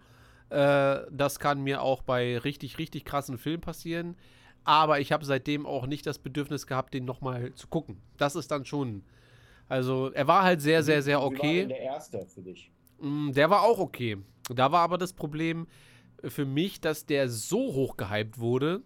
Äh, 0.51 1.07
das 1.11 1.39
kann 1.39 1.63
mir 1.63 1.81
auch 1.81 2.03
bei 2.03 2.37
richtig, 2.39 2.79
richtig 2.79 3.05
krassen 3.05 3.39
Filmen 3.39 3.63
passieren. 3.63 4.17
Aber 4.65 5.01
ich 5.01 5.13
habe 5.13 5.25
seitdem 5.25 5.67
auch 5.67 5.87
nicht 5.87 6.07
das 6.07 6.19
Bedürfnis 6.19 6.67
gehabt, 6.67 6.95
den 6.95 7.05
nochmal 7.05 7.55
zu 7.55 7.67
gucken. 7.69 8.01
Das 8.17 8.35
ist 8.35 8.51
dann 8.51 8.65
schon. 8.65 9.05
Also, 9.69 10.11
er 10.13 10.27
war 10.27 10.43
halt 10.43 10.61
sehr, 10.61 10.83
sehr, 10.83 11.03
sehr 11.03 11.19
Wie 11.19 11.23
war 11.23 11.27
okay. 11.27 11.67
der 11.67 11.81
erste 11.81 12.27
für 12.27 12.43
dich? 12.43 12.71
Mm, 13.01 13.33
Der 13.33 13.49
war 13.49 13.63
auch 13.63 13.79
okay. 13.79 14.19
Da 14.51 14.71
war 14.73 14.81
aber 14.81 14.99
das 14.99 15.13
Problem 15.13 15.67
für 16.29 16.45
mich, 16.45 16.81
dass 16.81 17.07
der 17.07 17.29
so 17.29 17.59
hoch 17.75 17.97
gehypt 17.97 18.39
wurde, 18.39 18.83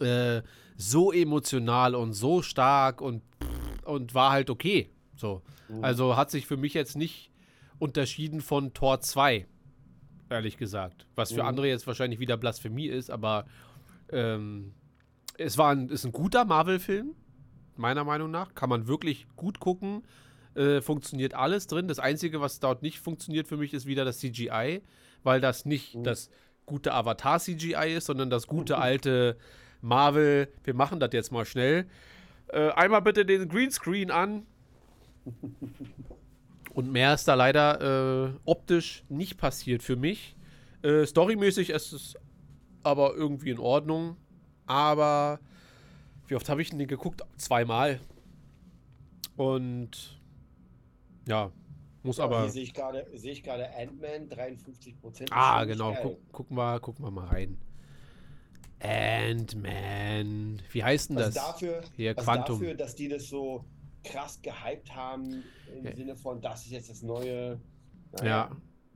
äh, 0.00 0.42
so 0.76 1.12
emotional 1.12 1.94
und 1.94 2.12
so 2.12 2.42
stark 2.42 3.00
und, 3.00 3.22
und 3.84 4.14
war 4.14 4.32
halt 4.32 4.50
okay. 4.50 4.90
So. 5.16 5.42
Also 5.80 6.16
hat 6.16 6.30
sich 6.30 6.46
für 6.46 6.56
mich 6.56 6.74
jetzt 6.74 6.96
nicht 6.96 7.30
unterschieden 7.78 8.40
von 8.40 8.74
Tor 8.74 9.00
2, 9.00 9.46
ehrlich 10.28 10.56
gesagt. 10.58 11.06
Was 11.14 11.32
für 11.32 11.42
Mhm. 11.42 11.48
andere 11.48 11.68
jetzt 11.68 11.86
wahrscheinlich 11.86 12.20
wieder 12.20 12.36
Blasphemie 12.36 12.88
ist, 12.88 13.10
aber 13.10 13.46
ähm, 14.10 14.74
es 15.38 15.56
war 15.56 15.70
ein, 15.72 15.88
ist 15.88 16.04
ein 16.04 16.12
guter 16.12 16.44
Marvel-Film, 16.44 17.14
meiner 17.76 18.04
Meinung 18.04 18.30
nach. 18.30 18.54
Kann 18.54 18.68
man 18.68 18.86
wirklich 18.86 19.26
gut 19.36 19.60
gucken. 19.60 20.02
Äh, 20.54 20.82
funktioniert 20.82 21.32
alles 21.32 21.66
drin. 21.66 21.88
Das 21.88 21.98
Einzige, 21.98 22.42
was 22.42 22.60
dort 22.60 22.82
nicht 22.82 22.98
funktioniert 22.98 23.48
für 23.48 23.56
mich, 23.56 23.72
ist 23.72 23.86
wieder 23.86 24.04
das 24.04 24.18
CGI, 24.18 24.82
weil 25.22 25.40
das 25.40 25.64
nicht 25.64 25.94
Mhm. 25.96 26.04
das 26.04 26.30
gute 26.66 26.92
Avatar-CGI 26.94 27.94
ist, 27.96 28.06
sondern 28.06 28.30
das 28.30 28.46
gute 28.46 28.78
alte 28.78 29.36
Marvel. 29.80 30.48
Wir 30.64 30.74
machen 30.74 31.00
das 31.00 31.10
jetzt 31.12 31.32
mal 31.32 31.44
schnell. 31.44 31.86
Äh, 32.48 32.70
einmal 32.70 33.02
bitte 33.02 33.24
den 33.26 33.48
Greenscreen 33.48 34.10
an. 34.10 34.46
Und 36.74 36.90
mehr 36.90 37.12
ist 37.14 37.28
da 37.28 37.34
leider 37.34 38.28
äh, 38.28 38.32
optisch 38.44 39.04
nicht 39.08 39.36
passiert 39.36 39.82
für 39.82 39.96
mich. 39.96 40.36
Äh, 40.82 41.04
storymäßig 41.06 41.70
ist 41.70 41.92
es 41.92 42.14
aber 42.82 43.14
irgendwie 43.14 43.50
in 43.50 43.58
Ordnung. 43.58 44.16
Aber 44.66 45.38
wie 46.28 46.34
oft 46.34 46.48
habe 46.48 46.62
ich 46.62 46.70
denn 46.70 46.78
den 46.78 46.88
geguckt? 46.88 47.22
Zweimal. 47.36 48.00
Und 49.36 50.20
ja, 51.28 51.50
muss 52.02 52.18
Ja, 52.18 52.24
aber. 52.24 52.42
Hier 52.42 52.50
sehe 52.50 52.62
ich 53.32 53.42
gerade 53.42 53.68
Ant-Man 53.76 54.28
53 54.28 55.00
Prozent. 55.00 55.30
Ah, 55.32 55.64
genau. 55.64 55.94
Guck, 56.02 56.32
gucken, 56.32 56.56
wir, 56.56 56.80
gucken 56.80 57.04
wir 57.04 57.10
mal 57.10 57.26
rein. 57.28 57.58
Ant-Man. 58.80 60.60
Wie 60.70 60.82
heißt 60.84 61.10
denn 61.10 61.16
das? 61.16 61.34
dafür, 61.34 61.82
Hier, 61.96 62.16
was 62.16 62.24
Quantum. 62.24 62.58
dafür, 62.60 62.74
dass 62.74 62.94
die 62.94 63.08
das 63.08 63.28
so 63.28 63.64
krass 64.04 64.40
gehypt 64.42 64.94
haben, 64.94 65.44
im 65.76 65.86
Ja. 65.86 65.94
Sinne 65.96 66.16
von, 66.16 66.40
das 66.40 66.64
ist 66.64 66.72
jetzt 66.72 66.90
das 66.90 67.02
neue. 67.02 67.60
Ja. 68.22 68.50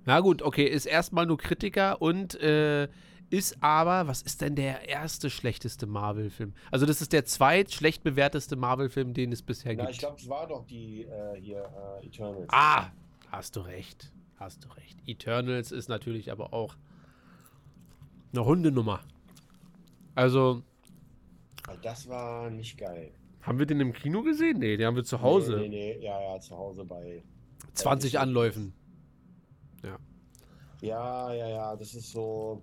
Na 0.05 0.21
gut, 0.21 0.43
okay, 0.43 0.65
ist 0.67 0.87
erstmal 0.87 1.27
nur 1.27 1.39
Kritiker 1.39 2.01
und 2.03 2.35
äh, 2.41 2.89
ist 3.31 3.63
aber, 3.63 4.07
was 4.07 4.23
ist 4.23 4.41
denn 4.41 4.55
der 4.55 4.89
erste 4.89 5.31
schlechteste 5.31 5.87
Marvel-Film? 5.87 6.55
Also, 6.71 6.87
das 6.87 7.01
ist 7.01 7.13
der 7.13 7.25
zweit 7.25 7.73
schlecht 7.73 8.03
bewerteste 8.05 8.57
Marvel-Film, 8.57 9.15
den 9.15 9.33
es 9.33 9.43
bisher 9.43 9.75
Na, 9.75 9.83
gibt. 9.85 9.95
ich 9.95 9.99
glaube, 9.99 10.17
es 10.21 10.29
war 10.29 10.47
doch 10.47 10.65
die 10.67 11.03
äh, 11.03 11.41
hier 11.41 11.69
äh, 12.03 12.07
Eternals. 12.07 12.47
Ah, 12.51 12.91
hast 13.31 13.57
du 13.57 13.61
recht. 13.61 14.13
Hast 14.39 14.65
du 14.65 14.69
recht. 14.75 14.99
Eternals 15.07 15.73
ist 15.73 15.89
natürlich 15.89 16.31
aber 16.31 16.53
auch 16.53 16.77
eine 18.33 18.45
Hundenummer. 18.45 19.01
Also, 20.15 20.63
Das 21.83 22.09
war 22.09 22.51
nicht 22.51 22.79
geil. 22.79 23.13
haben 23.43 23.59
wir 23.59 23.67
den 23.67 23.81
im 23.81 23.93
Kino 23.93 24.23
gesehen? 24.23 24.59
Nee, 24.59 24.77
den 24.77 24.87
haben 24.87 24.97
wir 24.97 25.05
zu 25.05 25.21
Hause. 25.21 25.57
Nee, 25.57 25.69
nee, 25.69 25.97
nee, 25.99 26.05
ja, 26.05 26.21
ja, 26.35 26.41
zu 26.41 26.57
Hause 26.57 26.85
bei. 26.85 27.23
20 27.75 28.13
Ja, 28.15 28.21
Anläufen. 28.21 28.73
Ja, 30.83 31.33
ja, 31.33 31.49
ja, 31.49 31.77
das 31.77 31.95
ist 31.95 32.13
so. 32.13 32.63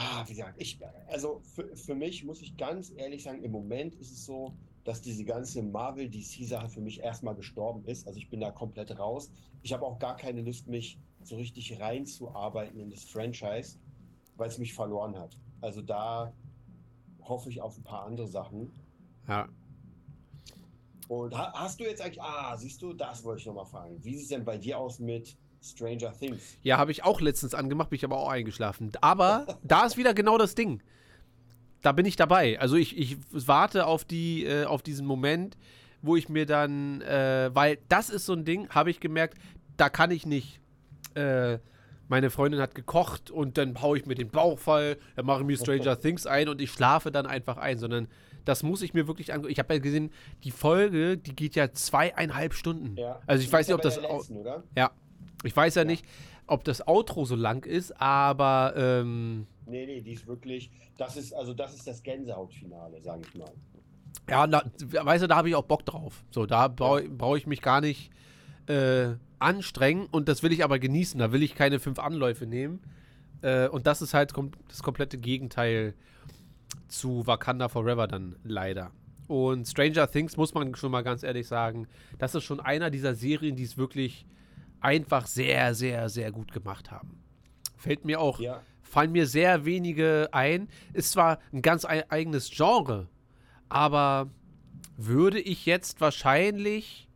Ah, 0.00 0.22
wie 0.28 0.34
gesagt, 0.34 0.54
ich, 0.62 0.78
also 1.08 1.40
für, 1.40 1.74
für 1.74 1.96
mich 1.96 2.22
muss 2.22 2.40
ich 2.40 2.56
ganz 2.56 2.92
ehrlich 2.94 3.24
sagen, 3.24 3.42
im 3.42 3.50
Moment 3.50 3.96
ist 3.96 4.12
es 4.12 4.24
so, 4.24 4.56
dass 4.84 5.02
diese 5.02 5.24
ganze 5.24 5.60
Marvel-DC-Sache 5.60 6.68
für 6.68 6.80
mich 6.80 7.00
erstmal 7.00 7.34
gestorben 7.34 7.84
ist. 7.84 8.06
Also 8.06 8.16
ich 8.16 8.30
bin 8.30 8.38
da 8.38 8.52
komplett 8.52 8.96
raus. 8.96 9.32
Ich 9.62 9.72
habe 9.72 9.84
auch 9.84 9.98
gar 9.98 10.16
keine 10.16 10.42
Lust, 10.42 10.68
mich 10.68 11.00
so 11.24 11.34
richtig 11.34 11.80
reinzuarbeiten 11.80 12.78
in 12.78 12.90
das 12.90 13.02
Franchise, 13.02 13.80
weil 14.36 14.48
es 14.48 14.58
mich 14.58 14.72
verloren 14.72 15.18
hat. 15.18 15.36
Also 15.62 15.82
da 15.82 16.32
hoffe 17.20 17.50
ich 17.50 17.60
auf 17.60 17.76
ein 17.76 17.82
paar 17.82 18.04
andere 18.04 18.28
Sachen. 18.28 18.70
Ja. 19.26 19.48
Und 21.08 21.36
ha 21.36 21.52
hast 21.54 21.80
du 21.80 21.84
jetzt 21.84 22.00
eigentlich, 22.00 22.22
ah, 22.22 22.56
siehst 22.56 22.80
du, 22.82 22.92
das 22.92 23.24
wollte 23.24 23.40
ich 23.40 23.46
nochmal 23.46 23.66
fragen. 23.66 23.98
Wie 24.04 24.14
sieht 24.14 24.22
es 24.22 24.28
denn 24.28 24.44
bei 24.44 24.58
dir 24.58 24.78
aus 24.78 25.00
mit 25.00 25.36
Stranger 25.68 26.12
Things? 26.12 26.58
Ja, 26.62 26.78
habe 26.78 26.90
ich 26.90 27.04
auch 27.04 27.20
letztens 27.20 27.54
angemacht, 27.54 27.90
bin 27.90 27.96
ich 27.96 28.04
aber 28.04 28.18
auch 28.18 28.28
eingeschlafen. 28.28 28.92
Aber 29.00 29.58
da 29.62 29.84
ist 29.84 29.96
wieder 29.96 30.14
genau 30.14 30.38
das 30.38 30.54
Ding. 30.54 30.82
Da 31.82 31.92
bin 31.92 32.06
ich 32.06 32.16
dabei. 32.16 32.58
Also 32.60 32.76
ich, 32.76 32.98
ich 32.98 33.18
warte 33.30 33.86
auf, 33.86 34.04
die, 34.04 34.44
äh, 34.44 34.64
auf 34.64 34.82
diesen 34.82 35.06
Moment, 35.06 35.56
wo 36.02 36.16
ich 36.16 36.28
mir 36.28 36.46
dann, 36.46 37.00
äh, 37.02 37.50
weil 37.52 37.78
das 37.88 38.10
ist 38.10 38.26
so 38.26 38.32
ein 38.32 38.44
Ding, 38.44 38.68
habe 38.70 38.90
ich 38.90 39.00
gemerkt, 39.00 39.38
da 39.76 39.88
kann 39.88 40.10
ich 40.10 40.26
nicht. 40.26 40.60
Äh, 41.14 41.58
meine 42.08 42.30
Freundin 42.30 42.60
hat 42.60 42.74
gekocht 42.74 43.30
und 43.30 43.58
dann 43.58 43.80
haue 43.82 43.98
ich 43.98 44.06
mir 44.06 44.14
den 44.14 44.30
Bauch 44.30 44.58
voll, 44.58 44.96
dann 45.14 45.26
mache 45.26 45.40
ich 45.40 45.46
mir 45.46 45.56
Stranger 45.56 46.00
Things 46.00 46.26
ein 46.26 46.48
und 46.48 46.60
ich 46.60 46.70
schlafe 46.70 47.10
dann 47.12 47.26
einfach 47.26 47.58
ein, 47.58 47.78
sondern 47.78 48.08
das 48.46 48.62
muss 48.62 48.80
ich 48.80 48.94
mir 48.94 49.06
wirklich 49.06 49.32
angucken. 49.32 49.52
Ich 49.52 49.58
habe 49.58 49.74
ja 49.74 49.80
gesehen, 49.80 50.10
die 50.42 50.50
Folge, 50.50 51.18
die 51.18 51.36
geht 51.36 51.54
ja 51.54 51.70
zweieinhalb 51.72 52.54
Stunden. 52.54 52.96
Ja. 52.96 53.20
Also 53.26 53.44
ich 53.44 53.52
weiß 53.52 53.68
nicht, 53.68 53.74
ob 53.74 53.82
das. 53.82 54.00
letzten, 54.00 54.38
oder? 54.38 54.64
ja. 54.74 54.90
Ich 55.44 55.56
weiß 55.56 55.74
ja, 55.76 55.82
Ja. 55.82 55.86
nicht, 55.86 56.04
ob 56.46 56.64
das 56.64 56.86
Outro 56.86 57.24
so 57.24 57.36
lang 57.36 57.64
ist, 57.64 58.00
aber 58.00 58.74
ähm, 58.76 59.46
Nee, 59.66 59.86
nee, 59.86 60.00
die 60.00 60.12
ist 60.12 60.26
wirklich, 60.26 60.70
das 60.96 61.16
ist, 61.16 61.32
also 61.34 61.52
das 61.54 61.74
ist 61.74 61.86
das 61.86 62.02
Gänsehautfinale, 62.02 63.00
sage 63.02 63.22
ich 63.28 63.34
mal. 63.38 63.50
ja, 64.28 64.46
da, 64.46 64.62
weißt 65.04 65.24
du, 65.24 65.28
da 65.28 65.36
habe 65.36 65.48
ich 65.50 65.54
auch 65.54 65.64
Bock 65.64 65.84
drauf. 65.84 66.24
So, 66.30 66.46
da 66.46 66.68
brauche 66.68 67.02
brauch 67.08 67.36
ich 67.36 67.46
mich 67.46 67.60
gar 67.60 67.80
nicht 67.82 68.10
äh, 68.66 69.10
anstrengen 69.38 70.06
und 70.10 70.28
das 70.28 70.42
will 70.42 70.52
ich 70.52 70.64
aber 70.64 70.78
genießen. 70.78 71.18
Da 71.20 71.32
will 71.32 71.42
ich 71.42 71.54
keine 71.54 71.78
fünf 71.80 71.98
Anläufe 71.98 72.46
nehmen. 72.46 72.80
Äh, 73.42 73.68
und 73.68 73.86
das 73.86 74.00
ist 74.02 74.14
halt 74.14 74.32
kom 74.32 74.50
das 74.68 74.82
komplette 74.82 75.18
Gegenteil 75.18 75.94
zu 76.88 77.26
Wakanda 77.26 77.68
Forever 77.68 78.08
dann 78.08 78.36
leider. 78.42 78.90
Und 79.26 79.68
Stranger 79.68 80.10
Things 80.10 80.38
muss 80.38 80.54
man 80.54 80.74
schon 80.74 80.90
mal 80.90 81.02
ganz 81.02 81.22
ehrlich 81.22 81.46
sagen, 81.46 81.86
das 82.18 82.34
ist 82.34 82.44
schon 82.44 82.60
einer 82.60 82.88
dieser 82.90 83.14
Serien, 83.14 83.56
die 83.56 83.64
es 83.64 83.76
wirklich 83.76 84.24
einfach 84.80 85.26
sehr, 85.26 85.74
sehr, 85.74 86.08
sehr 86.08 86.30
gut 86.32 86.52
gemacht 86.52 86.90
haben. 86.90 87.22
Fällt 87.76 88.04
mir 88.04 88.20
auch 88.20 88.40
Ja, 88.40 88.62
fallen 88.82 89.12
mir 89.12 89.26
sehr 89.26 89.64
wenige 89.64 90.28
ein. 90.32 90.68
Ist 90.92 91.12
zwar 91.12 91.38
ein 91.52 91.62
ganz 91.62 91.84
ei- 91.84 92.08
eigenes 92.10 92.50
Genre, 92.50 93.08
aber 93.68 94.30
würde 94.96 95.40
ich 95.40 95.66
jetzt 95.66 96.00
wahrscheinlich 96.00 97.08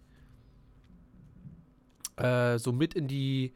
äh, 2.17 2.59
so 2.59 2.73
mit 2.73 2.95
in 2.95 3.09
die 3.09 3.55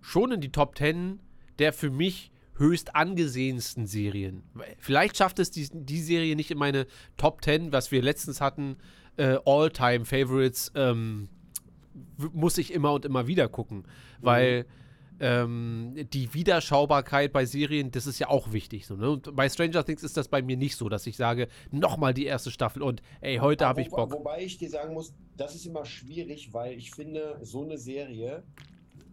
schon 0.00 0.32
in 0.32 0.40
die 0.40 0.52
Top 0.52 0.76
10 0.76 1.20
der 1.58 1.72
für 1.72 1.90
mich 1.90 2.30
höchst 2.56 2.94
angesehensten 2.96 3.86
Serien. 3.86 4.42
Vielleicht 4.78 5.16
schafft 5.16 5.38
es 5.38 5.50
die, 5.52 5.68
die 5.72 6.00
Serie 6.00 6.34
nicht 6.36 6.50
in 6.50 6.58
meine 6.58 6.86
Top 7.16 7.42
10, 7.44 7.72
was 7.72 7.90
wir 7.92 8.02
letztens 8.02 8.40
hatten, 8.40 8.76
äh, 9.16 9.38
All-Time 9.44 10.04
Favorites, 10.04 10.70
ähm, 10.74 11.28
muss 12.32 12.58
ich 12.58 12.72
immer 12.72 12.92
und 12.92 13.04
immer 13.04 13.26
wieder 13.26 13.48
gucken, 13.48 13.84
weil 14.20 14.66
ähm, 15.20 15.94
die 16.12 16.34
Wiederschaubarkeit 16.34 17.32
bei 17.32 17.44
Serien, 17.44 17.90
das 17.90 18.06
ist 18.06 18.18
ja 18.18 18.28
auch 18.28 18.52
wichtig. 18.52 18.86
So, 18.86 18.96
ne? 18.96 19.10
Und 19.10 19.34
bei 19.36 19.48
Stranger 19.48 19.84
Things 19.84 20.02
ist 20.02 20.16
das 20.16 20.28
bei 20.28 20.42
mir 20.42 20.56
nicht 20.56 20.76
so, 20.76 20.88
dass 20.88 21.06
ich 21.06 21.16
sage, 21.16 21.48
nochmal 21.70 22.14
die 22.14 22.26
erste 22.26 22.50
Staffel 22.50 22.82
und 22.82 23.00
ey, 23.20 23.36
heute 23.36 23.66
habe 23.66 23.80
ich 23.80 23.90
Bock. 23.90 24.12
Wobei 24.12 24.42
ich 24.42 24.58
dir 24.58 24.70
sagen 24.70 24.94
muss, 24.94 25.14
das 25.36 25.54
ist 25.54 25.66
immer 25.66 25.84
schwierig, 25.84 26.52
weil 26.52 26.76
ich 26.76 26.90
finde, 26.90 27.38
so 27.42 27.62
eine 27.62 27.78
Serie 27.78 28.42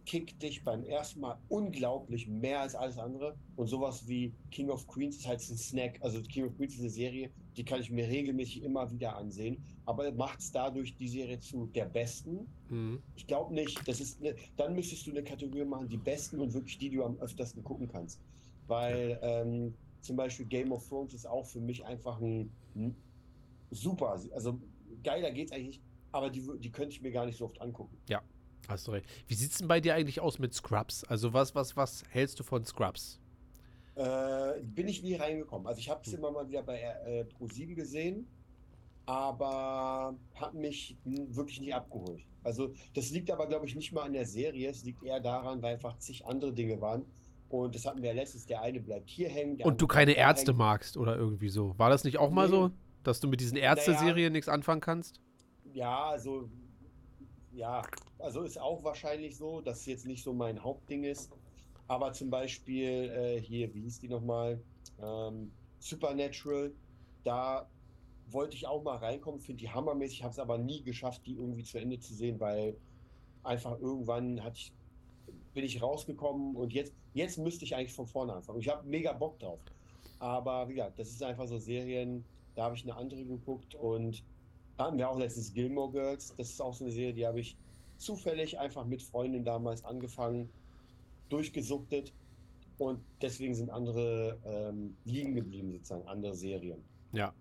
kickt 0.06 0.42
dich 0.42 0.64
beim 0.64 0.84
ersten 0.84 1.20
Mal 1.20 1.38
unglaublich 1.48 2.28
mehr 2.28 2.62
als 2.62 2.76
alles 2.76 2.98
andere. 2.98 3.36
Und 3.56 3.68
sowas 3.68 4.08
wie 4.08 4.34
King 4.50 4.70
of 4.70 4.88
Queens 4.88 5.18
ist 5.18 5.28
halt 5.28 5.40
ein 5.40 5.58
Snack. 5.58 6.00
Also 6.02 6.22
King 6.22 6.46
of 6.46 6.58
Queens 6.58 6.74
ist 6.74 6.82
eine 6.82 6.90
Serie, 6.90 7.30
die 7.58 7.66
kann 7.66 7.82
ich 7.82 7.92
mir 7.92 8.08
regelmäßig 8.08 8.64
immer 8.64 8.90
wieder 8.92 9.16
ansehen. 9.16 9.64
Aber 9.86 10.12
macht 10.12 10.40
es 10.40 10.52
dadurch 10.52 10.96
die 10.96 11.08
Serie 11.08 11.40
zu 11.40 11.68
der 11.68 11.86
besten? 11.86 12.48
Mhm. 12.70 13.02
Ich 13.16 13.28
glaube 13.28 13.54
nicht. 13.54 13.88
Das 13.88 14.00
ist 14.00 14.22
eine, 14.22 14.36
dann 14.58 14.76
müsstest 14.76 15.08
du 15.08 15.12
eine 15.12 15.24
Kategorie 15.24 15.66
machen, 15.66 15.90
die 15.90 15.98
besten 15.98 16.40
und 16.40 16.54
wirklich 16.54 16.78
die, 16.78 16.90
die 16.90 16.98
du 16.98 17.04
am 17.04 17.18
öftersten 17.20 17.64
gucken 17.64 17.88
kannst. 17.88 18.22
Weil 18.68 19.20
ähm, 19.22 19.74
zum 20.02 20.16
Beispiel 20.16 20.46
Game 20.46 20.72
of 20.72 20.88
Thrones 20.88 21.14
ist 21.14 21.26
auch 21.26 21.46
für 21.46 21.60
mich 21.60 21.86
einfach 21.86 22.20
ein, 22.20 22.52
ein 22.76 22.96
super, 23.72 24.20
also 24.34 24.60
geiler 25.04 25.32
geht's 25.32 25.52
eigentlich 25.52 25.68
nicht, 25.68 25.82
aber 26.12 26.30
die, 26.30 26.42
die 26.60 26.72
könnte 26.72 26.94
ich 26.94 27.02
mir 27.02 27.12
gar 27.12 27.26
nicht 27.26 27.38
so 27.38 27.46
oft 27.46 27.60
angucken. 27.62 27.98
Hast 28.68 28.88
du 28.88 28.92
recht. 28.92 29.08
Wie 29.28 29.34
sieht's 29.34 29.58
denn 29.58 29.68
bei 29.68 29.82
dir 29.82 29.96
eigentlich 29.96 30.20
aus 30.20 30.40
mit 30.40 30.54
Scrubs? 30.54 31.04
Also 31.06 31.34
was, 31.34 31.56
was, 31.56 31.76
was 31.76 32.04
hältst 32.10 32.40
du 32.40 32.44
von 32.44 32.64
Scrubs? 32.66 33.20
Äh, 33.96 34.62
bin 34.62 34.88
ich 34.88 35.04
nie 35.04 35.16
reingekommen. 35.16 35.68
Also 35.68 35.80
ich 35.80 35.90
habe 35.90 36.02
es 36.06 36.14
immer 36.14 36.32
mal 36.32 36.48
wieder 36.48 36.64
bei 36.64 36.80
äh, 36.80 37.26
Pro7 37.38 37.76
gesehen, 37.76 38.28
aber 39.06 40.16
hat 40.36 40.54
mich 40.54 40.98
wirklich 41.04 41.60
nicht 41.60 41.74
abgeholt. 41.74 42.24
Also 42.44 42.74
das 42.94 43.12
liegt 43.12 43.30
aber, 43.30 43.48
glaube 43.48 43.66
ich, 43.68 43.76
nicht 43.76 43.92
mal 43.92 44.04
an 44.04 44.14
der 44.14 44.26
Serie. 44.26 44.70
Es 44.70 44.84
liegt 44.84 45.04
eher 45.04 45.20
daran, 45.20 45.62
weil 45.62 45.74
einfach 45.74 45.98
zig 45.98 46.26
andere 46.26 46.54
Dinge 46.54 46.80
waren. 46.82 47.06
Und 47.50 47.76
das 47.76 47.86
hatten 47.86 48.02
wir 48.02 48.10
ja 48.10 48.16
letztens, 48.16 48.46
der 48.46 48.62
eine 48.62 48.80
bleibt 48.80 49.10
hier 49.10 49.28
hängen. 49.30 49.62
Und 49.62 49.82
du 49.82 49.88
keine 49.88 50.14
Ärzte 50.14 50.52
hängen. 50.52 50.60
magst 50.60 50.96
oder 50.96 51.18
irgendwie 51.18 51.50
so. 51.50 51.78
War 51.78 51.90
das 51.90 52.06
nicht 52.06 52.18
auch 52.18 52.32
mal 52.32 52.48
Nee. 52.48 52.56
so, 52.56 52.72
dass 53.04 53.20
du 53.20 53.28
mit 53.28 53.42
diesen 53.42 53.58
Ärzte-Serien 53.58 54.32
nichts 54.32 54.48
anfangen 54.48 54.80
kannst? 54.80 55.20
Ja, 55.74 56.06
also 56.06 56.50
ja, 57.52 57.82
also 58.20 58.44
ist 58.44 58.60
auch 58.60 58.84
wahrscheinlich 58.84 59.36
so, 59.36 59.60
dass 59.62 59.82
es 59.82 59.86
jetzt 59.86 60.06
nicht 60.06 60.24
so 60.24 60.34
mein 60.34 60.64
Hauptding 60.64 61.04
ist. 61.04 61.30
Aber 61.88 62.14
zum 62.14 62.30
Beispiel 62.30 63.10
äh, 63.10 63.42
hier, 63.42 63.74
wie 63.74 63.82
hieß 63.82 64.00
die 64.00 64.08
nochmal? 64.08 64.62
Ähm, 65.02 65.52
Supernatural, 65.80 66.74
da 67.24 67.68
wollte 68.28 68.56
ich 68.56 68.68
auch 68.68 68.84
mal 68.84 68.98
reinkommen, 68.98 69.40
finde 69.40 69.62
die 69.62 69.70
hammermäßig, 69.70 70.24
habe 70.24 70.32
es 70.32 70.40
aber 70.40 70.58
nie 70.58 70.84
geschafft, 70.84 71.26
die 71.26 71.34
irgendwie 71.34 71.64
zu 71.64 71.80
Ende 71.80 72.00
zu 72.00 72.14
sehen, 72.14 72.40
weil 72.40 72.78
einfach 73.44 73.80
irgendwann 73.80 74.44
hatte 74.44 74.58
ich, 74.58 74.74
bin 75.54 75.66
ich 75.66 75.82
rausgekommen 75.82 76.56
und 76.56 76.72
jetzt, 76.74 76.94
jetzt 77.14 77.38
müsste 77.38 77.66
ich 77.66 77.76
eigentlich 77.76 77.94
von 77.94 78.08
vorne 78.08 78.34
anfangen. 78.34 78.60
Ich 78.60 78.70
habe 78.70 78.88
mega 78.88 79.12
Bock 79.14 79.40
drauf. 79.40 79.60
Aber 80.20 80.70
wie 80.70 80.76
gesagt, 80.76 81.00
das 81.00 81.10
ist 81.10 81.24
einfach 81.24 81.48
so 81.48 81.58
Serien, 81.58 82.24
da 82.56 82.64
habe 82.64 82.76
ich 82.76 82.84
eine 82.84 82.96
andere 82.96 83.26
geguckt 83.26 83.76
und 83.76 84.24
hatten 84.78 84.98
wir 84.98 85.10
auch 85.10 85.18
letztens 85.18 85.54
Gilmore 85.54 85.92
Girls. 85.92 86.34
Das 86.38 86.50
ist 86.50 86.62
auch 86.62 86.74
so 86.74 86.86
eine 86.86 86.94
Serie, 86.94 87.14
die 87.14 87.26
habe 87.26 87.40
ich 87.40 87.58
zufällig 87.98 88.60
einfach 88.60 88.86
mit 88.86 89.02
Freundin 89.02 89.44
damals 89.44 89.84
angefangen, 89.84 90.50
durchgesuchtet 91.32 92.14
und 92.78 93.00
deswegen 93.22 93.54
sind 93.54 93.70
andere 93.70 94.40
ähm, 94.44 94.98
liegen 95.06 95.36
geblieben, 95.36 95.72
sozusagen, 95.72 96.08
andere 96.08 96.36
Serien. 96.36 96.84
Ja. 97.14 97.34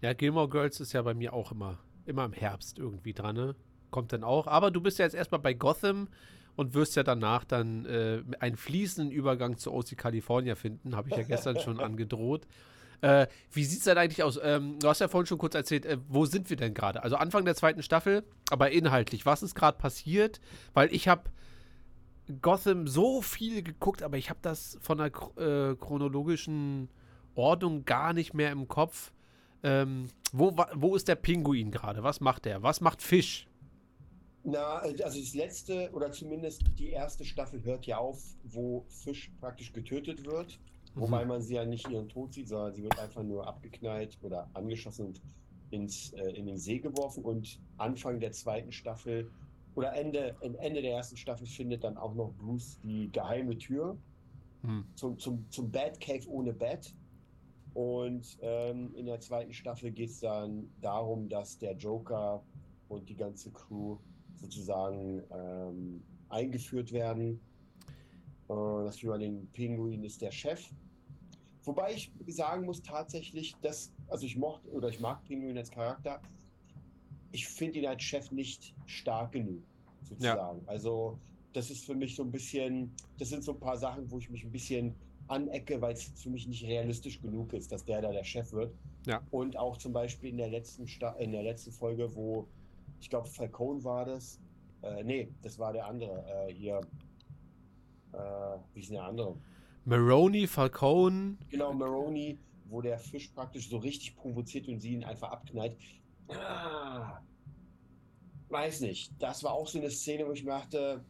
Ja, 0.00 0.14
Gilmore 0.14 0.48
Girls 0.48 0.80
ist 0.80 0.92
ja 0.92 1.02
bei 1.02 1.14
mir 1.14 1.32
auch 1.32 1.52
immer, 1.52 1.78
immer 2.06 2.24
im 2.24 2.32
Herbst 2.32 2.78
irgendwie 2.78 3.12
dran, 3.12 3.36
ne? 3.36 3.54
Kommt 3.90 4.12
dann 4.12 4.24
auch. 4.24 4.46
Aber 4.46 4.70
du 4.70 4.80
bist 4.80 4.98
ja 4.98 5.04
jetzt 5.04 5.14
erstmal 5.14 5.40
bei 5.40 5.52
Gotham 5.52 6.08
und 6.56 6.74
wirst 6.74 6.96
ja 6.96 7.02
danach 7.02 7.44
dann 7.44 7.84
äh, 7.84 8.22
einen 8.40 8.56
fließenden 8.56 9.12
Übergang 9.12 9.58
zu 9.58 9.72
OC 9.72 9.96
California 9.96 10.54
finden. 10.54 10.96
Habe 10.96 11.10
ich 11.10 11.16
ja 11.16 11.22
gestern 11.22 11.60
schon 11.60 11.78
angedroht. 11.80 12.46
Äh, 13.02 13.26
wie 13.52 13.64
sieht 13.64 13.80
es 13.80 13.84
denn 13.84 13.98
eigentlich 13.98 14.22
aus? 14.22 14.38
Ähm, 14.42 14.78
du 14.78 14.88
hast 14.88 15.00
ja 15.00 15.08
vorhin 15.08 15.26
schon 15.26 15.38
kurz 15.38 15.54
erzählt, 15.54 15.84
äh, 15.84 15.98
wo 16.08 16.24
sind 16.24 16.48
wir 16.50 16.56
denn 16.56 16.72
gerade? 16.72 17.02
Also 17.02 17.16
Anfang 17.16 17.44
der 17.44 17.54
zweiten 17.54 17.82
Staffel, 17.82 18.24
aber 18.50 18.70
inhaltlich, 18.70 19.26
was 19.26 19.42
ist 19.42 19.54
gerade 19.54 19.76
passiert? 19.76 20.40
Weil 20.72 20.92
ich 20.94 21.08
habe 21.08 21.24
Gotham 22.40 22.86
so 22.86 23.20
viel 23.20 23.62
geguckt, 23.62 24.02
aber 24.02 24.16
ich 24.16 24.30
habe 24.30 24.40
das 24.42 24.78
von 24.80 24.98
der 24.98 25.06
äh, 25.06 25.76
chronologischen 25.76 26.88
Ordnung 27.34 27.84
gar 27.84 28.12
nicht 28.12 28.34
mehr 28.34 28.52
im 28.52 28.68
Kopf. 28.68 29.12
Ähm, 29.62 30.08
wo, 30.32 30.56
wo 30.74 30.96
ist 30.96 31.08
der 31.08 31.14
Pinguin 31.14 31.70
gerade? 31.70 32.02
Was 32.02 32.20
macht 32.20 32.44
der? 32.44 32.62
Was 32.62 32.80
macht 32.80 33.02
Fisch? 33.02 33.46
Na, 34.44 34.78
also 34.78 35.20
das 35.20 35.34
letzte 35.34 35.90
oder 35.92 36.10
zumindest 36.10 36.64
die 36.78 36.90
erste 36.90 37.24
Staffel 37.24 37.62
hört 37.62 37.86
ja 37.86 37.98
auf, 37.98 38.20
wo 38.42 38.84
Fisch 38.88 39.30
praktisch 39.40 39.72
getötet 39.72 40.26
wird. 40.26 40.58
Wobei 40.94 41.24
man 41.24 41.40
sie 41.40 41.54
ja 41.54 41.64
nicht 41.64 41.88
ihren 41.88 42.08
Tod 42.08 42.34
sieht, 42.34 42.48
sondern 42.48 42.74
sie 42.74 42.82
wird 42.82 42.98
einfach 42.98 43.22
nur 43.22 43.46
abgeknallt 43.46 44.18
oder 44.22 44.50
angeschossen 44.52 45.06
und 45.06 45.22
ins, 45.70 46.12
äh, 46.12 46.32
in 46.32 46.46
den 46.46 46.58
See 46.58 46.80
geworfen. 46.80 47.24
Und 47.24 47.58
Anfang 47.78 48.20
der 48.20 48.32
zweiten 48.32 48.72
Staffel 48.72 49.30
oder 49.74 49.94
Ende, 49.94 50.36
Ende 50.40 50.82
der 50.82 50.96
ersten 50.96 51.16
Staffel 51.16 51.46
findet 51.46 51.84
dann 51.84 51.96
auch 51.96 52.14
noch 52.14 52.32
Bruce 52.34 52.78
die 52.82 53.10
geheime 53.10 53.56
Tür 53.56 53.96
Hm. 54.62 54.84
zum, 54.94 55.18
zum, 55.18 55.44
zum 55.50 55.70
Batcave 55.70 56.28
ohne 56.28 56.52
Bett. 56.52 56.94
Und 57.74 58.38
ähm, 58.42 58.94
in 58.94 59.06
der 59.06 59.20
zweiten 59.20 59.52
Staffel 59.52 59.90
geht 59.90 60.10
es 60.10 60.20
dann 60.20 60.70
darum, 60.80 61.28
dass 61.28 61.58
der 61.58 61.74
Joker 61.74 62.42
und 62.88 63.08
die 63.08 63.16
ganze 63.16 63.50
Crew 63.50 63.96
sozusagen 64.36 65.22
ähm, 65.30 66.02
eingeführt 66.28 66.92
werden. 66.92 67.40
Äh, 68.48 68.84
das 68.84 69.02
über 69.02 69.18
den 69.18 69.48
Pinguin 69.52 70.04
ist 70.04 70.20
der 70.20 70.30
Chef. 70.30 70.70
Wobei 71.64 71.94
ich 71.94 72.12
sagen 72.26 72.66
muss 72.66 72.82
tatsächlich, 72.82 73.54
dass, 73.62 73.92
also 74.08 74.26
ich 74.26 74.36
mochte 74.36 74.68
oder 74.70 74.88
ich 74.88 75.00
mag 75.00 75.24
Pinguin 75.24 75.56
als 75.56 75.70
Charakter. 75.70 76.20
Ich 77.32 77.46
finde 77.48 77.78
ihn 77.78 77.86
als 77.86 78.02
Chef 78.02 78.30
nicht 78.30 78.74
stark 78.86 79.32
genug, 79.32 79.62
sozusagen. 80.02 80.60
Also 80.66 81.18
das 81.52 81.70
ist 81.70 81.84
für 81.84 81.94
mich 81.94 82.16
so 82.16 82.22
ein 82.22 82.30
bisschen, 82.30 82.92
das 83.18 83.28
sind 83.28 83.44
so 83.44 83.52
ein 83.52 83.60
paar 83.60 83.76
Sachen, 83.76 84.10
wo 84.10 84.18
ich 84.18 84.30
mich 84.30 84.44
ein 84.44 84.52
bisschen 84.52 84.94
anecke, 85.28 85.80
weil 85.80 85.94
es 85.94 86.04
für 86.14 86.30
mich 86.30 86.46
nicht 86.46 86.64
realistisch 86.64 87.20
genug 87.20 87.52
ist, 87.52 87.72
dass 87.72 87.84
der 87.84 88.02
da 88.02 88.12
der 88.12 88.24
Chef 88.24 88.52
wird. 88.52 88.74
Ja. 89.06 89.22
Und 89.30 89.56
auch 89.56 89.76
zum 89.76 89.92
Beispiel 89.92 90.30
in 90.30 90.36
der 90.36 90.48
letzten 90.48 90.86
Sta 90.86 91.10
in 91.12 91.32
der 91.32 91.42
letzten 91.42 91.72
Folge, 91.72 92.14
wo 92.14 92.46
ich 93.00 93.10
glaube 93.10 93.28
Falcone 93.28 93.82
war 93.82 94.04
das. 94.04 94.38
Äh, 94.82 95.02
nee, 95.04 95.28
das 95.42 95.58
war 95.58 95.72
der 95.72 95.86
andere. 95.86 96.24
Äh, 96.48 96.54
hier. 96.54 96.80
Äh, 98.12 98.18
wie 98.74 98.80
ist 98.80 98.90
denn 98.90 98.96
der 98.96 99.04
andere? 99.04 99.36
Maroney, 99.84 100.46
Falcone. 100.46 101.36
Genau, 101.48 101.72
Maroni, 101.72 102.38
wo 102.66 102.80
der 102.80 102.98
Fisch 102.98 103.28
praktisch 103.28 103.68
so 103.68 103.78
richtig 103.78 104.14
provoziert 104.16 104.68
und 104.68 104.80
sie 104.80 104.92
ihn 104.92 105.04
einfach 105.04 105.30
abknallt. 105.30 105.76
Ah, 106.40 107.20
weiß 108.48 108.80
nicht. 108.80 109.12
Das 109.18 109.42
war 109.42 109.52
auch 109.52 109.66
so 109.68 109.78
eine 109.78 109.90
Szene, 109.90 110.26
wo 110.26 110.32
ich 110.32 110.44
mir 110.44 110.50
dachte, 110.50 111.04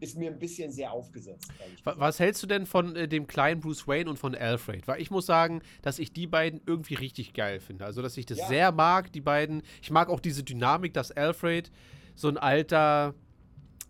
ist 0.00 0.16
mir 0.18 0.30
ein 0.30 0.38
bisschen 0.38 0.70
sehr 0.70 0.92
aufgesetzt. 0.92 1.50
Was 1.84 2.18
hältst 2.20 2.42
du 2.42 2.46
denn 2.46 2.66
von 2.66 2.94
äh, 2.96 3.08
dem 3.08 3.26
kleinen 3.26 3.60
Bruce 3.60 3.86
Wayne 3.88 4.10
und 4.10 4.18
von 4.18 4.34
Alfred? 4.34 4.86
Weil 4.86 5.00
ich 5.00 5.10
muss 5.10 5.26
sagen, 5.26 5.62
dass 5.82 5.98
ich 5.98 6.12
die 6.12 6.26
beiden 6.26 6.60
irgendwie 6.66 6.94
richtig 6.94 7.32
geil 7.32 7.60
finde. 7.60 7.84
Also, 7.84 8.02
dass 8.02 8.16
ich 8.16 8.26
das 8.26 8.38
Ja. 8.38 8.46
sehr 8.46 8.72
mag, 8.72 9.12
die 9.12 9.20
beiden. 9.20 9.62
Ich 9.82 9.90
mag 9.90 10.08
auch 10.08 10.20
diese 10.20 10.42
Dynamik, 10.42 10.92
dass 10.94 11.10
Alfred 11.10 11.70
so 12.14 12.28
ein 12.28 12.36
alter, 12.36 13.14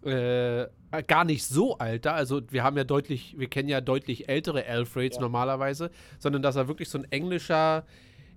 äh, 0.03 0.66
gar 1.09 1.25
nicht 1.25 1.45
so 1.45 1.79
alter, 1.79 2.14
also 2.14 2.41
wir 2.51 2.62
haben 2.62 2.77
ja 2.77 2.85
deutlich, 2.85 3.35
wir 3.37 3.49
kennen 3.49 3.68
ja 3.68 3.81
deutlich 3.81 4.29
ältere 4.29 4.64
Alfreds 4.66 5.16
Ja. 5.16 5.22
normalerweise, 5.22 5.91
sondern 6.20 6.43
dass 6.43 6.55
er 6.57 6.68
wirklich 6.68 6.89
so 6.89 6.99
ein 6.99 7.11
englischer, 7.11 7.85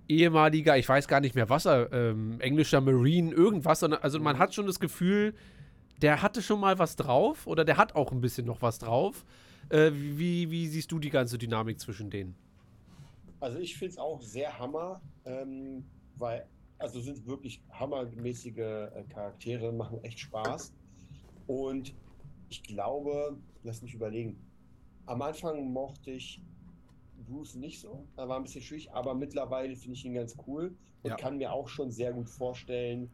ehemaliger, 0.08 0.76
ich 0.76 0.88
weiß 0.88 1.06
gar 1.06 1.20
nicht 1.20 1.34
mehr 1.34 1.48
was 1.48 1.66
ähm, 1.66 2.40
englischer 2.40 2.80
Marine, 2.80 3.32
irgendwas, 3.32 3.80
sondern, 3.80 4.02
also 4.02 4.18
man 4.18 4.38
hat 4.38 4.54
schon 4.54 4.66
das 4.66 4.80
Gefühl, 4.80 5.34
der 6.00 6.22
hatte 6.22 6.42
schon 6.42 6.60
mal 6.60 6.78
was 6.78 6.96
drauf 6.96 7.46
oder 7.46 7.64
der 7.64 7.76
hat 7.76 7.94
auch 7.94 8.12
ein 8.12 8.20
bisschen 8.20 8.46
noch 8.46 8.62
was 8.62 8.78
drauf. 8.78 9.24
Äh, 9.68 9.90
wie, 9.92 10.50
wie 10.50 10.66
siehst 10.66 10.90
du 10.90 10.98
die 10.98 11.10
ganze 11.10 11.36
Dynamik 11.36 11.78
zwischen 11.78 12.10
denen? 12.10 12.34
Also 13.40 13.58
ich 13.58 13.76
finde 13.76 13.92
es 13.92 13.98
auch 13.98 14.22
sehr 14.22 14.58
hammer, 14.58 15.00
ähm, 15.24 15.84
weil, 16.16 16.46
also 16.78 17.00
sind 17.00 17.26
wirklich 17.26 17.62
hammermäßige 17.70 18.56
äh, 18.56 19.04
Charaktere, 19.08 19.72
machen 19.72 20.02
echt 20.02 20.18
Spaß. 20.20 20.72
Und 21.46 21.94
ich 22.48 22.62
glaube, 22.62 23.36
lass 23.62 23.82
mich 23.82 23.94
überlegen, 23.94 24.38
am 25.06 25.22
Anfang 25.22 25.72
mochte 25.72 26.10
ich 26.12 26.42
Bruce 27.28 27.54
nicht 27.56 27.80
so, 27.80 28.06
da 28.16 28.28
war 28.28 28.36
ein 28.36 28.42
bisschen 28.44 28.62
schwierig, 28.62 28.90
aber 28.92 29.14
mittlerweile 29.14 29.76
finde 29.76 29.96
ich 29.96 30.04
ihn 30.04 30.14
ganz 30.14 30.36
cool 30.46 30.74
und 31.02 31.10
Ja. 31.10 31.16
kann 31.16 31.36
mir 31.38 31.52
auch 31.52 31.68
schon 31.68 31.90
sehr 31.90 32.12
gut 32.12 32.28
vorstellen, 32.28 33.10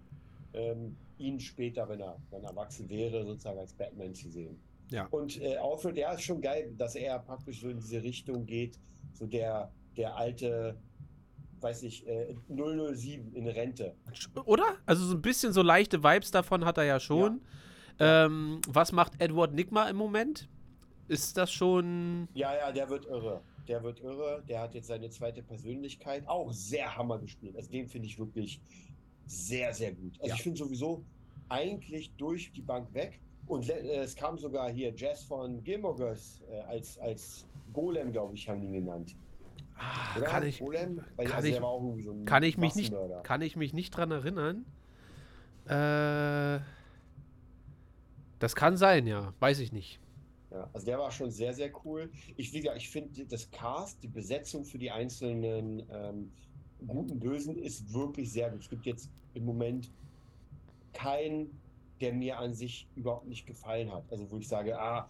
ähm, 0.53 0.97
ihn 1.19 1.41
später, 1.41 1.89
wenn 1.89 2.01
er, 2.01 2.17
wenn 2.31 2.43
er 2.45 2.51
erwachsen 2.51 2.89
wäre, 2.89 3.25
sozusagen 3.25 3.59
als 3.59 3.73
Batman 3.75 4.15
zu 4.15 4.31
sehen. 4.31 4.59
Ja. 4.91 5.07
Und 5.07 5.41
äh, 5.41 5.57
Alfred, 5.57 5.97
ja, 5.97 6.13
ist 6.13 6.23
schon 6.23 6.41
geil, 6.41 6.73
dass 6.77 6.95
er 6.95 7.19
praktisch 7.19 7.61
so 7.61 7.69
in 7.69 7.79
diese 7.79 8.03
Richtung 8.03 8.47
geht, 8.47 8.79
so 9.13 9.27
der, 9.27 9.71
der 9.97 10.17
alte, 10.17 10.77
weiß 11.61 11.83
ich, 11.85 12.07
äh, 12.07 12.35
007 12.49 13.33
in 13.35 13.49
Rente. 13.49 13.95
Oder? 14.45 14.65
Also 14.87 15.05
so 15.07 15.15
ein 15.15 15.23
bisschen 15.23 15.53
so 15.53 15.63
leichte 15.63 16.03
Vibes 16.03 16.31
davon 16.31 16.65
hat 16.65 16.79
er 16.79 16.85
ja 16.85 17.01
schon. 17.01 17.41
Ähm, 17.99 18.61
was 18.69 18.93
macht 18.93 19.21
Edward 19.21 19.55
Nigma 19.55 19.89
im 19.89 19.97
Moment? 19.97 20.49
Ist 21.07 21.37
das 21.37 21.53
schon. 21.53 22.29
Ja, 22.35 22.55
ja, 22.57 22.73
der 22.73 22.89
wird 22.89 23.07
irre. 23.07 23.41
Der 23.69 23.83
wird 23.83 24.01
irre. 24.01 24.43
Der 24.49 24.61
hat 24.61 24.75
jetzt 24.75 24.89
seine 24.89 25.09
zweite 25.11 25.43
Persönlichkeit. 25.43 26.27
Auch 26.27 26.53
sehr 26.53 26.95
hammer 26.97 27.19
gespielt. 27.19 27.57
Also 27.57 27.71
den 27.71 27.89
finde 27.89 28.07
ich 28.09 28.19
wirklich 28.19 28.61
sehr, 29.27 29.73
sehr 29.73 29.93
gut. 29.95 30.15
Also 30.21 30.29
Ja. 30.29 30.35
ich 30.35 30.43
finde 30.43 30.59
sowieso 30.59 31.05
eigentlich 31.49 32.13
durch 32.17 32.53
die 32.53 32.63
Bank 32.63 32.93
weg. 32.95 33.21
Und 33.47 33.69
äh, 33.69 33.97
es 34.03 34.15
kam 34.17 34.39
sogar 34.39 34.71
hier 34.71 34.93
Jazz 34.95 35.23
von 35.25 35.63
Gilmore 35.65 35.97
Girls 35.97 36.43
äh, 36.51 36.61
als, 36.63 36.99
als 36.99 37.47
Golem, 37.73 38.13
glaube 38.13 38.35
ich, 38.35 38.49
haben 38.49 38.61
die 38.61 38.67
ihn 38.69 38.73
genannt. 38.73 39.15
Ah, 39.77 40.19
kann 40.21 40.47
ich, 40.47 40.61
Golem? 40.61 41.01
Weil, 41.17 41.27
kann 41.27 41.37
also 41.37 41.49
ich- 41.49 41.57
irgendwie 41.57 42.03
so 42.03 42.15
kann 42.25 42.43
ich 42.45 42.57
mich 42.57 42.75
nicht, 42.77 42.95
kann 43.25 43.43
ich 43.43 43.57
mich 43.57 43.73
nicht 43.75 43.91
dran 43.91 44.11
erinnern. 44.13 44.65
Äh, 45.67 46.61
das 48.39 48.55
kann 48.55 48.77
sein, 48.77 49.07
ja. 49.07 49.33
Weiß 49.41 49.59
ich 49.59 49.73
nicht. 49.73 49.99
Ja, 50.55 50.71
also 50.73 50.87
der 50.87 50.99
war 51.01 51.11
schon 51.11 51.33
sehr, 51.33 51.53
sehr 51.53 51.73
cool. 51.85 52.11
Ich, 52.37 52.55
ich 52.55 52.89
finde 52.89 53.27
das 53.27 53.51
Cast, 53.51 54.01
die 54.05 54.09
Besetzung 54.09 54.65
für 54.65 54.79
die 54.79 54.89
einzelnen 54.89 55.83
ähm, 55.91 56.31
guten 56.87 57.19
Bösen 57.19 57.59
ist 57.59 57.93
wirklich 57.93 58.31
sehr 58.31 58.51
gut. 58.51 58.61
Es 58.61 58.69
gibt 58.69 58.87
jetzt 58.87 59.11
im 59.35 59.45
Moment 59.45 59.91
keinen, 60.93 61.59
der 62.01 62.13
mir 62.13 62.39
an 62.39 62.55
sich 62.55 62.87
überhaupt 62.95 63.27
nicht 63.27 63.47
gefallen 63.47 63.93
hat. 63.93 64.05
Also 64.13 64.31
wo 64.31 64.39
ich 64.39 64.47
sage, 64.47 64.79
ah, 64.79 65.09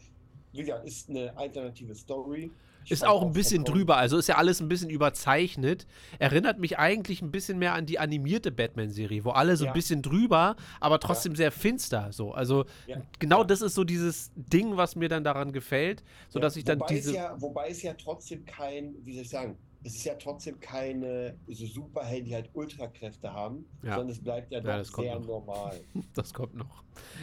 wie 0.53 0.61
gesagt, 0.61 0.86
ist 0.86 1.11
eine 1.11 1.36
alternative 1.36 1.95
Story. 1.95 2.51
Ist 2.89 3.05
auch 3.07 3.22
ein 3.22 3.32
bisschen 3.32 3.64
drüber, 3.64 3.97
also 3.97 4.18
ist 4.18 4.28
ja 4.28 4.37
alles 4.37 4.61
ein 4.61 4.68
bisschen 4.68 4.91
überzeichnet. 4.91 5.87
Erinnert 6.18 6.59
mich 6.59 6.78
eigentlich 6.78 7.22
ein 7.22 7.30
bisschen 7.30 7.59
mehr 7.59 7.74
an 7.74 7.87
die 7.87 7.99
animierte 7.99 8.51
Batman-Serie, 8.53 9.24
wo 9.24 9.30
alle 9.30 9.57
so 9.57 9.64
ein 9.64 9.68
Ja. 9.68 9.72
bisschen 9.72 10.03
drüber, 10.03 10.57
aber 10.80 11.01
trotzdem 11.01 11.35
sehr 11.37 11.51
finster. 11.53 12.12
So, 12.12 12.32
also 12.32 12.64
Ja. 12.87 13.01
genau 13.18 13.39
Ja. 13.41 13.45
das 13.45 13.62
ist 13.62 13.74
so 13.74 13.85
dieses 13.85 14.30
Ding, 14.37 14.76
was 14.76 14.97
mir 14.97 15.09
dann 15.09 15.24
daran 15.24 15.53
gefällt, 15.53 16.03
so 16.28 16.39
dass 16.39 16.55
Ja, 16.55 16.59
ich 16.59 16.64
dann 16.64 16.80
wobei 16.80 16.95
diese 16.95 17.11
Es 17.11 17.16
ja, 17.16 17.41
wobei 17.41 17.68
es 17.68 17.82
ja 17.82 17.95
trotzdem 17.95 18.45
kein, 18.45 18.95
wie 19.05 19.14
soll 19.14 19.22
ich 19.22 19.30
sagen, 19.30 19.57
es 19.87 19.97
ist 19.97 20.05
ja 20.05 20.14
trotzdem 20.14 20.59
keine 20.61 21.37
so 21.47 21.66
Superhelden, 21.66 22.24
die 22.24 22.35
halt 22.35 22.49
Ultrakräfte 22.55 23.32
haben, 23.32 23.66
Ja. 23.82 23.97
sondern 23.97 24.11
es 24.11 24.22
bleibt 24.22 24.51
ja, 24.51 24.61
Ja, 24.62 24.78
doch 24.78 24.85
sehr 24.85 25.18
noch. 25.20 25.26
normal. 25.26 25.80
Das 26.14 26.32
kommt 26.32 26.55
noch. 26.55 26.82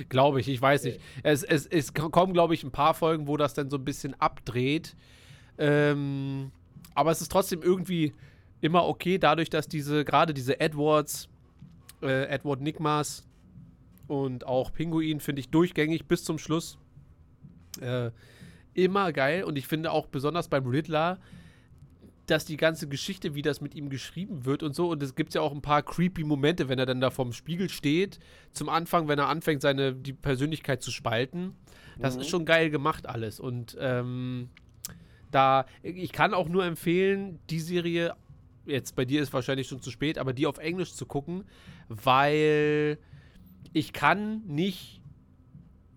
Glaube 0.10 0.40
ich, 0.42 0.48
ich 0.48 0.62
weiß 0.62 0.84
nicht. 0.84 1.00
Es, 1.24 1.44
es, 1.44 1.66
es 1.66 1.94
kommen, 1.94 2.34
glaube 2.34 2.54
ich, 2.54 2.64
ein 2.64 2.72
paar 2.72 2.94
Folgen, 2.94 3.28
wo 3.28 3.36
das 3.38 3.54
dann 3.56 3.70
so 3.72 3.78
ein 3.78 3.84
bisschen 3.86 4.14
abdreht. 4.20 4.96
Ähm, 5.58 6.52
aber 6.96 7.12
es 7.12 7.22
ist 7.22 7.32
trotzdem 7.32 7.62
irgendwie 7.62 8.14
immer 8.62 8.86
okay, 8.86 9.18
dadurch, 9.18 9.50
dass 9.50 9.68
diese, 9.68 10.06
gerade 10.06 10.34
diese 10.34 10.60
Edwards, 10.60 11.30
äh, 12.02 12.26
Edward 12.26 12.62
Nigmas 12.62 13.28
und 14.08 14.46
auch 14.46 14.72
Pinguin 14.74 15.20
finde 15.20 15.40
ich 15.40 15.50
durchgängig 15.50 16.06
bis 16.06 16.24
zum 16.24 16.38
Schluss 16.38 16.78
äh, 17.80 18.12
immer 18.74 19.12
geil. 19.14 19.44
Und 19.44 19.58
ich 19.58 19.68
finde 19.68 19.92
auch 19.92 20.08
besonders 20.08 20.48
beim 20.48 20.66
Riddler, 20.66 21.20
dass 22.28 22.46
die 22.46 22.58
ganze 22.58 22.88
Geschichte, 22.88 23.36
wie 23.36 23.42
das 23.42 23.62
mit 23.62 23.76
ihm 23.76 23.90
geschrieben 23.90 24.46
wird 24.46 24.64
und 24.64 24.76
so, 24.76 24.90
und 24.90 25.04
es 25.04 25.16
gibt 25.16 25.34
ja 25.34 25.42
auch 25.42 25.52
ein 25.52 25.62
paar 25.62 25.82
creepy 25.82 26.24
Momente, 26.24 26.70
wenn 26.70 26.80
er 26.80 26.86
dann 26.86 27.02
da 27.02 27.10
vorm 27.10 27.34
Spiegel 27.34 27.70
steht, 27.70 28.20
zum 28.54 28.70
Anfang, 28.70 29.08
wenn 29.08 29.20
er 29.20 29.28
anfängt, 29.28 29.62
seine 29.62 29.94
die 29.94 30.14
Persönlichkeit 30.14 30.82
zu 30.82 30.92
spalten. 30.92 31.56
Das 32.00 32.16
ist 32.16 32.30
schon 32.30 32.46
geil 32.46 32.70
gemacht 32.70 33.08
alles. 33.08 33.40
Und 33.40 33.78
ähm, 33.80 34.50
da, 35.32 35.66
ich 35.82 36.12
kann 36.12 36.34
auch 36.34 36.48
nur 36.50 36.66
empfehlen, 36.66 37.40
die 37.50 37.60
Serie, 37.60 38.14
jetzt 38.66 38.96
bei 38.96 39.06
dir 39.06 39.22
ist 39.22 39.34
wahrscheinlich 39.34 39.68
schon 39.68 39.82
zu 39.82 39.90
spät, 39.92 40.18
aber 40.18 40.34
die 40.34 40.46
auf 40.48 40.58
Englisch 40.58 40.94
zu 40.94 41.06
gucken, 41.06 41.46
weil 41.88 42.98
ich 43.74 43.94
kann 43.94 44.42
nicht 44.48 45.02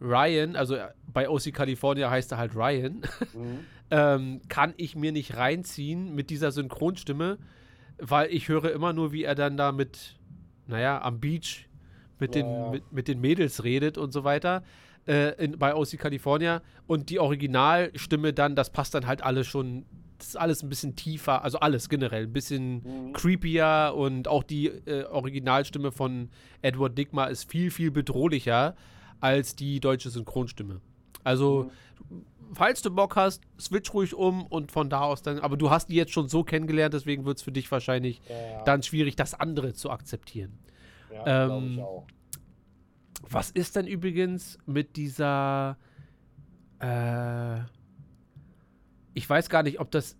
Ryan, 0.00 0.56
also 0.56 0.76
bei 1.12 1.28
OC 1.28 1.52
California 1.52 2.10
heißt 2.10 2.32
er 2.32 2.38
halt 2.38 2.54
Ryan, 2.54 3.02
Mhm. 3.34 3.58
ähm, 3.90 4.40
kann 4.48 4.74
ich 4.76 4.96
mir 4.96 5.12
nicht 5.12 5.36
reinziehen 5.36 6.14
mit 6.14 6.30
dieser 6.30 6.52
Synchronstimme, 6.52 7.38
weil 7.98 8.30
ich 8.32 8.48
höre 8.48 8.72
immer 8.72 8.92
nur, 8.92 9.12
wie 9.12 9.24
er 9.24 9.34
dann 9.34 9.56
da 9.56 9.72
mit, 9.72 10.16
naja, 10.66 11.00
am 11.02 11.20
Beach 11.20 11.68
mit, 12.18 12.34
Ja, 12.34 12.42
den. 12.42 12.70
Mit, 12.70 12.92
mit 12.92 13.08
den 13.08 13.20
Mädels 13.20 13.64
redet 13.64 13.98
und 13.98 14.12
so 14.12 14.24
weiter. 14.24 14.62
Äh, 15.06 15.34
in, 15.44 15.58
bei 15.58 15.74
OC 15.74 15.98
California 15.98 16.62
und 16.86 17.10
die 17.10 17.18
Originalstimme 17.18 18.32
dann, 18.32 18.56
das 18.56 18.70
passt 18.70 18.94
dann 18.94 19.06
halt 19.06 19.22
alles 19.22 19.46
schon, 19.46 19.84
das 20.18 20.28
ist 20.28 20.36
alles 20.36 20.62
ein 20.62 20.70
bisschen 20.70 20.96
tiefer, 20.96 21.44
also 21.44 21.58
alles 21.58 21.90
generell, 21.90 22.22
ein 22.22 22.32
bisschen 22.32 22.76
Mhm. 22.76 23.12
creepier 23.12 23.92
und 23.94 24.28
auch 24.28 24.42
die 24.42 24.68
äh, 24.68 25.04
Originalstimme 25.04 25.92
von 25.92 26.30
Edward 26.62 26.96
Digma 26.96 27.26
ist 27.26 27.50
viel, 27.50 27.70
viel 27.70 27.90
bedrohlicher 27.90 28.76
als 29.20 29.54
die 29.56 29.78
deutsche 29.78 30.08
Synchronstimme. 30.08 30.80
Also, 31.22 31.70
falls 32.54 32.80
du 32.82 32.90
Bock 32.90 33.16
hast, 33.16 33.42
switch 33.60 33.92
ruhig 33.92 34.14
um 34.14 34.46
und 34.46 34.72
von 34.72 34.88
da 34.88 35.00
aus 35.00 35.20
dann, 35.22 35.38
aber 35.38 35.56
du 35.58 35.70
hast 35.70 35.88
die 35.90 35.94
jetzt 35.96 36.12
schon 36.12 36.28
so 36.28 36.44
kennengelernt, 36.44 36.94
deswegen 36.94 37.24
wird 37.26 37.38
es 37.38 37.42
für 37.42 37.52
dich 37.52 37.70
wahrscheinlich 37.70 38.20
Ja, 38.28 38.36
ja, 38.36 38.64
dann 38.64 38.82
schwierig, 38.82 39.16
das 39.16 39.34
andere 39.34 39.74
zu 39.74 39.90
akzeptieren. 39.90 40.58
ja, 41.12 41.46
ähm, 41.46 41.72
ich 41.76 41.82
auch. 41.82 42.06
Was 43.30 43.50
ist 43.50 43.76
denn 43.76 43.86
übrigens 43.86 44.58
mit 44.66 44.96
dieser, 44.96 45.76
äh, 46.80 47.60
ich 49.14 49.28
weiß 49.28 49.48
gar 49.48 49.62
nicht, 49.62 49.80
ob 49.80 49.90
das 49.90 50.16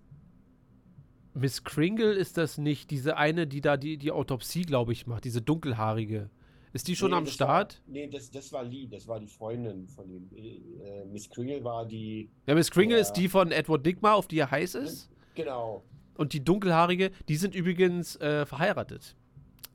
Miss 1.35 1.65
Kringle 1.65 2.13
ist 2.13 2.37
das 2.37 2.59
nicht, 2.59 2.91
diese 2.91 3.17
eine, 3.17 3.47
die 3.47 3.61
da 3.61 3.77
die, 3.77 3.97
die 3.99 4.13
Autopsie, 4.13 4.63
glaube 4.63 4.93
ich, 4.93 5.07
macht, 5.07 5.25
diese 5.25 5.43
dunkelhaarige. 5.43 6.31
Ist 6.73 6.89
die 6.89 6.97
schon 6.97 7.11
Nee, 7.11 7.17
am 7.19 7.27
Start? 7.27 7.83
War, 7.87 7.93
nee, 7.93 8.09
das, 8.09 8.31
das 8.31 8.53
war 8.53 8.65
Lee, 8.65 8.87
das 8.89 9.07
war 9.07 9.21
die 9.21 9.27
Freundin 9.29 9.87
von 9.89 10.09
ihm. 10.11 10.29
Äh, 10.37 11.05
Miss 11.07 11.29
Kringle 11.31 11.63
war 11.65 11.87
die, 11.87 12.31
Ja, 12.47 12.55
Miss 12.55 12.71
Kringle 12.71 12.97
Ja. 12.97 13.03
ist 13.03 13.13
die 13.15 13.29
von 13.29 13.51
Edward 13.53 13.85
Digma, 13.87 14.13
auf 14.15 14.27
die 14.29 14.39
er 14.39 14.51
heiß 14.51 14.75
ist. 14.77 15.11
genau. 15.35 15.83
Und 16.17 16.33
die 16.33 16.45
dunkelhaarige, 16.45 17.11
die 17.29 17.35
sind 17.37 17.57
übrigens 17.57 18.15
äh, 18.21 18.47
verheiratet. 18.47 19.17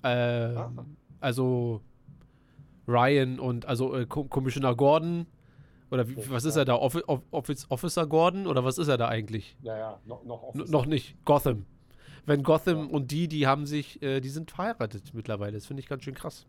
Ähm, 0.03 0.57
Ah. 0.57 0.85
Also 1.19 1.81
Ryan 2.89 3.39
und 3.39 3.65
also 3.65 3.95
äh, 3.95 4.05
Co- 4.05 4.25
Commissioner 4.25 4.75
Gordon. 4.75 5.27
Oder 5.91 6.07
wie, 6.07 6.13
Ja, 6.13 6.29
was 6.29 6.45
ist 6.45 6.55
ja. 6.55 6.61
er 6.61 6.65
da? 6.65 6.75
Offi 6.75 7.01
Off 7.07 7.21
Office 7.31 7.65
Officer 7.69 8.05
Gordon? 8.07 8.47
Oder 8.47 8.63
was 8.63 8.77
ist 8.77 8.87
er 8.87 8.97
da 8.97 9.07
eigentlich? 9.07 9.55
Naja, 9.61 9.99
noch, 10.05 10.23
noch 10.23 10.43
N 10.43 10.61
Officer. 10.61 10.71
noch 10.71 10.85
nicht. 10.85 11.15
Gotham. 11.25 11.65
Wenn 12.25 12.43
Gotham 12.43 12.77
Ja. 12.77 12.85
und 12.85 13.11
die, 13.11 13.27
die 13.27 13.47
haben 13.47 13.65
sich, 13.65 14.01
äh, 14.03 14.19
die 14.21 14.29
sind 14.29 14.51
verheiratet 14.51 15.13
mittlerweile. 15.13 15.53
Das 15.53 15.65
finde 15.65 15.81
ich 15.81 15.87
ganz 15.87 16.03
schön 16.03 16.13
krass. 16.15 16.45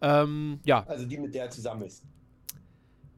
Ähm, 0.00 0.58
ja, 0.64 0.84
Also 0.86 1.06
die, 1.06 1.18
mit 1.18 1.34
der 1.34 1.44
er 1.44 1.50
zusammen 1.50 1.82
ist. 1.82 2.02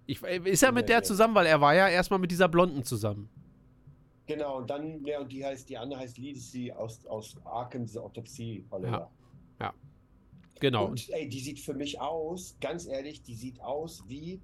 ich, 0.06 0.22
äh, 0.22 0.38
ist 0.44 0.62
er 0.62 0.72
mit 0.72 0.88
der 0.88 1.02
zusammen, 1.02 1.34
weil 1.34 1.46
er 1.46 1.60
war 1.60 1.74
ja 1.74 1.88
erstmal 1.88 2.18
mit 2.18 2.30
dieser 2.30 2.48
Blonden 2.48 2.82
zusammen. 2.84 3.28
Genau, 4.26 4.58
und 4.58 4.68
dann, 4.70 5.04
ja, 5.04 5.20
und 5.20 5.30
die 5.32 5.44
heißt, 5.44 5.68
die 5.68 5.76
andere 5.78 6.00
heißt 6.00 6.18
Lee, 6.18 6.32
das 6.32 6.42
ist 6.44 6.54
die 6.54 6.72
aus, 6.72 7.04
aus 7.06 7.36
Arkham, 7.44 7.84
diese 7.86 8.02
Autopsie-Rolle. 8.02 8.88
Ja. 8.88 9.10
Genau. 10.60 10.86
Und 10.86 11.10
ey, 11.10 11.28
die 11.28 11.40
sieht 11.40 11.60
für 11.60 11.74
mich 11.74 12.00
aus, 12.00 12.56
ganz 12.60 12.86
ehrlich, 12.86 13.22
die 13.22 13.34
sieht 13.34 13.60
aus 13.60 14.04
wie 14.08 14.40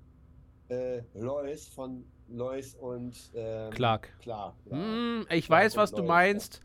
äh, 0.68 1.02
Lois 1.14 1.68
von 1.68 2.04
Lois 2.28 2.74
und 2.74 3.16
ähm, 3.34 3.70
Clark. 3.70 4.12
Clark. 4.20 4.54
Ja. 4.66 4.76
Hm, 4.76 5.26
ich 5.30 5.46
Clark 5.46 5.62
weiß, 5.64 5.76
was 5.76 5.90
du 5.90 5.98
Lois, 5.98 6.08
meinst, 6.08 6.60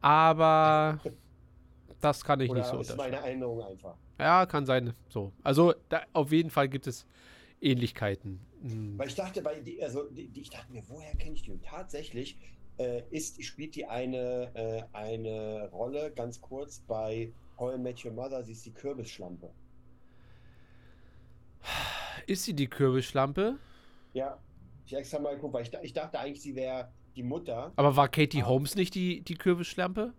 aber 0.00 1.00
das 2.00 2.24
kann 2.24 2.40
ich 2.40 2.50
Oder 2.50 2.60
nicht 2.60 2.68
so 2.68 2.80
ist 2.80 2.90
unterscheiden. 2.90 3.12
meine 3.14 3.26
Erinnerung 3.26 3.62
einfach. 3.62 3.96
Ja, 4.18 4.46
kann 4.46 4.66
sein. 4.66 4.94
So. 5.08 5.32
Also, 5.42 5.74
da, 5.88 6.02
auf 6.12 6.32
jeden 6.32 6.50
Fall 6.50 6.68
gibt 6.68 6.86
es 6.86 7.06
Ähnlichkeiten. 7.60 8.40
Hm. 8.62 8.98
Weil 8.98 9.08
ich 9.08 9.14
dachte, 9.14 9.42
bei 9.42 9.60
die, 9.60 9.82
also 9.82 10.04
die, 10.10 10.30
ich 10.34 10.50
dachte 10.50 10.72
mir, 10.72 10.82
woher 10.88 11.14
kenne 11.16 11.34
ich 11.34 11.42
die? 11.42 11.52
Und 11.52 11.64
tatsächlich 11.64 12.36
äh, 12.78 13.02
ist, 13.10 13.42
spielt 13.44 13.74
die 13.76 13.86
eine, 13.86 14.50
äh, 14.54 14.82
eine 14.92 15.68
Rolle, 15.70 16.10
ganz 16.12 16.40
kurz, 16.40 16.80
bei 16.80 17.32
How 17.58 17.74
I 17.74 17.78
Met 17.78 18.04
Your 18.04 18.12
Mother, 18.12 18.42
sie 18.42 18.52
ist 18.52 18.64
die 18.64 18.72
Kürbisschlampe. 18.72 19.50
Ist 22.26 22.44
sie 22.44 22.54
die 22.54 22.68
Kürbisschlampe? 22.68 23.56
Ja, 24.12 24.38
ich 24.86 24.94
extra 24.94 25.18
mal 25.18 25.34
geguckt, 25.34 25.54
weil 25.54 25.62
ich, 25.62 25.72
ich 25.82 25.92
dachte 25.92 26.18
eigentlich, 26.18 26.42
sie 26.42 26.54
wäre 26.54 26.92
die 27.16 27.22
Mutter. 27.22 27.72
Aber 27.76 27.96
war 27.96 28.08
Katie 28.08 28.42
Ah. 28.42 28.46
Holmes 28.46 28.74
nicht 28.74 28.94
die, 28.94 29.22
die 29.22 29.34
Kürbisschlampe? 29.34 30.12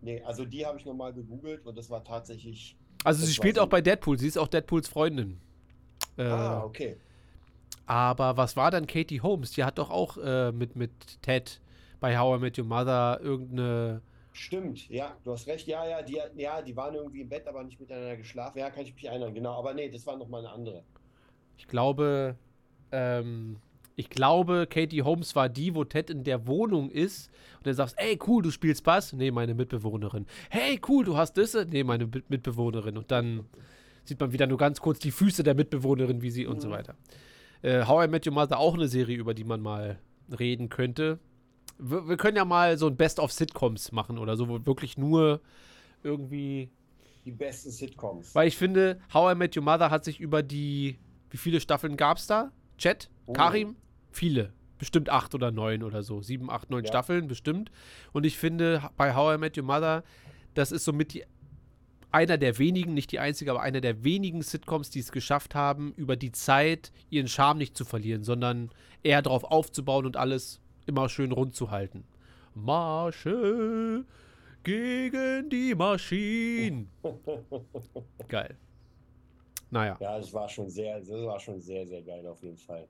Nee, 0.00 0.22
also 0.22 0.44
die 0.44 0.66
habe 0.66 0.78
ich 0.78 0.84
nochmal 0.84 1.14
gegoogelt 1.14 1.64
und 1.66 1.78
das 1.78 1.88
war 1.88 2.04
tatsächlich. 2.04 2.76
Also 3.04 3.24
sie 3.24 3.32
spielt 3.32 3.58
auch 3.58 3.68
bei 3.68 3.80
Deadpool. 3.80 4.18
Sie 4.18 4.28
ist 4.28 4.36
auch 4.36 4.48
Deadpools 4.48 4.88
Freundin. 4.88 5.40
Äh, 6.18 6.24
ah, 6.24 6.62
okay. 6.62 6.96
Aber 7.86 8.36
was 8.36 8.56
war 8.56 8.70
dann 8.70 8.86
Katie 8.86 9.20
Holmes? 9.20 9.52
Die 9.52 9.64
hat 9.64 9.78
doch 9.78 9.90
auch 9.90 10.18
äh, 10.18 10.52
mit, 10.52 10.76
mit 10.76 11.22
Ted 11.22 11.60
bei 12.00 12.18
How 12.18 12.38
I 12.38 12.40
Met 12.42 12.58
Your 12.58 12.66
Mother 12.66 13.20
irgendeine... 13.22 14.02
Stimmt, 14.36 14.88
ja, 14.88 15.16
du 15.22 15.30
hast 15.30 15.46
recht. 15.46 15.68
Ja, 15.68 15.86
ja, 15.86 16.02
die, 16.02 16.18
ja, 16.36 16.60
die 16.60 16.76
waren 16.76 16.94
irgendwie 16.96 17.20
im 17.20 17.28
Bett, 17.28 17.46
aber 17.46 17.62
nicht 17.62 17.78
miteinander 17.78 18.16
geschlafen. 18.16 18.58
Ja, 18.58 18.68
kann 18.68 18.82
ich 18.84 18.92
mich 18.92 19.04
erinnern, 19.04 19.32
genau. 19.32 19.52
Aber 19.56 19.72
nee, 19.74 19.88
das 19.88 20.04
war 20.06 20.16
nochmal 20.16 20.40
eine 20.44 20.50
andere. 20.52 20.82
Ich 21.56 21.68
glaube, 21.68 22.34
ähm, 22.90 23.58
ich 23.94 24.10
glaube, 24.10 24.66
Katie 24.68 25.02
Holmes 25.02 25.36
war 25.36 25.48
die, 25.48 25.72
wo 25.76 25.84
Ted 25.84 26.10
in 26.10 26.24
der 26.24 26.48
Wohnung 26.48 26.90
ist 26.90 27.30
und 27.58 27.68
dann 27.68 27.74
sagst, 27.74 27.94
ey, 27.96 28.18
cool, 28.26 28.42
du 28.42 28.50
spielst 28.50 28.82
Bass? 28.82 29.12
Nee, 29.12 29.30
meine 29.30 29.54
Mitbewohnerin. 29.54 30.26
Hey, 30.50 30.80
cool, 30.88 31.04
du 31.04 31.16
hast 31.16 31.34
das? 31.38 31.54
Nee, 31.70 31.84
meine 31.84 32.06
Mit- 32.06 32.28
Mitbewohnerin. 32.28 32.98
Und 32.98 33.12
dann 33.12 33.44
sieht 34.02 34.18
man 34.18 34.32
wieder 34.32 34.48
nur 34.48 34.58
ganz 34.58 34.80
kurz 34.80 34.98
die 34.98 35.12
Füße 35.12 35.44
der 35.44 35.54
Mitbewohnerin, 35.54 36.22
wie 36.22 36.30
sie 36.30 36.44
und 36.46 36.60
so 36.60 36.70
weiter. 36.70 36.96
Äh, 37.62 37.86
How 37.86 38.04
I 38.04 38.08
Met 38.08 38.26
Your 38.26 38.32
Mother 38.34 38.58
auch 38.58 38.74
eine 38.74 38.88
Serie, 38.88 39.16
über 39.16 39.32
die 39.32 39.44
man 39.44 39.60
mal 39.60 40.00
reden 40.40 40.68
könnte. 40.70 41.20
Wir, 41.78 42.08
wir 42.08 42.16
können 42.16 42.36
ja 42.36 42.44
mal 42.44 42.78
so 42.78 42.86
ein 42.86 42.96
Best 42.96 43.18
of 43.18 43.32
Sitcoms 43.32 43.92
machen 43.92 44.18
oder 44.18 44.36
so, 44.36 44.48
wo 44.48 44.64
wirklich 44.66 44.96
nur 44.96 45.40
irgendwie 46.02 46.70
Die 47.24 47.32
besten 47.32 47.70
Sitcoms. 47.70 48.34
weil 48.34 48.48
ich 48.48 48.56
finde, 48.56 49.00
How 49.12 49.32
I 49.32 49.36
Met 49.36 49.56
Your 49.56 49.62
Mother 49.62 49.90
hat 49.90 50.04
sich 50.04 50.20
über 50.20 50.42
die 50.42 50.98
Wie 51.30 51.36
viele 51.36 51.60
Staffeln 51.60 51.96
gab's 51.96 52.26
da? 52.26 52.52
Chat? 52.78 53.10
Oh. 53.26 53.32
Karim? 53.32 53.76
Viele. 54.10 54.52
Bestimmt 54.78 55.08
acht 55.08 55.34
oder 55.34 55.50
neun 55.50 55.82
oder 55.82 56.02
so. 56.02 56.20
Sieben, 56.20 56.50
acht, 56.50 56.70
neun 56.70 56.84
Ja. 56.84 56.88
Staffeln, 56.88 57.26
bestimmt. 57.28 57.70
Und 58.12 58.24
ich 58.26 58.36
finde, 58.38 58.82
bei 58.96 59.14
How 59.14 59.36
I 59.36 59.38
Met 59.38 59.56
Your 59.56 59.64
Mother, 59.64 60.04
das 60.54 60.72
ist 60.72 60.84
somit 60.84 61.14
die, 61.14 61.24
einer 62.10 62.38
der 62.38 62.58
wenigen, 62.58 62.92
nicht 62.94 63.10
die 63.10 63.18
einzige, 63.18 63.50
aber 63.52 63.62
einer 63.62 63.80
der 63.80 64.04
wenigen 64.04 64.42
Sitcoms, 64.42 64.90
die 64.90 65.00
es 65.00 65.10
geschafft 65.10 65.54
haben, 65.54 65.92
über 65.96 66.16
die 66.16 66.32
Zeit 66.32 66.92
ihren 67.10 67.28
Charme 67.28 67.58
nicht 67.58 67.76
zu 67.76 67.84
verlieren, 67.84 68.22
sondern 68.24 68.70
eher 69.02 69.22
darauf 69.22 69.44
aufzubauen 69.44 70.06
und 70.06 70.16
alles 70.16 70.60
immer 70.86 71.08
schön 71.08 71.32
rund 71.32 71.54
zu 71.54 71.70
halten. 71.70 72.04
Marsche 72.54 74.04
gegen 74.62 75.50
die 75.50 75.74
Maschinen. 75.74 76.90
Geil. 78.28 78.56
Naja. 79.70 79.96
Ja, 80.00 80.18
das 80.18 80.32
war 80.32 80.48
schon 80.48 80.70
sehr, 80.70 81.00
das 81.00 81.08
war 81.10 81.40
schon 81.40 81.60
sehr, 81.60 81.86
sehr 81.86 82.02
geil 82.02 82.26
auf 82.26 82.42
jeden 82.42 82.58
Fall. 82.58 82.86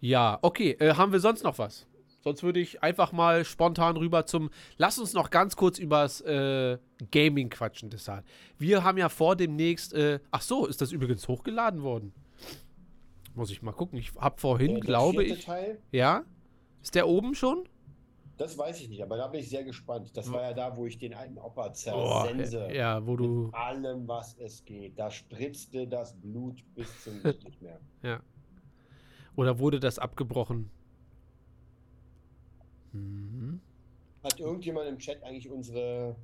Ja, 0.00 0.38
okay. 0.42 0.72
Äh, 0.78 0.94
haben 0.94 1.12
wir 1.12 1.20
sonst 1.20 1.42
noch 1.42 1.56
was? 1.58 1.86
Sonst 2.22 2.42
würde 2.42 2.60
ich 2.60 2.82
einfach 2.82 3.12
mal 3.12 3.44
spontan 3.44 3.96
rüber 3.96 4.26
zum. 4.26 4.50
Lass 4.76 4.98
uns 4.98 5.12
noch 5.12 5.30
ganz 5.30 5.56
kurz 5.56 5.78
übers 5.78 6.20
äh, 6.22 6.78
Gaming 7.10 7.50
quatschen, 7.50 7.90
Desart. 7.90 8.24
Wir 8.58 8.84
haben 8.84 8.98
ja 8.98 9.08
vor 9.08 9.36
demnächst. 9.36 9.92
Äh, 9.94 10.20
ach 10.30 10.42
so, 10.42 10.66
ist 10.66 10.80
das 10.80 10.92
übrigens 10.92 11.28
hochgeladen 11.28 11.82
worden? 11.82 12.12
Muss 13.34 13.50
ich 13.50 13.62
mal 13.62 13.72
gucken. 13.72 13.98
Ich 13.98 14.14
habe 14.16 14.40
vorhin, 14.40 14.74
der 14.74 14.80
glaube 14.80 15.24
ich. 15.24 15.44
Teil, 15.44 15.78
Ja? 15.92 16.24
Ist 16.84 16.94
der 16.94 17.08
oben 17.08 17.34
schon? 17.34 17.66
das 18.36 18.58
weiß 18.58 18.80
ich 18.80 18.88
nicht, 18.88 19.00
aber 19.02 19.16
da 19.16 19.28
bin 19.28 19.40
ich 19.40 19.48
sehr 19.48 19.62
gespannt. 19.64 20.10
Das 20.16 20.30
war 20.30 20.42
ja 20.42 20.52
da, 20.52 20.76
wo 20.76 20.86
ich 20.86 20.98
den 20.98 21.14
alten 21.14 21.38
Opa 21.38 21.68
Oh, 21.68 21.72
zersense. 21.72 22.68
ja, 22.74 23.06
wo 23.06 23.16
du. 23.16 23.46
Mit 23.46 23.54
allem, 23.54 24.06
was 24.08 24.36
es 24.38 24.64
geht. 24.64 24.98
Da 24.98 25.08
spritzte 25.10 25.86
das 25.86 26.14
Blut 26.20 26.62
bis 26.74 27.04
zum 27.04 27.14
nicht 27.22 27.62
mehr. 27.62 27.80
Ja. 28.02 28.20
Oder 29.36 29.58
wurde 29.60 29.80
das 29.80 29.98
abgebrochen? 29.98 30.68
Mhm. 32.92 33.60
Hat 34.22 34.38
irgendjemand 34.40 34.88
im 34.88 34.98
Chat 34.98 35.22
eigentlich 35.22 35.48
unsere, 35.48 36.16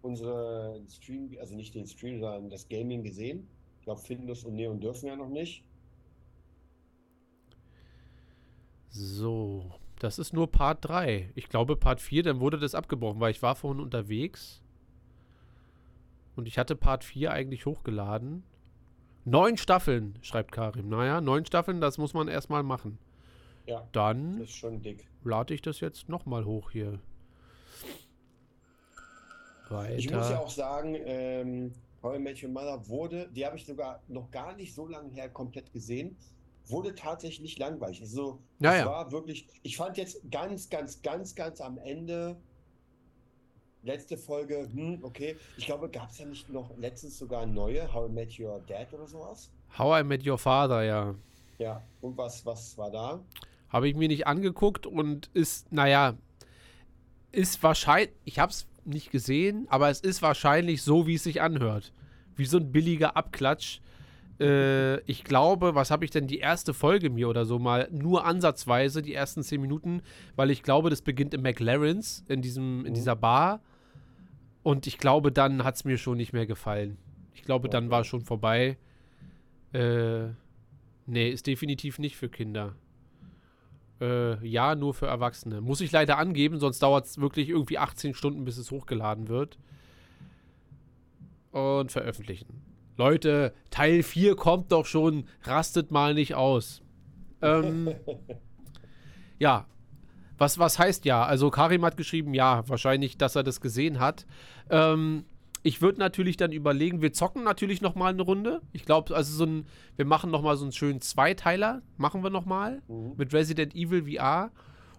unsere 0.00 0.82
Stream, 0.88 1.30
also 1.38 1.54
nicht 1.54 1.74
den 1.74 1.86
Stream, 1.86 2.18
sondern 2.18 2.50
das 2.50 2.68
Gaming 2.68 3.02
gesehen? 3.04 3.46
Ich 3.78 3.84
glaube, 3.84 4.00
Findus 4.00 4.42
und 4.44 4.54
Neon 4.54 4.80
dürfen 4.80 5.06
ja 5.06 5.16
noch 5.16 5.28
nicht. 5.28 5.64
So, 8.90 9.70
das 10.02 10.18
ist 10.18 10.32
nur 10.32 10.50
Part 10.50 10.78
3. 10.84 11.30
Ich 11.36 11.48
glaube 11.48 11.76
Part 11.76 12.00
4, 12.00 12.24
dann 12.24 12.40
wurde 12.40 12.58
das 12.58 12.74
abgebrochen, 12.74 13.20
weil 13.20 13.30
ich 13.30 13.40
war 13.40 13.54
vorhin 13.54 13.80
unterwegs. 13.80 14.60
Und 16.34 16.48
ich 16.48 16.58
hatte 16.58 16.74
Part 16.74 17.04
4 17.04 17.30
eigentlich 17.30 17.66
hochgeladen. 17.66 18.42
Neun 19.24 19.56
Staffeln, 19.56 20.18
schreibt 20.20 20.50
Karim. 20.50 20.88
Naja, 20.88 21.20
neun 21.20 21.46
Staffeln, 21.46 21.80
das 21.80 21.98
muss 21.98 22.14
man 22.14 22.26
erstmal 22.26 22.64
machen. 22.64 22.98
Ja, 23.66 23.86
Dann 23.92 24.40
das 24.40 24.48
ist 24.48 24.56
schon 24.56 24.82
dick. 24.82 25.06
lade 25.22 25.54
ich 25.54 25.62
das 25.62 25.78
jetzt 25.78 26.08
nochmal 26.08 26.44
hoch 26.44 26.72
hier. 26.72 26.98
Weiter. 29.68 29.94
Ich 29.94 30.10
muss 30.10 30.30
ja 30.30 30.40
auch 30.40 30.50
sagen, 30.50 30.96
ähm, 30.98 31.72
How 32.02 32.16
I 32.16 32.18
Met 32.18 32.42
Your 32.42 32.50
Mother 32.50 32.88
wurde, 32.88 33.28
die 33.28 33.46
habe 33.46 33.56
ich 33.56 33.64
sogar 33.64 34.02
noch 34.08 34.32
gar 34.32 34.56
nicht 34.56 34.74
so 34.74 34.84
lange 34.88 35.10
her 35.12 35.28
komplett 35.28 35.72
gesehen, 35.72 36.16
wurde 36.72 36.94
tatsächlich 36.94 37.40
nicht 37.40 37.58
langweilig. 37.58 38.00
Also, 38.00 38.40
Ja, 38.58 38.72
es 38.72 38.78
ja. 38.80 38.86
war 38.86 39.12
wirklich, 39.12 39.46
ich 39.62 39.76
fand 39.76 39.96
jetzt 39.96 40.30
ganz, 40.30 40.68
ganz, 40.70 41.02
ganz, 41.02 41.34
ganz 41.34 41.60
am 41.60 41.78
Ende, 41.78 42.36
letzte 43.82 44.16
Folge, 44.16 44.68
hm, 44.72 45.00
okay, 45.02 45.36
ich 45.56 45.66
glaube, 45.66 45.88
gab 45.88 46.10
es 46.10 46.18
ja 46.18 46.26
nicht 46.26 46.48
noch 46.48 46.76
letztens 46.76 47.18
sogar 47.18 47.46
neue, 47.46 47.92
How 47.92 48.08
I 48.08 48.12
Met 48.12 48.38
Your 48.38 48.60
Dad 48.66 48.92
oder 48.92 49.06
sowas? 49.06 49.50
How 49.78 50.00
I 50.00 50.04
Met 50.04 50.26
Your 50.26 50.38
Father, 50.38 50.82
ja. 50.82 51.14
Ja, 51.58 51.82
und 52.00 52.16
was, 52.16 52.44
was 52.44 52.76
war 52.78 52.90
da? 52.90 53.20
Habe 53.68 53.88
ich 53.88 53.94
mir 53.94 54.08
nicht 54.08 54.26
angeguckt 54.26 54.86
und 54.86 55.30
ist, 55.34 55.72
naja, 55.72 56.16
ist 57.30 57.62
wahrscheinlich, 57.62 58.10
ich 58.24 58.38
habe 58.38 58.50
es 58.52 58.66
nicht 58.84 59.10
gesehen, 59.10 59.66
aber 59.70 59.88
es 59.90 60.00
ist 60.00 60.22
wahrscheinlich 60.22 60.82
so, 60.82 61.06
wie 61.06 61.14
es 61.14 61.24
sich 61.24 61.40
anhört. 61.40 61.92
Wie 62.36 62.44
so 62.44 62.58
ein 62.58 62.72
billiger 62.72 63.16
Abklatsch. 63.16 63.80
Äh, 64.42 65.00
ich 65.10 65.24
glaube, 65.24 65.74
was 65.74 65.90
habe 65.90 66.04
ich 66.04 66.10
denn 66.10 66.26
die 66.26 66.38
erste 66.38 66.74
Folge 66.74 67.10
mir 67.10 67.28
oder 67.28 67.44
so 67.44 67.58
mal, 67.58 67.88
nur 67.92 68.24
ansatzweise, 68.26 69.00
die 69.02 69.14
ersten 69.14 69.42
zehn 69.42 69.60
Minuten, 69.60 70.02
weil 70.36 70.50
ich 70.50 70.62
glaube, 70.62 70.90
das 70.90 71.02
beginnt 71.02 71.32
im 71.34 71.42
McLaren's, 71.42 72.24
in, 72.28 72.42
diesem, 72.42 72.80
in 72.84 72.90
Mhm. 72.92 72.94
dieser 72.94 73.16
Bar. 73.16 73.60
Und 74.62 74.86
ich 74.86 74.98
glaube, 74.98 75.32
dann 75.32 75.64
hat 75.64 75.76
es 75.76 75.84
mir 75.84 75.96
schon 75.98 76.16
nicht 76.16 76.32
mehr 76.32 76.46
gefallen. 76.46 76.98
Ich 77.34 77.42
glaube, 77.42 77.68
dann 77.68 77.90
war 77.90 78.04
schon 78.04 78.20
vorbei. 78.20 78.76
Äh, 79.72 80.28
nee, 81.06 81.30
ist 81.30 81.46
definitiv 81.46 81.98
nicht 81.98 82.16
für 82.16 82.28
Kinder. 82.28 82.74
Äh, 84.00 84.44
ja, 84.46 84.74
nur 84.74 84.94
für 84.94 85.06
Erwachsene. 85.06 85.60
Muss 85.60 85.80
ich 85.80 85.92
leider 85.92 86.18
angeben, 86.18 86.58
sonst 86.58 86.80
dauert 86.82 87.06
es 87.06 87.18
wirklich 87.20 87.48
irgendwie 87.48 87.78
18 87.78 88.14
Stunden, 88.14 88.44
bis 88.44 88.58
es 88.58 88.70
hochgeladen 88.70 89.28
wird. 89.28 89.58
Und 91.52 91.92
veröffentlichen. 91.92 92.71
Leute, 92.96 93.52
Teil 93.70 94.02
4 94.02 94.36
kommt 94.36 94.72
doch 94.72 94.86
schon. 94.86 95.24
Rastet 95.44 95.90
mal 95.90 96.14
nicht 96.14 96.34
aus. 96.34 96.82
Ähm, 97.40 97.94
ja. 99.38 99.66
Was, 100.38 100.58
was 100.58 100.78
heißt 100.78 101.04
ja? 101.04 101.24
Also 101.24 101.50
Karim 101.50 101.84
hat 101.84 101.96
geschrieben, 101.96 102.34
ja, 102.34 102.68
wahrscheinlich, 102.68 103.16
dass 103.16 103.36
er 103.36 103.44
das 103.44 103.60
gesehen 103.60 104.00
hat. 104.00 104.26
Ähm, 104.70 105.24
ich 105.62 105.80
würde 105.80 106.00
natürlich 106.00 106.36
dann 106.36 106.50
überlegen, 106.50 107.00
wir 107.02 107.12
zocken 107.12 107.44
natürlich 107.44 107.80
noch 107.80 107.94
mal 107.94 108.12
eine 108.12 108.22
Runde. 108.22 108.60
Ich 108.72 108.84
glaube, 108.84 109.14
also 109.14 109.32
so 109.32 109.44
ein, 109.44 109.66
wir 109.94 110.04
machen 110.04 110.32
noch 110.32 110.42
mal 110.42 110.56
so 110.56 110.64
einen 110.64 110.72
schönen 110.72 111.00
Zweiteiler, 111.00 111.82
machen 111.96 112.24
wir 112.24 112.30
noch 112.30 112.44
mal 112.46 112.82
Mhm. 112.88 113.12
mit 113.16 113.32
Resident 113.32 113.74
Evil 113.76 114.04
VR. 114.12 114.50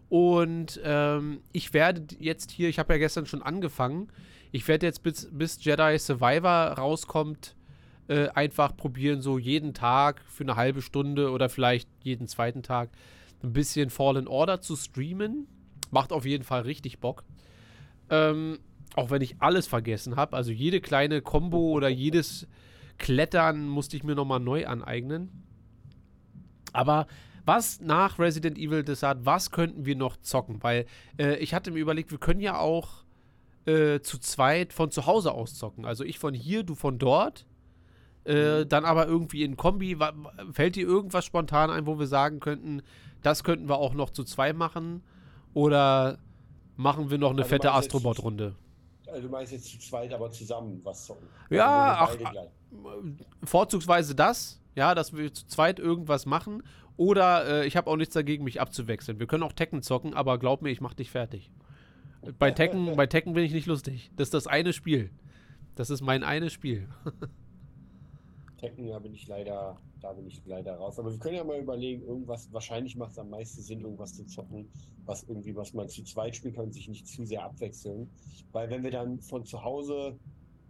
Und 0.07 0.79
ähm, 0.85 1.41
ich 1.51 1.73
werde 1.73 2.03
jetzt 2.19 2.51
hier, 2.51 2.69
ich 2.69 2.79
habe 2.79 2.93
ja 2.93 2.99
gestern 2.99 3.25
schon 3.25 3.41
angefangen, 3.41 4.09
ich 4.53 4.67
werde 4.67 4.85
jetzt 4.85 5.03
bis, 5.03 5.27
bis 5.31 5.61
Jedi 5.63 5.97
Survivor 5.99 6.73
rauskommt, 6.77 7.55
äh, 8.07 8.29
einfach 8.29 8.75
probieren, 8.75 9.21
so 9.21 9.37
jeden 9.37 9.73
Tag 9.73 10.21
für 10.27 10.43
eine 10.43 10.55
halbe 10.55 10.81
Stunde 10.81 11.31
oder 11.31 11.49
vielleicht 11.49 11.89
jeden 12.03 12.27
zweiten 12.27 12.63
Tag 12.63 12.89
ein 13.43 13.53
bisschen 13.53 13.89
Fallen 13.89 14.27
Order 14.27 14.61
zu 14.61 14.75
streamen. 14.75 15.47
Macht 15.91 16.11
auf 16.11 16.25
jeden 16.25 16.43
Fall 16.43 16.61
richtig 16.61 16.99
Bock. 16.99 17.23
Ähm, 18.09 18.59
auch 18.95 19.09
wenn 19.09 19.21
ich 19.21 19.35
alles 19.39 19.67
vergessen 19.67 20.15
habe. 20.15 20.35
Also 20.35 20.51
jede 20.51 20.81
kleine 20.81 21.21
Combo 21.21 21.71
oder 21.71 21.89
jedes 21.89 22.47
Klettern 22.97 23.67
musste 23.67 23.97
ich 23.97 24.03
mir 24.03 24.15
nochmal 24.15 24.39
neu 24.39 24.65
aneignen. 24.67 25.43
Aber 26.73 27.07
was 27.45 27.81
nach 27.81 28.19
Resident 28.19 28.57
Evil 28.57 28.83
Desert, 28.83 29.25
was 29.25 29.51
könnten 29.51 29.85
wir 29.85 29.95
noch 29.95 30.17
zocken? 30.17 30.63
Weil 30.63 30.85
äh, 31.17 31.35
ich 31.37 31.53
hatte 31.53 31.71
mir 31.71 31.79
überlegt, 31.79 32.11
wir 32.11 32.17
können 32.17 32.39
ja 32.39 32.57
auch 32.57 33.03
äh, 33.65 33.99
zu 33.99 34.17
zweit 34.17 34.73
von 34.73 34.91
zu 34.91 35.05
Hause 35.05 35.33
aus 35.33 35.55
zocken. 35.55 35.85
Also 35.85 36.03
ich 36.03 36.19
von 36.19 36.33
hier, 36.33 36.63
du 36.63 36.75
von 36.75 36.97
dort. 36.99 37.45
Äh, 38.25 38.65
dann 38.65 38.85
aber 38.85 39.07
irgendwie 39.07 39.43
in 39.43 39.57
Kombi. 39.57 39.97
Fällt 40.53 40.75
dir 40.75 40.87
irgendwas 40.87 41.25
spontan 41.25 41.69
ein, 41.69 41.85
wo 41.85 41.99
wir 41.99 42.07
sagen 42.07 42.39
könnten, 42.39 42.81
das 43.21 43.43
könnten 43.43 43.67
wir 43.67 43.77
auch 43.77 43.93
noch 43.93 44.09
zu 44.11 44.23
zwei 44.23 44.53
machen? 44.53 45.03
Oder 45.53 46.19
machen 46.77 47.09
wir 47.09 47.17
noch 47.17 47.31
eine 47.31 47.41
Also 47.41 47.49
fette 47.49 47.71
Astrobot-Runde? 47.73 48.55
Also 49.07 49.21
du 49.27 49.29
meinst 49.29 49.51
jetzt 49.51 49.69
zu 49.69 49.77
zweit, 49.77 50.13
aber 50.13 50.31
zusammen 50.31 50.79
was 50.83 51.05
zocken. 51.05 51.27
Ja, 51.49 51.95
Also, 51.95 52.19
wir 52.19 52.27
ach, 52.27 52.31
gleich- 52.31 52.49
Vorzugsweise 53.43 54.15
das, 54.15 54.59
ja, 54.75 54.95
dass 54.95 55.13
wir 55.15 55.33
zu 55.33 55.45
zweit 55.45 55.79
irgendwas 55.79 56.25
machen. 56.25 56.63
Oder 56.97 57.45
äh, 57.63 57.67
ich 57.67 57.75
habe 57.77 57.89
auch 57.89 57.95
nichts 57.97 58.13
dagegen, 58.13 58.43
mich 58.43 58.61
abzuwechseln. 58.61 59.19
Wir 59.19 59.27
können 59.27 59.43
auch 59.43 59.53
Tekken 59.53 59.81
zocken, 59.81 60.13
aber 60.13 60.37
glaub 60.39 60.61
mir, 60.61 60.69
ich 60.69 60.81
mach 60.81 60.93
dich 60.93 61.11
fertig. 61.11 61.51
Bei 62.39 62.51
Tekken, 62.51 62.95
bei 62.95 63.05
Tekken 63.05 63.33
bin 63.33 63.43
ich 63.43 63.51
nicht 63.53 63.67
lustig. 63.67 64.11
Das 64.15 64.27
ist 64.27 64.33
das 64.33 64.47
eine 64.47 64.73
Spiel. 64.73 65.11
Das 65.75 65.89
ist 65.89 66.01
mein 66.01 66.23
eines 66.23 66.53
Spiel. 66.53 66.87
Tekken, 68.63 68.87
da 68.87 68.99
bin 68.99 69.13
ich 69.13 69.27
leider, 69.27 69.75
da 69.99 70.13
bin 70.13 70.25
ich 70.25 70.41
leider 70.45 70.75
raus. 70.75 70.97
Aber 70.97 71.11
wir 71.11 71.19
können 71.19 71.35
ja 71.35 71.43
mal 71.43 71.59
überlegen, 71.59 72.01
irgendwas, 72.03 72.47
wahrscheinlich 72.53 72.95
macht 72.95 73.11
es 73.11 73.19
am 73.19 73.29
meisten 73.29 73.61
Sinn, 73.61 73.81
irgendwas 73.81 74.13
zu 74.13 74.25
zocken, 74.25 74.69
was 75.05 75.23
irgendwie, 75.23 75.53
was 75.53 75.73
man 75.73 75.89
zu 75.89 76.01
zweit 76.05 76.37
spielen 76.37 76.55
kann 76.55 76.71
sich 76.71 76.87
nicht 76.87 77.05
zu 77.05 77.25
sehr 77.25 77.43
abwechseln. 77.43 78.09
Weil 78.53 78.69
wenn 78.69 78.81
wir 78.83 78.91
dann 78.91 79.19
von 79.19 79.43
zu 79.43 79.61
Hause, 79.61 80.17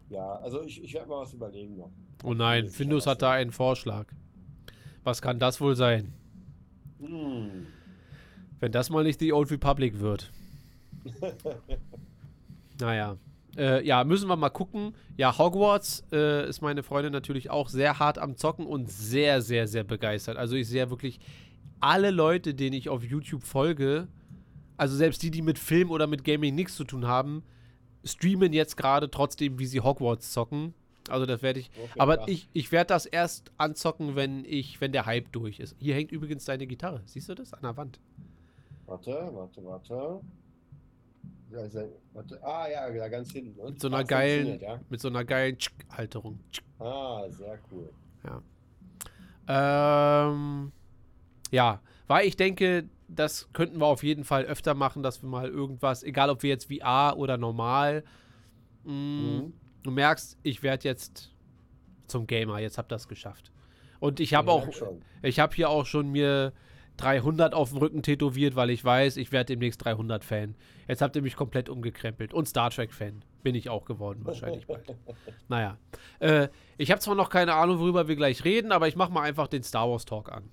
ja, 0.10 0.38
also 0.38 0.64
ich, 0.64 0.84
ich 0.84 0.96
werde 0.96 1.08
mal 1.08 1.22
was 1.22 1.34
überlegen 1.34 1.78
noch. 1.78 1.92
Oh 2.24 2.34
nein, 2.34 2.68
Findus 2.68 3.06
hat 3.06 3.22
da 3.22 3.34
einen 3.34 3.52
Vorschlag. 3.52 4.08
Was 5.04 5.22
kann 5.22 5.38
das 5.38 5.62
wohl 5.62 5.76
sein? 5.76 6.14
Hm. 7.00 7.68
Wenn 8.60 8.72
das 8.72 8.90
mal 8.90 9.04
nicht 9.04 9.22
die 9.22 9.34
Old 9.34 9.52
Republic 9.52 10.00
wird. 10.00 10.32
naja. 12.80 13.18
Äh, 13.58 13.86
ja, 13.86 14.04
müssen 14.04 14.28
wir 14.28 14.36
mal 14.36 14.50
gucken. 14.50 14.96
Ja, 15.16 15.38
Hogwarts 15.38 16.04
äh, 16.12 16.48
ist 16.48 16.62
meine 16.62 16.84
Freundin 16.84 17.14
natürlich 17.14 17.50
auch 17.50 17.70
sehr 17.70 18.00
hart 18.00 18.18
am 18.18 18.36
Zocken 18.36 18.66
und 18.66 18.90
sehr, 18.90 19.42
sehr, 19.42 19.68
sehr 19.68 19.84
begeistert. 19.84 20.38
Also 20.38 20.56
ich 20.56 20.68
sehe 20.68 20.90
wirklich 20.90 21.20
alle 21.80 22.12
Leute, 22.12 22.54
denen 22.54 22.74
ich 22.74 22.90
auf 22.90 23.04
YouTube 23.04 23.44
folge, 23.44 24.08
also 24.78 24.96
selbst 24.96 25.22
die, 25.22 25.32
die 25.32 25.42
mit 25.42 25.60
Film 25.60 25.92
oder 25.92 26.08
mit 26.08 26.24
Gaming 26.24 26.56
nichts 26.56 26.76
zu 26.76 26.84
tun 26.84 27.08
haben, 27.08 27.44
streamen 28.04 28.54
jetzt 28.54 28.76
gerade 28.76 29.10
trotzdem, 29.12 29.60
wie 29.60 29.66
sie 29.66 29.82
Hogwarts 29.82 30.32
zocken. 30.32 30.74
Also 31.10 31.26
das 31.26 31.42
werde 31.42 31.60
ich. 31.60 31.70
Okay, 31.70 32.00
aber 32.00 32.18
krass. 32.18 32.28
ich, 32.30 32.50
ich 32.54 32.72
werde 32.72 32.88
das 32.88 33.06
erst 33.06 33.52
anzocken, 33.58 34.16
wenn 34.16 34.46
ich, 34.46 34.80
wenn 34.82 34.94
der 34.94 35.06
Hype 35.06 35.32
durch 35.32 35.60
ist. 35.60 35.76
Hier 35.78 35.96
hängt 35.96 36.12
übrigens 36.12 36.46
deine 36.46 36.66
Gitarre. 36.66 37.02
Siehst 37.06 37.30
du 37.30 37.36
das? 37.36 37.54
An 37.54 37.62
der 37.62 37.76
Wand. 37.76 38.00
Warte, 38.86 39.30
warte, 39.34 39.64
warte. 39.64 40.22
Ja, 41.54 41.84
warte. 42.14 42.44
Ah 42.44 42.68
ja, 42.68 43.08
ganz 43.08 43.32
hinten. 43.32 43.56
ne? 43.62 43.70
Mit 43.72 43.80
so 43.82 43.88
einer 43.88 44.04
geilen, 44.04 44.48
funktioniert, 44.48 44.92
mit 44.92 45.02
so 45.02 45.08
einer 45.10 45.24
geilen 45.24 45.58
Halterung. 45.92 46.40
Ja? 46.80 46.86
Ah, 46.86 47.30
sehr 47.30 47.60
cool. 47.72 47.90
Ähm, 49.48 50.72
ja, 51.52 51.82
weil 52.08 52.28
ich 52.28 52.36
denke, 52.36 52.86
das 53.08 53.50
könnten 53.54 53.80
wir 53.80 53.86
auf 53.86 54.04
jeden 54.04 54.24
Fall 54.24 54.46
öfter 54.46 54.74
machen, 54.74 55.04
dass 55.04 55.22
wir 55.22 55.30
mal 55.30 55.48
irgendwas, 55.50 56.04
egal 56.04 56.30
ob 56.30 56.44
wir 56.44 56.50
jetzt 56.50 56.72
VR 56.74 57.16
oder 57.18 57.38
normal, 57.38 58.04
mh, 58.86 58.92
Mhm. 58.94 59.54
du 59.84 59.92
merkst, 59.92 60.38
ich 60.44 60.64
werde 60.64 60.88
jetzt 60.88 61.32
zum 62.08 62.26
Gamer, 62.28 62.60
jetzt 62.60 62.78
hab 62.78 62.88
das 62.90 63.08
geschafft. 63.08 63.52
Und 64.00 64.20
ich 64.20 64.34
habe 64.34 64.52
auch, 64.52 64.68
ich 65.22 65.40
habe 65.40 65.56
hier 65.56 65.70
auch 65.70 65.86
schon 65.86 66.10
mir 66.12 66.52
300 66.98 67.54
auf 67.54 67.70
dem 67.70 67.80
Rücken 67.80 68.04
tätowiert, 68.04 68.56
weil 68.56 68.70
ich 68.70 68.84
weiß, 68.84 69.18
ich 69.18 69.32
werde 69.32 69.54
demnächst 69.54 69.84
300 69.84 70.24
Fan. 70.24 70.56
Jetzt 70.88 71.02
habt 71.02 71.16
ihr 71.16 71.22
mich 71.22 71.36
komplett 71.36 71.70
umgekrempelt. 71.70 72.34
Und 72.34 72.48
Star 72.48 72.70
Trek 72.70 72.94
Fan 72.94 73.24
bin 73.42 73.56
ich 73.56 73.70
auch 73.70 73.86
geworden, 73.86 74.22
wahrscheinlich 74.24 74.68
bald. 74.68 74.96
Naja. 75.50 75.78
Äh, 76.20 76.50
ich 76.78 76.92
habe 76.92 77.02
zwar 77.02 77.16
noch 77.16 77.30
keine 77.30 77.54
Ahnung, 77.56 77.80
worüber 77.80 78.08
wir 78.08 78.16
gleich 78.16 78.44
reden, 78.46 78.72
aber 78.72 78.88
ich 78.88 78.96
mache 78.96 79.12
mal 79.12 79.22
einfach 79.22 79.48
den 79.48 79.64
Star 79.64 79.90
Wars 79.90 80.06
Talk 80.06 80.32
an. 80.32 80.50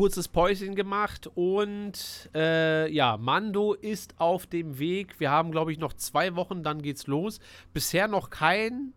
Kurzes 0.00 0.28
Päuschen 0.28 0.76
gemacht 0.76 1.30
und 1.34 2.30
äh, 2.34 2.90
ja, 2.90 3.18
Mando 3.18 3.74
ist 3.74 4.14
auf 4.18 4.46
dem 4.46 4.78
Weg. 4.78 5.20
Wir 5.20 5.30
haben, 5.30 5.50
glaube 5.50 5.72
ich, 5.72 5.78
noch 5.78 5.92
zwei 5.92 6.36
Wochen, 6.36 6.62
dann 6.62 6.80
geht's 6.80 7.06
los. 7.06 7.38
Bisher 7.74 8.08
noch 8.08 8.30
kein 8.30 8.94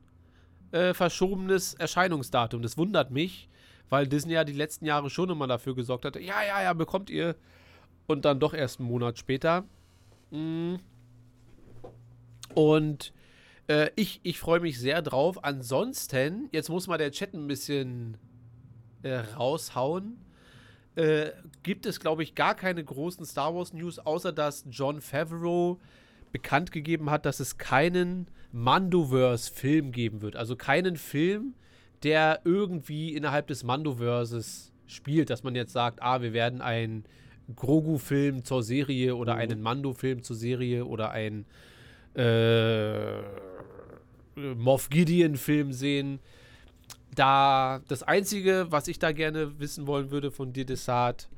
äh, 0.71 0.93
verschobenes 0.93 1.73
Erscheinungsdatum. 1.73 2.61
Das 2.61 2.77
wundert 2.77 3.11
mich, 3.11 3.49
weil 3.89 4.07
Disney 4.07 4.31
ja 4.31 4.45
die 4.45 4.53
letzten 4.53 4.85
Jahre 4.85 5.09
schon 5.09 5.29
immer 5.29 5.45
dafür 5.45 5.75
gesorgt 5.75 6.05
hatte. 6.05 6.21
Ja, 6.21 6.41
ja, 6.41 6.63
ja, 6.63 6.71
bekommt 6.71 7.09
ihr. 7.09 7.35
Und 8.07 8.23
dann 8.23 8.39
doch 8.39 8.53
erst 8.53 8.79
einen 8.79 8.87
Monat 8.87 9.19
später. 9.19 9.65
Mm. 10.31 10.75
Und 12.53 13.11
äh, 13.67 13.89
ich, 13.97 14.21
ich 14.23 14.39
freue 14.39 14.61
mich 14.61 14.79
sehr 14.79 15.01
drauf. 15.01 15.43
Ansonsten, 15.43 16.47
jetzt 16.53 16.69
muss 16.69 16.87
mal 16.87 16.97
der 16.97 17.11
Chat 17.11 17.33
ein 17.33 17.47
bisschen 17.47 18.15
äh, 19.01 19.15
raushauen. 19.15 20.23
Äh, 20.95 21.31
gibt 21.63 21.85
es, 21.85 21.99
glaube 21.99 22.23
ich, 22.23 22.35
gar 22.35 22.55
keine 22.55 22.83
großen 22.83 23.25
Star 23.25 23.55
Wars 23.55 23.73
News, 23.73 23.99
außer 23.99 24.31
dass 24.31 24.65
John 24.69 25.01
Favreau 25.01 25.79
bekannt 26.31 26.71
gegeben 26.71 27.09
hat, 27.09 27.25
dass 27.25 27.39
es 27.39 27.57
keinen 27.57 28.27
Mandoverse-Film 28.51 29.91
geben 29.91 30.21
wird. 30.21 30.35
Also 30.35 30.55
keinen 30.55 30.97
Film, 30.97 31.55
der 32.03 32.41
irgendwie 32.43 33.15
innerhalb 33.15 33.47
des 33.47 33.63
Mandoverses 33.63 34.71
spielt, 34.87 35.29
dass 35.29 35.43
man 35.43 35.55
jetzt 35.55 35.73
sagt, 35.73 36.01
ah, 36.01 36.21
wir 36.21 36.33
werden 36.33 36.61
einen 36.61 37.05
Grogu-Film 37.55 38.43
zur 38.43 38.61
Serie 38.63 39.15
oder 39.15 39.35
einen 39.35 39.61
Mando-Film 39.61 40.21
zur 40.23 40.35
Serie 40.35 40.85
oder 40.85 41.11
einen 41.11 41.45
äh, 42.15 43.21
Moff 44.35 44.89
Gideon-Film 44.89 45.73
sehen 45.73 46.19
da 47.15 47.81
das 47.87 48.03
Einzige, 48.03 48.67
was 48.69 48.87
ich 48.87 48.99
da 48.99 49.11
gerne 49.11 49.59
wissen 49.59 49.87
wollen 49.87 50.11
würde 50.11 50.31
von 50.31 50.53
dir, 50.53 50.65
Desart, 50.65 51.29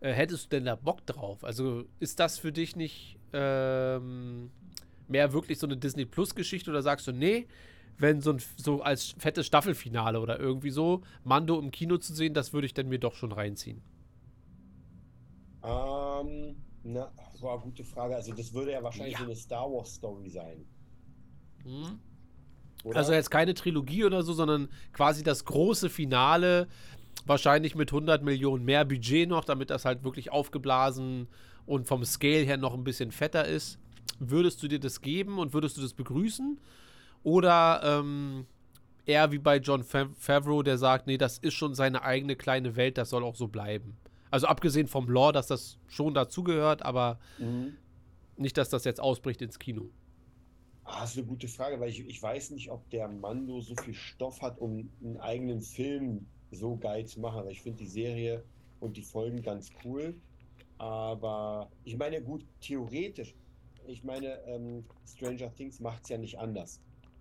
äh, 0.00 0.12
hättest 0.12 0.46
du 0.46 0.48
denn 0.56 0.64
da 0.64 0.74
Bock 0.76 1.04
drauf? 1.06 1.44
Also 1.44 1.84
ist 2.00 2.20
das 2.20 2.38
für 2.38 2.52
dich 2.52 2.76
nicht 2.76 3.18
ähm, 3.32 4.50
mehr 5.08 5.32
wirklich 5.32 5.58
so 5.58 5.66
eine 5.66 5.76
Disney 5.76 6.04
Plus 6.04 6.34
Geschichte 6.34 6.70
oder 6.70 6.82
sagst 6.82 7.06
du, 7.06 7.12
nee, 7.12 7.46
wenn 7.98 8.20
so 8.20 8.32
ein 8.32 8.42
so 8.56 8.82
als 8.82 9.14
fettes 9.18 9.46
Staffelfinale 9.46 10.20
oder 10.20 10.38
irgendwie 10.40 10.70
so 10.70 11.02
Mando 11.22 11.58
im 11.58 11.70
Kino 11.70 11.98
zu 11.98 12.14
sehen, 12.14 12.34
das 12.34 12.52
würde 12.52 12.66
ich 12.66 12.74
dann 12.74 12.88
mir 12.88 12.98
doch 12.98 13.14
schon 13.14 13.32
reinziehen. 13.32 13.82
Ähm, 15.62 16.56
na, 16.82 17.10
war 17.44 17.60
gute 17.60 17.84
Frage. 17.84 18.16
Also 18.16 18.34
das 18.34 18.52
würde 18.52 18.72
ja 18.72 18.82
wahrscheinlich 18.82 19.12
Ja. 19.12 19.18
so 19.20 19.24
eine 19.24 19.36
Star 19.36 19.70
Wars 19.70 19.94
Story 19.94 20.28
sein. 20.28 20.64
Hm? 21.62 22.00
Oder? 22.84 22.98
Also 22.98 23.12
jetzt 23.12 23.30
keine 23.30 23.54
Trilogie 23.54 24.04
oder 24.04 24.22
so, 24.22 24.32
sondern 24.32 24.68
quasi 24.92 25.22
das 25.24 25.44
große 25.44 25.88
Finale, 25.90 26.68
wahrscheinlich 27.26 27.74
mit 27.74 27.90
100 27.92 28.22
Millionen 28.22 28.64
mehr 28.64 28.84
Budget 28.84 29.28
noch, 29.28 29.44
damit 29.44 29.70
das 29.70 29.84
halt 29.84 30.04
wirklich 30.04 30.30
aufgeblasen 30.30 31.26
und 31.66 31.86
vom 31.86 32.04
Scale 32.04 32.44
her 32.44 32.58
noch 32.58 32.74
ein 32.74 32.84
bisschen 32.84 33.10
fetter 33.10 33.46
ist. 33.46 33.78
Würdest 34.18 34.62
du 34.62 34.68
dir 34.68 34.78
das 34.78 35.00
geben 35.00 35.38
und 35.38 35.54
würdest 35.54 35.76
du 35.76 35.80
das 35.82 35.94
begrüßen? 35.94 36.58
Oder 37.22 37.80
ähm, 37.82 38.46
eher 39.06 39.32
wie 39.32 39.38
bei 39.38 39.56
John 39.56 39.82
Fav 39.82 40.08
Favreau, 40.18 40.62
der 40.62 40.76
sagt, 40.78 41.06
nee, 41.06 41.16
das 41.16 41.38
ist 41.38 41.54
schon 41.54 41.74
seine 41.74 42.02
eigene 42.02 42.36
kleine 42.36 42.76
Welt, 42.76 42.98
das 42.98 43.10
soll 43.10 43.24
auch 43.24 43.34
so 43.34 43.48
bleiben. 43.48 43.96
Also 44.30 44.46
abgesehen 44.46 44.88
vom 44.88 45.08
Lore, 45.08 45.32
dass 45.32 45.46
das 45.46 45.78
schon 45.88 46.12
dazugehört, 46.12 46.82
aber 46.82 47.18
Mhm. 47.38 47.74
nicht, 48.36 48.58
dass 48.58 48.68
das 48.68 48.84
jetzt 48.84 49.00
ausbricht 49.00 49.40
ins 49.42 49.58
Kino. 49.58 49.88
Ah, 50.84 51.00
das 51.00 51.12
ist 51.12 51.18
eine 51.18 51.26
gute 51.26 51.48
Frage, 51.48 51.80
weil 51.80 51.88
ich, 51.88 52.06
ich 52.06 52.22
weiß 52.22 52.50
nicht, 52.50 52.70
ob 52.70 52.88
der 52.90 53.08
Mando 53.08 53.60
so 53.60 53.74
viel 53.76 53.94
Stoff 53.94 54.42
hat, 54.42 54.58
um 54.58 54.90
einen 55.02 55.16
eigenen 55.18 55.62
Film 55.62 56.26
so 56.50 56.76
geil 56.76 57.06
zu 57.06 57.20
machen. 57.20 57.40
Aber 57.40 57.50
ich 57.50 57.62
finde 57.62 57.78
die 57.78 57.88
Serie 57.88 58.44
und 58.80 58.96
die 58.96 59.02
Folgen 59.02 59.42
ganz 59.42 59.70
cool. 59.84 60.14
Aber 60.78 61.70
ich 61.84 61.96
meine, 61.96 62.20
gut, 62.20 62.44
theoretisch, 62.60 63.34
ich 63.86 64.04
meine, 64.04 64.38
ähm, 64.46 64.84
Stranger 65.06 65.54
Things 65.54 65.80
macht 65.80 66.02
es 66.04 66.10
ja 66.10 66.18
nicht 66.18 66.38
anders. 66.38 66.80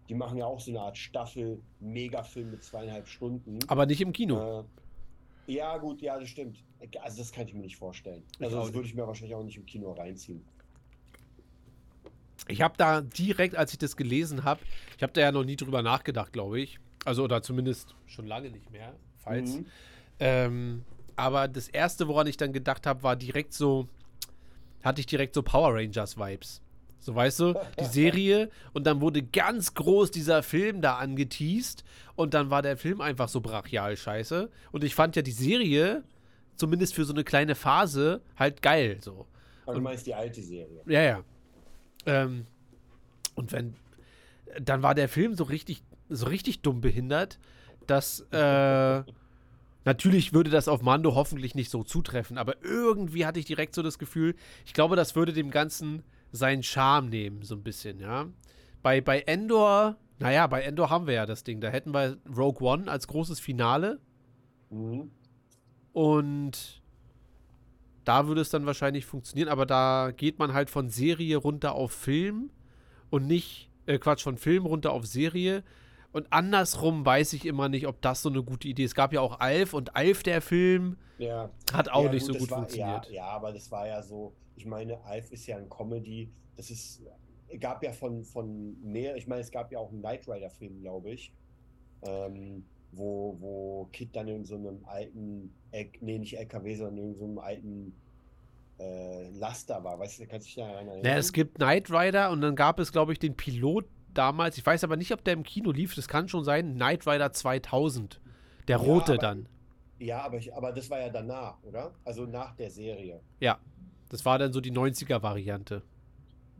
Die 0.09 0.15
machen 0.15 0.37
ja 0.37 0.45
auch 0.45 0.59
so 0.59 0.71
eine 0.71 0.81
Art 0.81 0.97
Staffel-Megafilm 0.97 2.51
mit 2.51 2.63
zweieinhalb 2.63 3.07
Stunden. 3.07 3.59
Aber 3.67 3.85
nicht 3.85 4.01
im 4.01 4.11
Kino. 4.11 4.59
Äh, 4.59 5.53
ja, 5.53 5.77
gut, 5.77 6.01
ja, 6.01 6.19
das 6.19 6.29
stimmt. 6.29 6.63
Also 7.01 7.19
das 7.19 7.31
kann 7.31 7.47
ich 7.47 7.53
mir 7.53 7.61
nicht 7.61 7.77
vorstellen. 7.77 8.23
Also 8.39 8.57
das 8.57 8.73
würde 8.73 8.87
ich 8.87 8.95
mir 8.95 9.07
wahrscheinlich 9.07 9.35
auch 9.35 9.43
nicht 9.43 9.57
im 9.57 9.65
Kino 9.65 9.91
reinziehen. 9.93 10.43
Ich 12.47 12.61
habe 12.61 12.75
da 12.77 13.01
direkt, 13.01 13.55
als 13.55 13.71
ich 13.71 13.79
das 13.79 13.95
gelesen 13.95 14.43
habe, 14.43 14.61
ich 14.97 15.03
habe 15.03 15.13
da 15.13 15.21
ja 15.21 15.31
noch 15.31 15.43
nie 15.43 15.55
drüber 15.55 15.81
nachgedacht, 15.81 16.33
glaube 16.33 16.59
ich. 16.59 16.79
Also, 17.05 17.23
oder 17.23 17.41
zumindest 17.41 17.95
schon 18.05 18.27
lange 18.27 18.49
nicht 18.49 18.69
mehr, 18.71 18.93
falls. 19.17 19.57
Mhm. 19.57 19.65
Ähm, 20.19 20.85
aber 21.15 21.47
das 21.47 21.67
erste, 21.67 22.07
woran 22.07 22.27
ich 22.27 22.37
dann 22.37 22.53
gedacht 22.53 22.85
habe, 22.85 23.03
war 23.03 23.15
direkt 23.15 23.53
so, 23.53 23.87
hatte 24.83 25.01
ich 25.01 25.05
direkt 25.05 25.35
so 25.35 25.43
Power 25.43 25.75
Rangers 25.75 26.17
Vibes. 26.17 26.61
So, 26.99 27.13
weißt 27.15 27.39
du, 27.41 27.53
die 27.79 27.85
Serie 27.91 28.49
und 28.71 28.87
dann 28.87 29.01
wurde 29.01 29.21
ganz 29.21 29.73
groß 29.73 30.11
dieser 30.11 30.41
Film 30.41 30.81
da 30.81 30.97
angeteased 30.97 31.83
und 32.15 32.33
dann 32.33 32.49
war 32.49 32.61
der 32.61 32.77
Film 32.77 33.01
einfach 33.01 33.27
so 33.27 33.41
brachial 33.41 33.97
scheiße. 33.97 34.49
Und 34.71 34.83
ich 34.83 34.95
fand 34.95 35.15
ja 35.15 35.21
die 35.21 35.31
Serie, 35.31 36.03
zumindest 36.55 36.93
für 36.93 37.03
so 37.03 37.13
eine 37.13 37.25
kleine 37.25 37.55
Phase, 37.55 38.21
halt 38.37 38.61
geil, 38.61 38.99
so. 39.01 39.27
Aber 39.65 39.75
du 39.75 39.81
meinst 39.81 40.07
die 40.07 40.13
alte 40.13 40.41
Serie. 40.41 40.81
Ja, 40.85 41.01
ja. 41.01 41.23
Ähm, 42.05 42.45
und 43.35 43.51
wenn, 43.51 43.75
dann 44.61 44.83
war 44.83 44.95
der 44.95 45.09
Film 45.09 45.35
so 45.35 45.43
richtig, 45.43 45.83
so 46.09 46.27
richtig 46.27 46.61
dumm 46.61 46.81
behindert, 46.81 47.39
dass, 47.87 48.21
äh, 48.31 49.03
natürlich 49.85 50.33
würde 50.33 50.49
das 50.49 50.67
auf 50.67 50.81
Mando 50.81 51.15
hoffentlich 51.15 51.55
nicht 51.55 51.69
so 51.69 51.83
zutreffen, 51.83 52.37
aber 52.37 52.63
irgendwie 52.63 53.25
hatte 53.25 53.39
ich 53.39 53.45
direkt 53.45 53.75
so 53.75 53.81
das 53.81 53.97
Gefühl, 53.99 54.35
ich 54.65 54.73
glaube, 54.73 54.95
das 54.95 55.15
würde 55.15 55.33
dem 55.33 55.51
Ganzen 55.51 56.03
seinen 56.31 56.63
Charme 56.63 57.09
nehmen, 57.09 57.43
so 57.43 57.55
ein 57.55 57.63
bisschen, 57.63 57.99
ja. 57.99 58.27
Bei, 58.81 59.01
bei 59.01 59.21
Endor, 59.21 59.97
naja, 60.19 60.45
bei 60.47 60.61
Endor 60.61 60.89
haben 60.89 61.07
wir 61.07 61.13
ja 61.13 61.25
das 61.25 61.43
Ding, 61.43 61.61
da 61.61 61.69
hätten 61.69 61.93
wir 61.93 62.17
Rogue 62.35 62.67
One 62.67 62.89
als 62.91 63.07
großes 63.07 63.39
Finale 63.39 63.99
Mhm. 64.69 65.11
und 65.93 66.81
da 68.05 68.27
würde 68.27 68.41
es 68.41 68.49
dann 68.49 68.65
wahrscheinlich 68.65 69.05
funktionieren, 69.05 69.49
aber 69.49 69.65
da 69.65 70.11
geht 70.15 70.39
man 70.39 70.53
halt 70.53 70.69
von 70.69 70.89
Serie 70.89 71.37
runter 71.37 71.75
auf 71.75 71.91
Film 71.91 72.49
und 73.09 73.27
nicht, 73.27 73.69
äh, 73.85 73.97
Quatsch, 73.99 74.23
von 74.23 74.37
Film 74.37 74.65
runter 74.65 74.91
auf 74.91 75.05
Serie. 75.05 75.63
Und 76.11 76.27
andersrum 76.31 77.05
weiß 77.05 77.33
ich 77.33 77.45
immer 77.45 77.69
nicht, 77.69 77.87
ob 77.87 78.01
das 78.01 78.21
so 78.21 78.29
eine 78.29 78.43
gute 78.43 78.67
Idee 78.67 78.83
ist. 78.83 78.91
Es 78.91 78.95
gab 78.95 79.13
ja 79.13 79.21
auch 79.21 79.39
Alf 79.39 79.73
und 79.73 79.95
Alf, 79.95 80.21
der 80.23 80.41
Film, 80.41 80.97
Ja. 81.17 81.49
hat 81.73 81.89
auch 81.89 82.05
Ja, 82.05 82.11
nicht 82.11 82.25
so 82.25 82.33
das 82.33 82.41
gut 82.41 82.51
war, 82.51 82.57
funktioniert. 82.59 83.07
Ja, 83.07 83.13
ja, 83.13 83.25
aber 83.25 83.51
das 83.51 83.71
war 83.71 83.87
ja 83.87 84.01
so, 84.03 84.35
ich 84.55 84.65
meine, 84.65 85.03
Alf 85.05 85.31
ist 85.31 85.47
ja 85.47 85.57
ein 85.57 85.69
Comedy, 85.69 86.31
das 86.55 86.69
ist, 86.69 87.01
gab 87.59 87.83
ja 87.83 87.91
von, 87.93 88.23
von 88.23 88.79
mehr, 88.81 89.15
ich 89.15 89.25
meine, 89.27 89.41
es 89.41 89.49
gab 89.51 89.71
ja 89.71 89.79
auch 89.79 89.89
einen 89.89 90.01
Knight 90.01 90.27
Rider-Film, 90.27 90.81
glaube 90.81 91.11
ich, 91.11 91.33
ähm, 92.03 92.65
wo, 92.95 93.35
wo 93.39 93.85
Kid 93.91 94.15
dann 94.15 94.27
in 94.27 94.45
so 94.45 94.55
einem 94.55 94.83
alten, 94.85 95.53
nee, 96.01 96.19
nicht 96.19 96.37
LKW, 96.37 96.75
sondern 96.75 97.05
in 97.09 97.15
so 97.15 97.25
einem 97.25 97.37
alten 97.39 97.93
äh, 98.79 99.29
Laster 99.31 99.83
war. 99.83 99.99
Weißt 99.99 100.19
du, 100.19 100.27
kannst 100.27 100.45
du 100.45 100.49
dich 100.49 100.55
daran 100.55 100.75
erinnern? 100.87 101.01
Naja, 101.01 101.17
es 101.17 101.31
gibt 101.33 101.55
Knight 101.55 101.89
Rider 101.91 102.31
und 102.31 102.41
dann 102.41 102.55
gab 102.55 102.79
es, 102.79 102.91
glaube 102.91 103.13
ich, 103.13 103.19
den 103.19 103.35
Pilot 103.35 103.85
damals. 104.13 104.57
Ich 104.57 104.65
weiß 104.65 104.83
aber 104.83 104.95
nicht, 104.97 105.11
ob 105.11 105.23
der 105.23 105.33
im 105.33 105.43
Kino 105.43 105.71
lief. 105.71 105.95
Das 105.95 106.07
kann 106.07 106.27
schon 106.27 106.43
sein. 106.43 106.75
Knight 106.75 107.05
Rider 107.07 107.31
2000. 107.31 108.19
Der 108.67 108.77
Ja, 108.77 108.83
rote 108.83 109.13
aber- 109.13 109.21
dann. 109.21 109.49
Ja, 109.99 110.21
aber, 110.23 110.37
ich, 110.37 110.53
aber 110.53 110.73
das 110.73 110.89
war 110.89 110.99
ja 110.99 111.09
danach, 111.09 111.61
oder? 111.63 111.93
Also 112.03 112.25
nach 112.25 112.55
der 112.55 112.69
Serie. 112.71 113.21
Ja. 113.39 113.59
Das 114.09 114.25
war 114.25 114.37
dann 114.37 114.51
so 114.51 114.59
die 114.59 114.71
90er-Variante. 114.71 115.81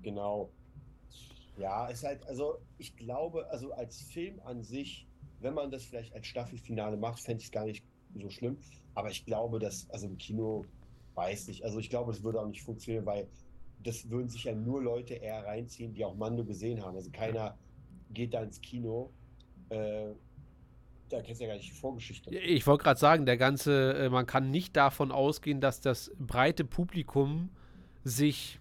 Genau. 0.01 0.49
Ja, 1.57 1.87
ist 1.87 2.03
halt, 2.03 2.25
also 2.27 2.57
ich 2.77 2.95
glaube, 2.95 3.47
also 3.51 3.73
als 3.73 4.01
Film 4.01 4.39
an 4.45 4.63
sich, 4.63 5.07
wenn 5.43 5.53
man 5.53 5.69
das 5.69 5.85
vielleicht 5.85 6.13
als 6.13 6.25
Staffelfinale 6.27 6.97
macht, 6.97 7.19
fände 7.19 7.41
ich 7.41 7.45
es 7.45 7.51
gar 7.51 7.65
nicht 7.65 7.83
so 8.15 8.29
schlimm. 8.29 8.57
Aber 8.95 9.09
ich 9.09 9.25
glaube, 9.25 9.59
dass, 9.59 9.89
also 9.89 10.07
im 10.07 10.17
Kino, 10.17 10.65
weiß 11.15 11.47
nicht, 11.47 11.63
also 11.63 11.79
ich 11.79 11.89
glaube, 11.89 12.11
das 12.11 12.23
würde 12.23 12.41
auch 12.41 12.47
nicht 12.47 12.61
funktionieren, 12.61 13.05
weil 13.05 13.27
das 13.83 14.09
würden 14.09 14.29
sich 14.29 14.45
ja 14.45 14.55
nur 14.55 14.81
Leute 14.81 15.15
eher 15.15 15.45
reinziehen, 15.45 15.93
die 15.93 16.05
auch 16.05 16.15
Mando 16.15 16.43
gesehen 16.43 16.81
haben. 16.81 16.95
Also 16.95 17.11
keiner 17.11 17.57
geht 18.11 18.33
da 18.33 18.43
ins 18.43 18.61
Kino. 18.61 19.11
Äh, 19.69 20.11
da 21.09 21.21
kennst 21.21 21.41
du 21.41 21.45
ja 21.45 21.51
gar 21.51 21.57
nicht 21.57 21.69
die 21.69 21.79
Vorgeschichte. 21.79 22.33
Ich 22.33 22.65
wollte 22.65 22.83
gerade 22.83 22.99
sagen, 22.99 23.25
der 23.25 23.37
ganze, 23.37 23.93
äh, 23.93 24.09
man 24.09 24.25
kann 24.25 24.49
nicht 24.49 24.75
davon 24.75 25.11
ausgehen, 25.11 25.59
dass 25.59 25.81
das 25.81 26.11
breite 26.17 26.63
Publikum 26.63 27.49
sich 28.03 28.59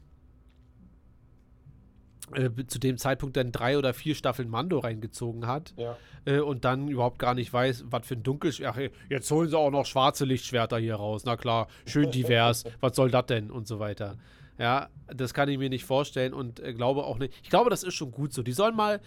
äh, 2.35 2.51
zu 2.67 2.79
dem 2.79 2.99
Zeitpunkt 2.99 3.37
dann 3.37 3.53
drei 3.53 3.79
oder 3.79 3.95
vier 3.95 4.15
Staffeln 4.15 4.49
Mando 4.49 4.79
reingezogen 4.79 5.47
hat 5.47 5.75
Ja. 5.77 5.97
äh, 6.25 6.41
und 6.41 6.65
dann 6.65 6.89
überhaupt 6.89 7.19
gar 7.19 7.35
nicht 7.35 7.53
weiß, 7.53 7.85
was 7.89 8.07
für 8.07 8.15
ein 8.15 8.23
Dunkelschwert. 8.23 8.75
Ach, 8.77 8.81
jetzt 9.11 9.31
holen 9.31 9.49
sie 9.49 9.59
auch 9.59 9.71
noch 9.71 9.87
schwarze 9.87 10.25
Lichtschwerter 10.25 10.79
hier 10.79 10.97
raus. 10.97 11.23
Na 11.25 11.37
klar, 11.37 11.69
schön 11.87 12.11
divers. 12.11 12.65
was 12.81 12.97
soll 12.97 13.11
das 13.11 13.27
denn? 13.27 13.51
Und 13.51 13.67
so 13.67 13.79
weiter. 13.79 14.17
Ja, 14.59 14.89
das 15.09 15.33
kann 15.35 15.49
ich 15.49 15.59
mir 15.59 15.71
nicht 15.71 15.85
vorstellen 15.85 16.35
und 16.35 16.61
äh, 16.61 16.75
glaube 16.75 17.05
auch 17.05 17.19
nicht. 17.19 17.33
Ich 17.43 17.51
glaube, 17.51 17.71
das 17.71 17.83
ist 17.83 17.95
schon 17.95 18.13
gut 18.13 18.33
so. 18.33 18.43
Die 18.43 18.53
sollen 18.53 18.77
mal, 18.77 19.01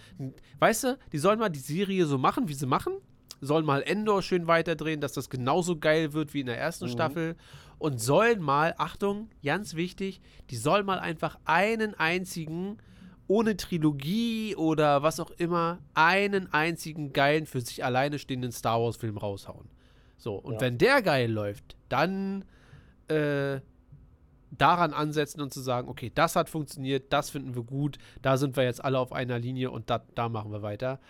weißt 0.58 0.84
du, 0.84 0.98
die 1.12 1.18
sollen 1.18 1.38
mal 1.38 1.48
die 1.48 1.60
Serie 1.60 2.04
so 2.06 2.18
machen, 2.18 2.48
wie 2.48 2.54
sie 2.54 2.66
machen. 2.66 2.94
Sollen 3.40 3.64
mal 3.64 3.82
Endor 3.82 4.22
schön 4.22 4.46
weiterdrehen, 4.46 5.00
dass 5.00 5.12
das 5.12 5.30
genauso 5.30 5.76
geil 5.78 6.14
wird 6.14 6.34
wie 6.34 6.40
in 6.40 6.46
der 6.46 6.58
ersten 6.58 6.86
Mhm. 6.86 6.90
Staffel. 6.90 7.36
Und 7.78 8.00
sollen 8.00 8.40
mal, 8.40 8.74
Achtung, 8.78 9.28
ganz 9.44 9.74
wichtig, 9.76 10.20
die 10.50 10.56
sollen 10.56 10.86
mal 10.86 10.98
einfach 10.98 11.38
einen 11.44 11.94
einzigen, 11.94 12.78
ohne 13.28 13.56
Trilogie 13.56 14.54
oder 14.56 15.02
was 15.02 15.18
auch 15.20 15.30
immer, 15.32 15.78
einen 15.94 16.52
einzigen 16.52 17.12
geilen, 17.12 17.46
für 17.46 17.60
sich 17.60 17.84
alleine 17.84 18.18
stehenden 18.18 18.52
Star 18.52 18.80
Wars-Film 18.80 19.18
raushauen. 19.18 19.68
So, 20.16 20.34
und 20.34 20.54
Ja. 20.54 20.60
wenn 20.60 20.78
der 20.78 21.02
geil 21.02 21.30
läuft, 21.30 21.76
dann 21.88 22.44
äh, 23.08 23.60
daran 24.50 24.92
ansetzen 24.92 25.40
und 25.40 25.52
zu 25.52 25.60
sagen, 25.60 25.88
okay, 25.88 26.10
das 26.14 26.36
hat 26.36 26.48
funktioniert, 26.48 27.12
das 27.12 27.30
finden 27.30 27.54
wir 27.54 27.62
gut, 27.62 27.98
da 28.22 28.36
sind 28.36 28.56
wir 28.56 28.64
jetzt 28.64 28.84
alle 28.84 28.98
auf 28.98 29.12
einer 29.12 29.38
Linie 29.38 29.70
und 29.70 29.90
da, 29.90 30.02
da 30.14 30.28
machen 30.28 30.52
wir 30.52 30.62
weiter. 30.62 31.00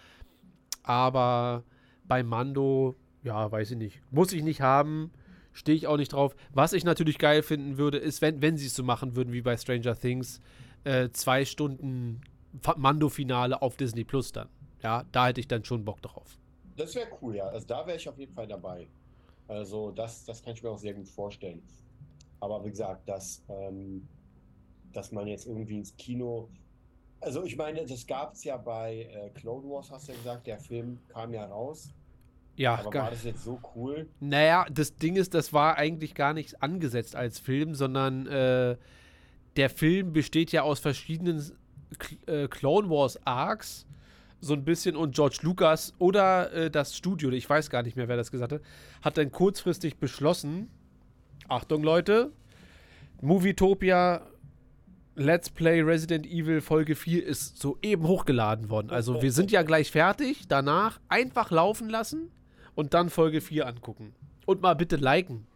Aber 0.83 1.65
bei 2.05 2.23
Mando, 2.23 2.97
ja, 3.23 3.51
weiß 3.51 3.73
ich 3.73 3.77
nicht, 3.77 4.01
muss 4.11 4.33
ich 4.33 4.43
nicht 4.43 4.61
haben, 4.61 5.11
stehe 5.53 5.77
ich 5.77 5.87
auch 5.87 5.97
nicht 5.97 6.13
drauf. 6.13 6.35
Was 6.53 6.73
ich 6.73 6.85
natürlich 6.85 7.19
geil 7.19 7.43
finden 7.43 7.79
würde, 7.79 7.99
ist, 7.99 8.23
wenn, 8.23 8.43
wenn 8.43 8.57
sie 8.57 8.67
es 8.67 8.75
so 8.75 8.83
machen 8.83 9.17
würden 9.17 9.33
wie 9.33 9.43
bei 9.43 9.57
Stranger 9.57 9.97
Things, 9.99 10.41
äh, 10.87 11.11
zwei 11.11 11.45
Stunden 11.45 12.21
Mando-Finale 12.77 13.61
auf 13.61 13.77
Disney 13.77 14.05
Plus 14.05 14.33
dann. 14.33 14.49
Ja, 14.83 15.05
da 15.13 15.27
hätte 15.27 15.41
ich 15.41 15.49
dann 15.49 15.65
schon 15.65 15.85
Bock 15.85 16.01
drauf. 16.01 16.39
Das 16.77 16.95
wäre 16.95 17.09
cool, 17.21 17.37
ja. 17.37 17.47
Also 17.49 17.67
da 17.67 17.87
wäre 17.87 17.97
ich 17.97 18.09
auf 18.09 18.19
jeden 18.19 18.33
Fall 18.33 18.47
dabei. 18.47 18.87
Also 19.49 19.91
das, 19.91 20.25
das 20.25 20.43
kann 20.43 20.55
ich 20.55 20.63
mir 20.63 20.71
auch 20.71 20.79
sehr 20.79 20.95
gut 20.95 21.09
vorstellen. 21.09 21.63
Aber 22.41 22.65
wie 22.65 22.71
gesagt, 22.71 23.09
dass, 23.09 23.43
ähm, 23.49 24.07
dass 24.93 25.13
man 25.13 25.27
jetzt 25.27 25.47
irgendwie 25.47 25.79
ins 25.79 25.97
Kino. 25.97 26.49
Also 27.21 27.45
ich 27.45 27.57
meine, 27.57 27.85
das 27.85 28.07
gab 28.07 28.35
es 28.35 28.45
ja 28.45 28.57
bei 28.57 29.09
äh, 29.11 29.31
Clone 29.31 29.69
Wars, 29.69 29.91
hast 29.91 30.09
du 30.09 30.13
ja 30.13 30.19
gesagt, 30.19 30.47
der 30.47 30.59
Film 30.59 30.99
kam 31.09 31.33
ja 31.33 31.47
raus. 31.47 31.93
Ja, 32.57 32.79
Aber 32.79 32.93
war 32.95 33.11
das 33.11 33.25
jetzt 33.25 33.45
so 33.45 33.59
cool? 33.75 34.09
Naja, 34.21 34.67
das 34.71 34.97
Ding 34.97 35.17
ist, 35.17 35.35
das 35.35 35.53
war 35.53 35.77
eigentlich 35.77 36.15
gar 36.15 36.33
nicht 36.33 36.63
angesetzt 36.63 37.15
als 37.15 37.39
Film, 37.39 37.75
sondern 37.75 38.27
äh, 38.27 38.77
der 39.57 39.71
Film 39.71 40.13
besteht 40.13 40.53
ja 40.53 40.63
aus 40.63 40.81
verschiedenen 40.81 41.43
äh, 42.27 42.49
Clone 42.49 42.89
Wars 42.91 43.19
Arcs, 43.27 43.87
so 44.41 44.55
ein 44.55 44.65
bisschen 44.65 44.97
und 44.97 45.15
George 45.15 45.39
Lucas 45.43 45.95
oder 45.99 46.53
äh, 46.53 46.71
das 46.71 46.97
Studio, 46.97 47.31
ich 47.31 47.49
weiß 47.49 47.71
gar 47.71 47.83
nicht 47.83 47.97
mehr, 47.97 48.09
wer 48.09 48.17
das 48.17 48.31
gesagt 48.31 48.53
hat, 48.53 48.61
hat 49.03 49.17
dann 49.17 49.33
kurzfristig 49.33 49.97
beschlossen, 49.97 50.69
Achtung 51.49 51.83
Leute, 51.83 52.33
Movietopia 53.21 54.27
Let's 55.19 55.49
Play 55.49 55.81
Resident 55.81 56.27
Evil 56.27 56.61
Folge 56.61 56.95
4 56.95 57.25
ist 57.25 57.59
soeben 57.59 58.07
hochgeladen 58.07 58.69
worden. 58.69 58.91
Also 58.91 59.23
wir 59.23 59.33
sind 59.33 59.51
ja 59.51 59.63
gleich 59.63 59.91
fertig, 59.91 60.47
danach 60.47 61.01
einfach 61.09 61.51
laufen 61.51 61.89
lassen 61.89 62.31
und 62.75 62.93
dann 62.93 63.09
Folge 63.09 63.41
4 63.41 63.67
angucken. 63.67 64.15
Und 64.45 64.61
mal 64.61 64.75
bitte 64.75 64.97
liken. 64.97 65.47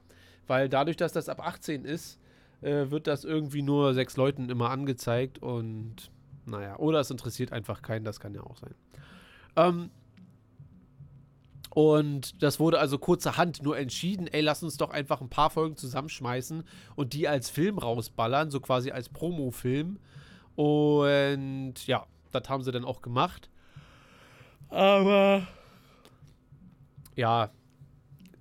Weil 0.46 0.70
dadurch, 0.70 0.96
dass 0.96 1.12
das 1.12 1.28
ab 1.28 1.46
18 1.46 1.84
ist, 1.84 2.18
äh, 2.62 2.90
wird 2.90 3.06
das 3.06 3.24
irgendwie 3.24 3.62
nur 3.62 3.94
sechs 3.94 4.16
Leuten 4.16 4.50
immer 4.50 4.70
angezeigt 4.70 5.38
und 5.40 6.10
naja, 6.46 6.76
oder 6.76 7.00
es 7.00 7.10
interessiert 7.10 7.52
einfach 7.52 7.82
keinen, 7.82 8.04
das 8.04 8.20
kann 8.20 8.34
ja 8.34 8.42
auch 8.42 8.56
sein. 8.56 8.74
Ähm, 9.56 9.90
und 11.70 12.42
das 12.42 12.58
wurde 12.58 12.80
also 12.80 12.98
kurzerhand 12.98 13.62
nur 13.62 13.78
entschieden, 13.78 14.26
ey, 14.26 14.40
lass 14.40 14.62
uns 14.62 14.76
doch 14.76 14.90
einfach 14.90 15.20
ein 15.20 15.28
paar 15.28 15.50
Folgen 15.50 15.76
zusammenschmeißen 15.76 16.64
und 16.96 17.12
die 17.12 17.28
als 17.28 17.48
Film 17.48 17.78
rausballern, 17.78 18.50
so 18.50 18.60
quasi 18.60 18.90
als 18.90 19.08
Promo-Film. 19.08 20.00
Und 20.56 21.86
ja, 21.86 22.06
das 22.32 22.48
haben 22.48 22.64
sie 22.64 22.72
dann 22.72 22.84
auch 22.84 23.02
gemacht. 23.02 23.50
Aber 24.68 25.46
ja, 27.14 27.50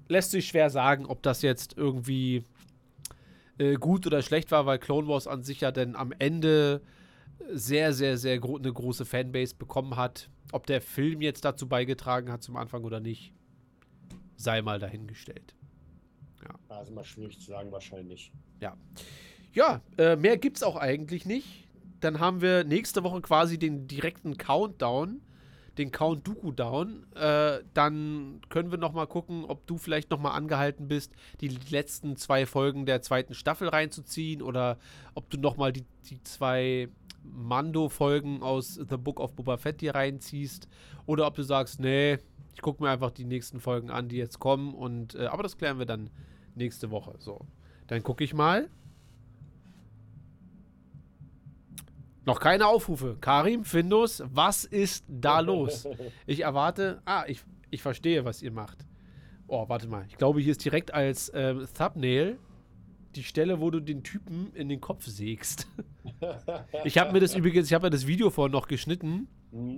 lässt 0.08 0.32
sich 0.32 0.48
schwer 0.48 0.72
sagen, 0.72 1.06
ob 1.06 1.22
das 1.22 1.44
jetzt 1.44 1.78
irgendwie 1.78 2.44
äh, 3.60 3.76
gut 3.76 4.08
oder 4.08 4.22
schlecht 4.22 4.52
war, 4.52 4.66
weil 4.66 4.80
Clone 4.80 5.08
Wars 5.08 5.28
an 5.28 5.44
sich 5.44 5.62
ja 5.62 5.72
dann 5.72 5.96
am 5.96 6.12
Ende 6.18 6.82
sehr, 7.52 7.94
sehr, 7.94 8.18
sehr 8.18 8.40
gro 8.40 8.58
eine 8.58 8.72
große 8.72 9.06
Fanbase 9.06 9.56
bekommen 9.56 9.96
hat. 9.96 10.30
Ob 10.52 10.66
der 10.66 10.82
Film 10.82 11.22
jetzt 11.22 11.46
dazu 11.46 11.68
beigetragen 11.68 12.32
hat 12.32 12.42
zum 12.42 12.56
Anfang 12.58 12.84
oder 12.84 13.00
nicht, 13.00 13.34
sei 14.36 14.62
mal 14.62 14.80
dahingestellt. 14.80 15.54
Also 16.70 16.94
mal 16.94 17.04
schwierig 17.04 17.40
zu 17.40 17.48
sagen, 17.48 17.72
wahrscheinlich. 17.72 18.32
Ja, 19.54 19.82
äh, 19.98 20.16
mehr 20.16 20.38
gibt's 20.38 20.64
auch 20.64 20.76
eigentlich 20.76 21.26
nicht. 21.26 21.68
Dann 22.00 22.20
haben 22.20 22.42
wir 22.42 22.64
nächste 22.64 23.04
Woche 23.04 23.22
quasi 23.22 23.60
den 23.60 23.88
direkten 23.88 24.38
Countdown, 24.38 25.22
den 25.80 25.92
Count 25.92 26.28
Dooku 26.28 26.52
Down. 26.52 27.06
Äh, 27.16 27.60
dann 27.74 28.42
können 28.50 28.70
wir 28.70 28.78
noch 28.78 28.94
mal 28.94 29.08
gucken, 29.08 29.46
ob 29.46 29.66
du 29.66 29.78
vielleicht 29.78 30.12
noch 30.12 30.20
mal 30.20 30.32
angehalten 30.32 30.88
bist, 30.88 31.14
die 31.42 31.48
letzten 31.48 32.18
zwei 32.18 32.46
Folgen 32.46 32.86
der 32.86 33.02
zweiten 33.02 33.34
Staffel 33.34 33.70
reinzuziehen 33.70 34.42
oder 34.42 34.78
ob 35.16 35.30
du 35.30 35.38
noch 35.38 35.58
mal 35.58 35.72
die, 35.72 35.86
die 36.10 36.22
zwei 36.24 36.90
Mando-Folgen 37.24 38.44
aus 38.44 38.76
The 38.76 38.98
Book 38.98 39.20
of 39.20 39.34
Boba 39.36 39.58
Fett 39.58 39.82
dir 39.82 39.96
reinziehst 39.96 40.68
oder 41.06 41.26
ob 41.26 41.36
du 41.36 41.44
sagst, 41.44 41.80
nee, 41.80 42.18
ich 42.54 42.62
gucke 42.62 42.84
mir 42.84 42.90
einfach 42.90 43.12
die 43.12 43.26
nächsten 43.26 43.60
Folgen 43.60 43.90
an, 43.90 44.10
die 44.10 44.18
jetzt 44.18 44.40
kommen 44.40 44.74
und 44.74 45.16
äh, 45.16 45.28
aber 45.28 45.44
das 45.44 45.58
klären 45.58 45.80
wir 45.80 45.86
dann 45.86 46.10
nächste 46.56 46.92
Woche. 46.92 47.16
So, 47.20 47.46
dann 47.88 48.04
gucke 48.04 48.24
ich 48.24 48.34
mal. 48.34 48.70
Noch 52.30 52.40
keine 52.40 52.68
Aufrufe. 52.68 53.18
Karim, 53.20 53.66
Findus, 53.66 54.22
was 54.32 54.64
ist 54.64 55.04
da 55.08 55.40
los? 55.40 55.88
Ich 56.28 56.42
erwarte. 56.42 57.02
Ah, 57.04 57.24
ich, 57.28 57.42
ich 57.72 57.82
verstehe, 57.82 58.24
was 58.24 58.44
ihr 58.44 58.52
macht. 58.52 58.86
Oh, 59.48 59.68
warte 59.68 59.88
mal. 59.88 60.06
Ich 60.10 60.16
glaube, 60.16 60.40
hier 60.40 60.52
ist 60.52 60.64
direkt 60.64 60.94
als 60.94 61.32
ähm, 61.34 61.66
Thumbnail 61.76 62.38
die 63.16 63.24
Stelle, 63.24 63.60
wo 63.60 63.72
du 63.72 63.80
den 63.80 64.04
Typen 64.04 64.52
in 64.54 64.70
den 64.70 64.80
Kopf 64.80 65.08
sägst. 65.08 65.68
Ich 66.84 66.98
habe 66.98 67.14
mir 67.14 67.20
das 67.20 67.34
übrigens, 67.34 67.68
ich 67.68 67.74
habe 67.74 67.88
ja 67.88 67.90
das 67.90 68.06
Video 68.06 68.30
vorhin 68.30 68.52
noch 68.52 68.68
geschnitten. 68.68 69.28
Hm? 69.52 69.78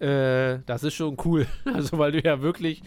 Äh, 0.00 0.60
das 0.66 0.82
ist 0.82 0.94
schon 0.94 1.16
cool. 1.24 1.46
Also, 1.64 1.98
weil 1.98 2.10
du 2.12 2.20
ja 2.20 2.42
wirklich 2.42 2.82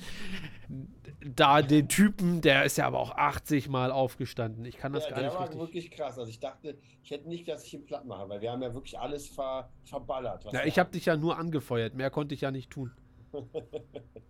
da 1.26 1.62
den 1.62 1.88
Typen, 1.88 2.42
der 2.42 2.64
ist 2.66 2.78
ja 2.78 2.86
aber 2.88 3.00
auch 3.00 3.12
80 3.12 3.70
Mal 3.70 3.92
aufgestanden. 3.92 4.66
Ich 4.66 4.78
kann 4.78 4.94
das 4.94 5.04
Ja, 5.06 5.10
gar 5.12 5.20
der 5.20 5.28
nicht 5.30 5.36
war 5.36 5.42
richtig. 5.44 5.60
wirklich 5.60 5.92
krass. 5.92 6.18
Also 6.20 6.30
ich 6.30 6.40
dachte, 6.40 6.78
ich 7.04 7.12
hätte 7.12 7.28
nicht, 7.28 7.48
dass 7.48 7.64
ich 7.66 7.74
ihn 7.74 7.86
platt 7.86 8.06
mache, 8.06 8.28
weil 8.30 8.42
wir 8.42 8.52
haben 8.52 8.62
ja 8.62 8.74
wirklich 8.74 9.00
alles 9.00 9.28
ver, 9.30 9.70
verballert. 9.86 10.46
Ja, 10.52 10.64
ich 10.66 10.78
habe 10.80 10.92
dich 10.92 11.06
ja 11.06 11.16
nur 11.18 11.38
angefeuert. 11.38 11.94
Mehr 11.96 12.10
konnte 12.10 12.34
ich 12.36 12.42
ja 12.42 12.52
nicht 12.52 12.70
tun. 12.70 12.92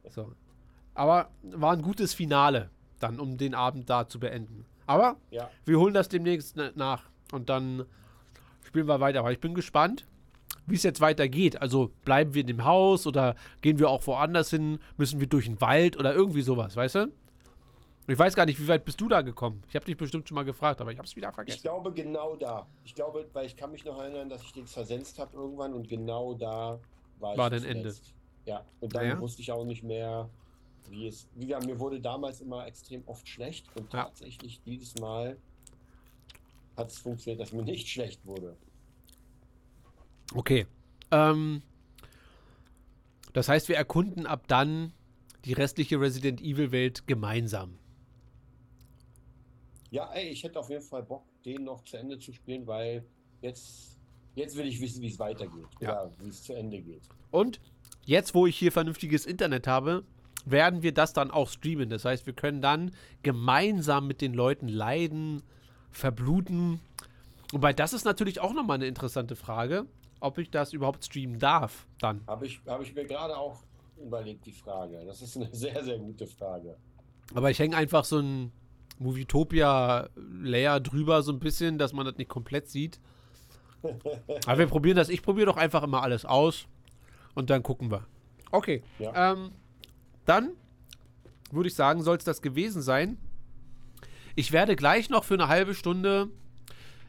So. 0.09 0.31
Aber 0.93 1.29
war 1.41 1.73
ein 1.73 1.81
gutes 1.81 2.13
Finale, 2.13 2.69
dann, 2.99 3.19
um 3.19 3.37
den 3.37 3.55
Abend 3.55 3.89
da 3.89 4.07
zu 4.07 4.19
beenden. 4.19 4.65
Aber 4.85 5.15
Ja, 5.31 5.49
wir 5.65 5.79
holen 5.79 5.93
das 5.93 6.07
demnächst 6.09 6.55
na- 6.55 6.71
nach 6.75 7.09
und 7.31 7.49
dann 7.49 7.85
spielen 8.63 8.87
wir 8.87 8.99
weiter. 8.99 9.19
Aber 9.19 9.31
ich 9.31 9.39
bin 9.39 9.55
gespannt, 9.55 10.05
wie 10.65 10.75
es 10.75 10.83
jetzt 10.83 11.01
weitergeht. 11.01 11.61
Also 11.61 11.91
bleiben 12.05 12.33
wir 12.33 12.41
in 12.41 12.47
dem 12.47 12.63
Haus 12.65 13.05
oder 13.07 13.35
gehen 13.61 13.79
wir 13.79 13.89
auch 13.89 14.05
woanders 14.07 14.49
hin? 14.49 14.79
Müssen 14.97 15.19
wir 15.19 15.27
durch 15.27 15.45
den 15.45 15.59
Wald 15.61 15.97
oder 15.97 16.13
irgendwie 16.13 16.41
sowas, 16.41 16.75
weißt 16.75 16.95
du? 16.95 17.11
Ich 18.07 18.19
weiß 18.19 18.35
gar 18.35 18.45
nicht, 18.45 18.59
wie 18.59 18.67
weit 18.67 18.83
bist 18.83 18.99
du 18.99 19.07
da 19.07 19.21
gekommen? 19.21 19.63
Ich 19.69 19.75
habe 19.75 19.85
dich 19.85 19.95
bestimmt 19.95 20.27
schon 20.27 20.35
mal 20.35 20.43
gefragt, 20.43 20.81
aber 20.81 20.91
ich 20.91 20.97
habe 20.97 21.07
es 21.07 21.15
wieder 21.15 21.29
Ich 21.29 21.35
vergessen. 21.35 21.61
glaube 21.61 21.93
genau 21.93 22.35
da. 22.35 22.67
Ich 22.83 22.93
glaube, 22.95 23.25
weil 23.31 23.45
ich 23.45 23.55
kann 23.55 23.71
mich 23.71 23.85
noch 23.85 23.97
erinnern, 23.97 24.27
dass 24.27 24.41
ich 24.43 24.51
den 24.51 24.67
versenzt 24.67 25.19
habe 25.19 25.35
irgendwann 25.37 25.73
und 25.73 25.87
genau 25.87 26.33
da 26.33 26.79
war, 27.19 27.37
War 27.37 27.53
ich 27.53 27.61
dein 27.63 27.77
Ende. 27.77 27.95
Ja, 28.45 28.65
und 28.81 28.93
dann 28.93 29.07
ja. 29.07 29.19
wusste 29.21 29.41
ich 29.41 29.53
auch 29.53 29.63
nicht 29.63 29.83
mehr, 29.83 30.29
wie 30.89 31.07
es. 31.07 31.29
Wie 31.35 31.45
gesagt, 31.47 31.65
mir 31.65 31.79
wurde 31.79 32.01
damals 32.01 32.41
immer 32.41 32.67
extrem 32.67 33.03
oft 33.05 33.25
schlecht 33.25 33.65
und 33.77 33.93
Ja. 33.93 34.03
tatsächlich 34.03 34.61
dieses 34.63 34.95
Mal 34.99 35.37
hat 36.75 36.89
es 36.89 36.97
funktioniert, 36.97 37.39
dass 37.39 37.53
mir 37.53 37.63
nicht 37.63 37.87
schlecht 37.87 38.25
wurde. 38.25 38.57
Okay. 40.33 40.65
Ähm, 41.11 41.61
das 43.33 43.49
heißt, 43.49 43.69
wir 43.69 43.75
erkunden 43.75 44.25
ab 44.25 44.47
dann 44.47 44.93
die 45.45 45.53
restliche 45.53 45.99
Resident 45.99 46.41
Evil 46.41 46.71
Welt 46.71 47.07
gemeinsam. 47.07 47.77
Ja, 49.89 50.11
ey, 50.13 50.29
ich 50.29 50.43
hätte 50.43 50.59
auf 50.59 50.69
jeden 50.69 50.83
Fall 50.83 51.03
Bock, 51.03 51.25
den 51.45 51.65
noch 51.65 51.83
zu 51.83 51.97
Ende 51.97 52.17
zu 52.17 52.31
spielen, 52.33 52.65
weil 52.65 53.05
jetzt, 53.41 53.99
jetzt 54.33 54.57
will 54.57 54.65
ich 54.65 54.81
wissen, 54.81 55.01
wie 55.01 55.07
es 55.07 55.19
weitergeht. 55.19 55.67
Ja. 55.81 56.09
Wie 56.19 56.29
es 56.29 56.43
zu 56.43 56.53
Ende 56.53 56.81
geht. 56.81 57.03
Und 57.29 57.59
jetzt, 58.05 58.33
wo 58.33 58.47
ich 58.47 58.57
hier 58.57 58.71
vernünftiges 58.71 59.25
Internet 59.25 59.67
habe, 59.67 60.03
werden 60.45 60.81
wir 60.81 60.93
das 60.93 61.13
dann 61.13 61.31
auch 61.31 61.49
streamen. 61.49 61.89
Das 61.89 62.05
heißt, 62.05 62.25
wir 62.25 62.33
können 62.33 62.61
dann 62.61 62.91
gemeinsam 63.21 64.07
mit 64.07 64.21
den 64.21 64.33
Leuten 64.33 64.67
leiden, 64.67 65.43
verbluten. 65.91 66.79
Wobei, 67.51 67.73
das 67.73 67.93
ist 67.93 68.03
natürlich 68.03 68.39
auch 68.39 68.53
nochmal 68.53 68.75
eine 68.75 68.87
interessante 68.87 69.35
Frage, 69.35 69.85
ob 70.23 70.37
ich 70.37 70.49
das 70.49 70.73
überhaupt 70.73 71.03
streamen 71.03 71.37
darf 71.37 71.85
dann. 71.99 72.21
Habe 72.27 72.47
ich, 72.47 72.61
hab 72.65 72.81
ich 72.81 72.95
mir 72.95 73.05
gerade 73.05 73.37
auch 73.37 73.63
überlegt, 74.01 74.45
die 74.45 74.53
Frage. 74.53 75.03
Das 75.05 75.21
ist 75.21 75.35
eine 75.35 75.49
sehr, 75.51 75.83
sehr 75.83 75.99
gute 75.99 76.27
Frage. 76.27 76.77
Aber 77.33 77.51
ich 77.51 77.59
hänge 77.59 77.75
einfach 77.75 78.05
so 78.05 78.19
ein 78.19 78.51
Movietopia-Layer 78.99 80.79
drüber, 80.79 81.23
so 81.23 81.31
ein 81.31 81.39
bisschen, 81.39 81.77
dass 81.77 81.93
man 81.93 82.05
das 82.05 82.17
nicht 82.17 82.29
komplett 82.29 82.69
sieht. 82.69 82.99
Aber 84.45 84.57
wir 84.57 84.67
probieren 84.67 84.95
das. 84.95 85.09
Ich 85.09 85.21
probiere 85.21 85.47
doch 85.47 85.57
einfach 85.57 85.83
immer 85.83 86.03
alles 86.03 86.25
aus 86.25 86.67
und 87.35 87.49
dann 87.49 87.61
gucken 87.63 87.91
wir. 87.91 88.05
Okay. 88.51 88.81
Ja. 88.99 89.33
Ähm, 89.33 89.51
dann 90.25 90.51
würde 91.51 91.67
ich 91.67 91.75
sagen, 91.75 92.01
soll 92.01 92.17
es 92.17 92.23
das 92.23 92.41
gewesen 92.41 92.81
sein. 92.81 93.17
Ich 94.35 94.51
werde 94.51 94.75
gleich 94.75 95.09
noch 95.09 95.23
für 95.23 95.33
eine 95.33 95.49
halbe 95.49 95.75
Stunde. 95.75 96.29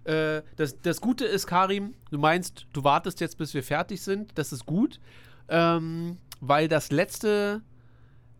Äh, 0.05 0.43
das, 0.57 0.81
das 0.81 1.01
Gute 1.01 1.25
ist, 1.25 1.47
Karim, 1.47 1.95
du 2.11 2.19
meinst, 2.19 2.67
du 2.73 2.85
wartest 2.85 3.21
jetzt, 3.21 3.39
bis 3.39 3.55
wir 3.55 3.63
fertig 3.63 4.03
sind. 4.03 4.37
Das 4.39 4.53
ist 4.53 4.67
gut. 4.67 5.01
Ähm, 5.49 6.19
weil 6.41 6.69
das 6.69 6.91
letzte 6.91 7.63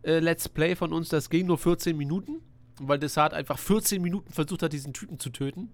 äh, 0.03 0.19
Let's 0.19 0.49
Play 0.49 0.75
von 0.75 0.93
uns, 0.93 1.09
das 1.09 1.29
ging 1.29 1.47
nur 1.47 1.57
14 1.57 1.97
Minuten. 1.97 2.41
Weil 2.79 2.99
Desart 2.99 3.33
einfach 3.33 3.57
14 3.57 4.01
Minuten 4.01 4.31
versucht 4.31 4.61
hat, 4.61 4.73
diesen 4.73 4.93
Typen 4.93 5.19
zu 5.19 5.29
töten. 5.29 5.71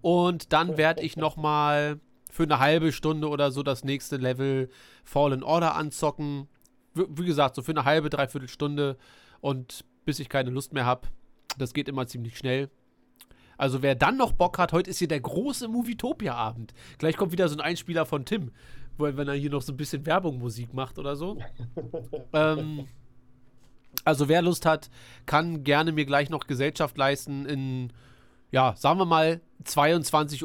Und 0.00 0.52
dann 0.52 0.76
werde 0.76 1.02
ich 1.02 1.16
noch 1.16 1.36
mal 1.36 1.98
für 2.30 2.44
eine 2.44 2.60
halbe 2.60 2.92
Stunde 2.92 3.28
oder 3.28 3.50
so 3.50 3.62
das 3.62 3.82
nächste 3.82 4.16
Level 4.16 4.70
Fallen 5.04 5.42
Order 5.42 5.74
anzocken. 5.74 6.48
Wie, 6.94 7.26
gesagt, 7.26 7.56
so 7.56 7.62
für 7.62 7.72
eine 7.72 7.84
halbe, 7.84 8.10
dreiviertel 8.10 8.48
Stunde. 8.48 8.96
Und 9.40 9.84
bis 10.04 10.20
ich 10.20 10.28
keine 10.28 10.50
Lust 10.50 10.72
mehr 10.72 10.86
habe. 10.86 11.08
Das 11.58 11.74
geht 11.74 11.88
immer 11.88 12.06
ziemlich 12.06 12.38
schnell. 12.38 12.70
Also 13.56 13.82
wer 13.82 13.94
dann 13.94 14.16
noch 14.16 14.32
Bock 14.32 14.58
hat, 14.58 14.72
heute 14.72 14.90
ist 14.90 14.98
hier 14.98 15.08
der 15.08 15.20
große 15.20 15.68
Movietopia-Abend. 15.68 16.74
Gleich 16.98 17.16
kommt 17.16 17.32
wieder 17.32 17.48
so 17.48 17.56
ein 17.56 17.60
Einspieler 17.60 18.06
von 18.06 18.24
Tim, 18.24 18.50
wenn 18.98 19.28
er 19.28 19.34
hier 19.34 19.50
noch 19.50 19.62
so 19.62 19.72
ein 19.72 19.76
bisschen 19.76 20.04
Werbung 20.06 20.38
Musik 20.38 20.74
macht 20.74 20.98
oder 20.98 21.16
so. 21.16 21.38
ähm, 22.32 22.86
also 24.04 24.28
wer 24.28 24.42
Lust 24.42 24.66
hat, 24.66 24.90
kann 25.24 25.64
gerne 25.64 25.92
mir 25.92 26.04
gleich 26.04 26.30
noch 26.30 26.46
Gesellschaft 26.46 26.96
leisten 26.98 27.46
in, 27.46 27.92
ja, 28.50 28.74
sagen 28.76 28.98
wir 28.98 29.06
mal 29.06 29.40
22.30 29.64 30.44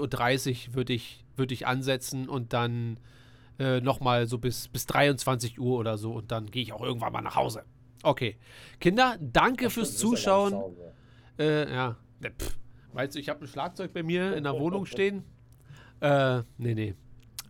Uhr 0.69 0.73
würde 0.75 0.93
ich, 0.93 1.23
würd 1.35 1.51
ich 1.51 1.67
ansetzen 1.67 2.29
und 2.29 2.53
dann 2.53 2.97
äh, 3.59 3.81
nochmal 3.81 4.27
so 4.27 4.37
bis, 4.37 4.69
bis 4.69 4.85
23 4.85 5.59
Uhr 5.59 5.77
oder 5.77 5.97
so 5.97 6.13
und 6.13 6.31
dann 6.31 6.49
gehe 6.49 6.63
ich 6.63 6.73
auch 6.73 6.81
irgendwann 6.81 7.13
mal 7.13 7.21
nach 7.21 7.35
Hause. 7.35 7.63
Okay. 8.03 8.37
Kinder, 8.79 9.17
danke 9.19 9.65
Das 9.65 9.73
fürs 9.73 9.97
Zuschauen. 9.97 10.75
Äh, 11.37 11.71
ja. 11.71 11.97
Ne, 12.19 12.31
Pff. 12.31 12.60
Weißt 12.93 13.15
du, 13.15 13.19
ich 13.19 13.29
habe 13.29 13.45
ein 13.45 13.47
Schlagzeug 13.47 13.93
bei 13.93 14.03
mir 14.03 14.35
in 14.35 14.43
der 14.43 14.53
Wohnung 14.53 14.85
stehen. 14.87 15.23
Äh, 16.01 16.39
nee, 16.57 16.73
nee. 16.73 16.95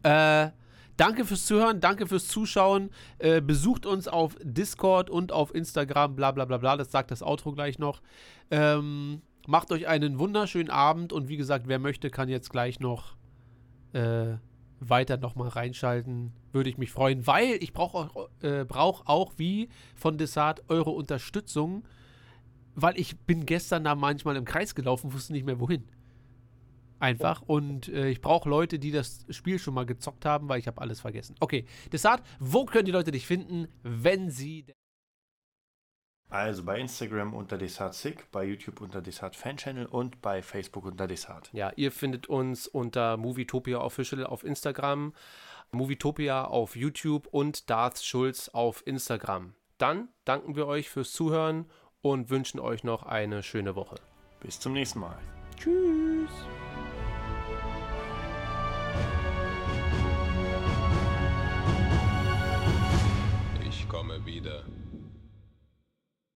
Äh, 0.04 0.52
danke 0.98 1.26
fürs 1.26 1.46
Zuhören, 1.46 1.80
danke 1.80 2.08
fürs 2.08 2.28
Zuschauen. 2.28 2.92
Äh, 3.18 3.42
besucht 3.42 3.86
uns 3.86 4.08
auf 4.08 4.36
Discord 4.42 5.10
und 5.10 5.32
auf 5.32 5.54
Instagram, 5.56 6.16
bla 6.16 6.32
bla 6.32 6.46
bla 6.46 6.58
bla. 6.58 6.78
Das 6.78 6.92
sagt 6.92 7.12
das 7.12 7.24
Outro 7.24 7.54
gleich 7.54 7.80
noch. 7.80 8.02
Ähm, 8.50 9.22
macht 9.48 9.72
euch 9.72 9.88
einen 9.88 10.20
wunderschönen 10.20 10.70
Abend 10.70 11.14
und 11.14 11.30
wie 11.30 11.38
gesagt, 11.38 11.68
wer 11.68 11.80
möchte, 11.80 12.10
kann 12.10 12.30
jetzt 12.30 12.50
gleich 12.50 12.80
noch 12.80 13.16
äh, 13.94 14.36
weiter 14.80 15.18
nochmal 15.18 15.50
reinschalten. 15.50 16.34
Würde 16.52 16.70
ich 16.70 16.78
mich 16.78 16.92
freuen, 16.92 17.26
weil 17.26 17.58
ich 17.62 17.74
brauche 17.74 17.98
auch, 17.98 18.30
äh, 18.42 18.66
brauch 18.66 19.06
auch, 19.06 19.34
wie 19.38 19.70
von 19.96 20.18
Desart, 20.18 20.64
eure 20.68 20.92
Unterstützung 20.92 21.84
weil 22.82 23.00
ich 23.00 23.20
bin 23.20 23.46
gestern 23.46 23.84
da 23.84 23.96
manchmal 23.96 24.36
im 24.36 24.46
Kreis 24.46 24.76
gelaufen, 24.76 25.14
wusste 25.14 25.34
nicht 25.34 25.46
mehr 25.46 25.60
wohin. 25.60 25.88
Einfach. 27.00 27.42
Und 27.42 27.88
äh, 27.88 28.10
ich 28.10 28.22
brauche 28.22 28.48
Leute, 28.48 28.78
die 28.78 28.92
das 28.92 29.26
Spiel 29.30 29.58
schon 29.58 29.74
mal 29.74 29.88
gezockt 29.88 30.24
haben, 30.24 30.48
weil 30.50 30.60
ich 30.60 30.68
habe 30.68 30.80
alles 30.80 31.02
vergessen. 31.02 31.36
Okay, 31.40 31.66
Desart, 31.92 32.22
wo 32.40 32.66
können 32.66 32.86
die 32.86 32.92
Leute 32.92 33.12
dich 33.12 33.26
finden, 33.26 33.68
wenn 33.82 34.30
sie... 34.30 34.66
Also 36.30 36.64
bei 36.64 36.80
Instagram 36.80 37.34
unter 37.34 37.58
DesartSick, 37.58 38.32
bei 38.32 38.46
YouTube 38.46 38.80
unter 38.80 39.02
Desart 39.02 39.36
Fan 39.36 39.58
Channel 39.58 39.86
und 39.88 40.22
bei 40.22 40.42
Facebook 40.42 40.86
unter 40.86 41.08
Desart. 41.08 41.50
Ja, 41.52 41.74
ihr 41.76 41.92
findet 41.92 42.28
uns 42.28 42.68
unter 42.68 43.18
Movietopia 43.18 43.82
Official 43.82 44.26
auf 44.26 44.46
Instagram, 44.46 45.14
Movietopia 45.72 46.46
auf 46.46 46.78
YouTube 46.78 47.28
und 47.28 47.70
Darth 47.70 48.02
Schulz 48.02 48.48
auf 48.48 48.86
Instagram. 48.88 49.56
Dann 49.78 50.10
danken 50.24 50.56
wir 50.56 50.68
euch 50.68 50.90
fürs 50.90 51.12
Zuhören 51.12 51.66
und 52.02 52.30
wünschen 52.30 52.60
euch 52.60 52.84
noch 52.84 53.04
eine 53.04 53.44
schöne 53.44 53.76
Woche. 53.76 53.96
Bis 54.42 54.60
zum 54.60 54.74
nächsten 54.74 55.00
Mal. 55.00 55.18
Tschüss. 55.58 56.32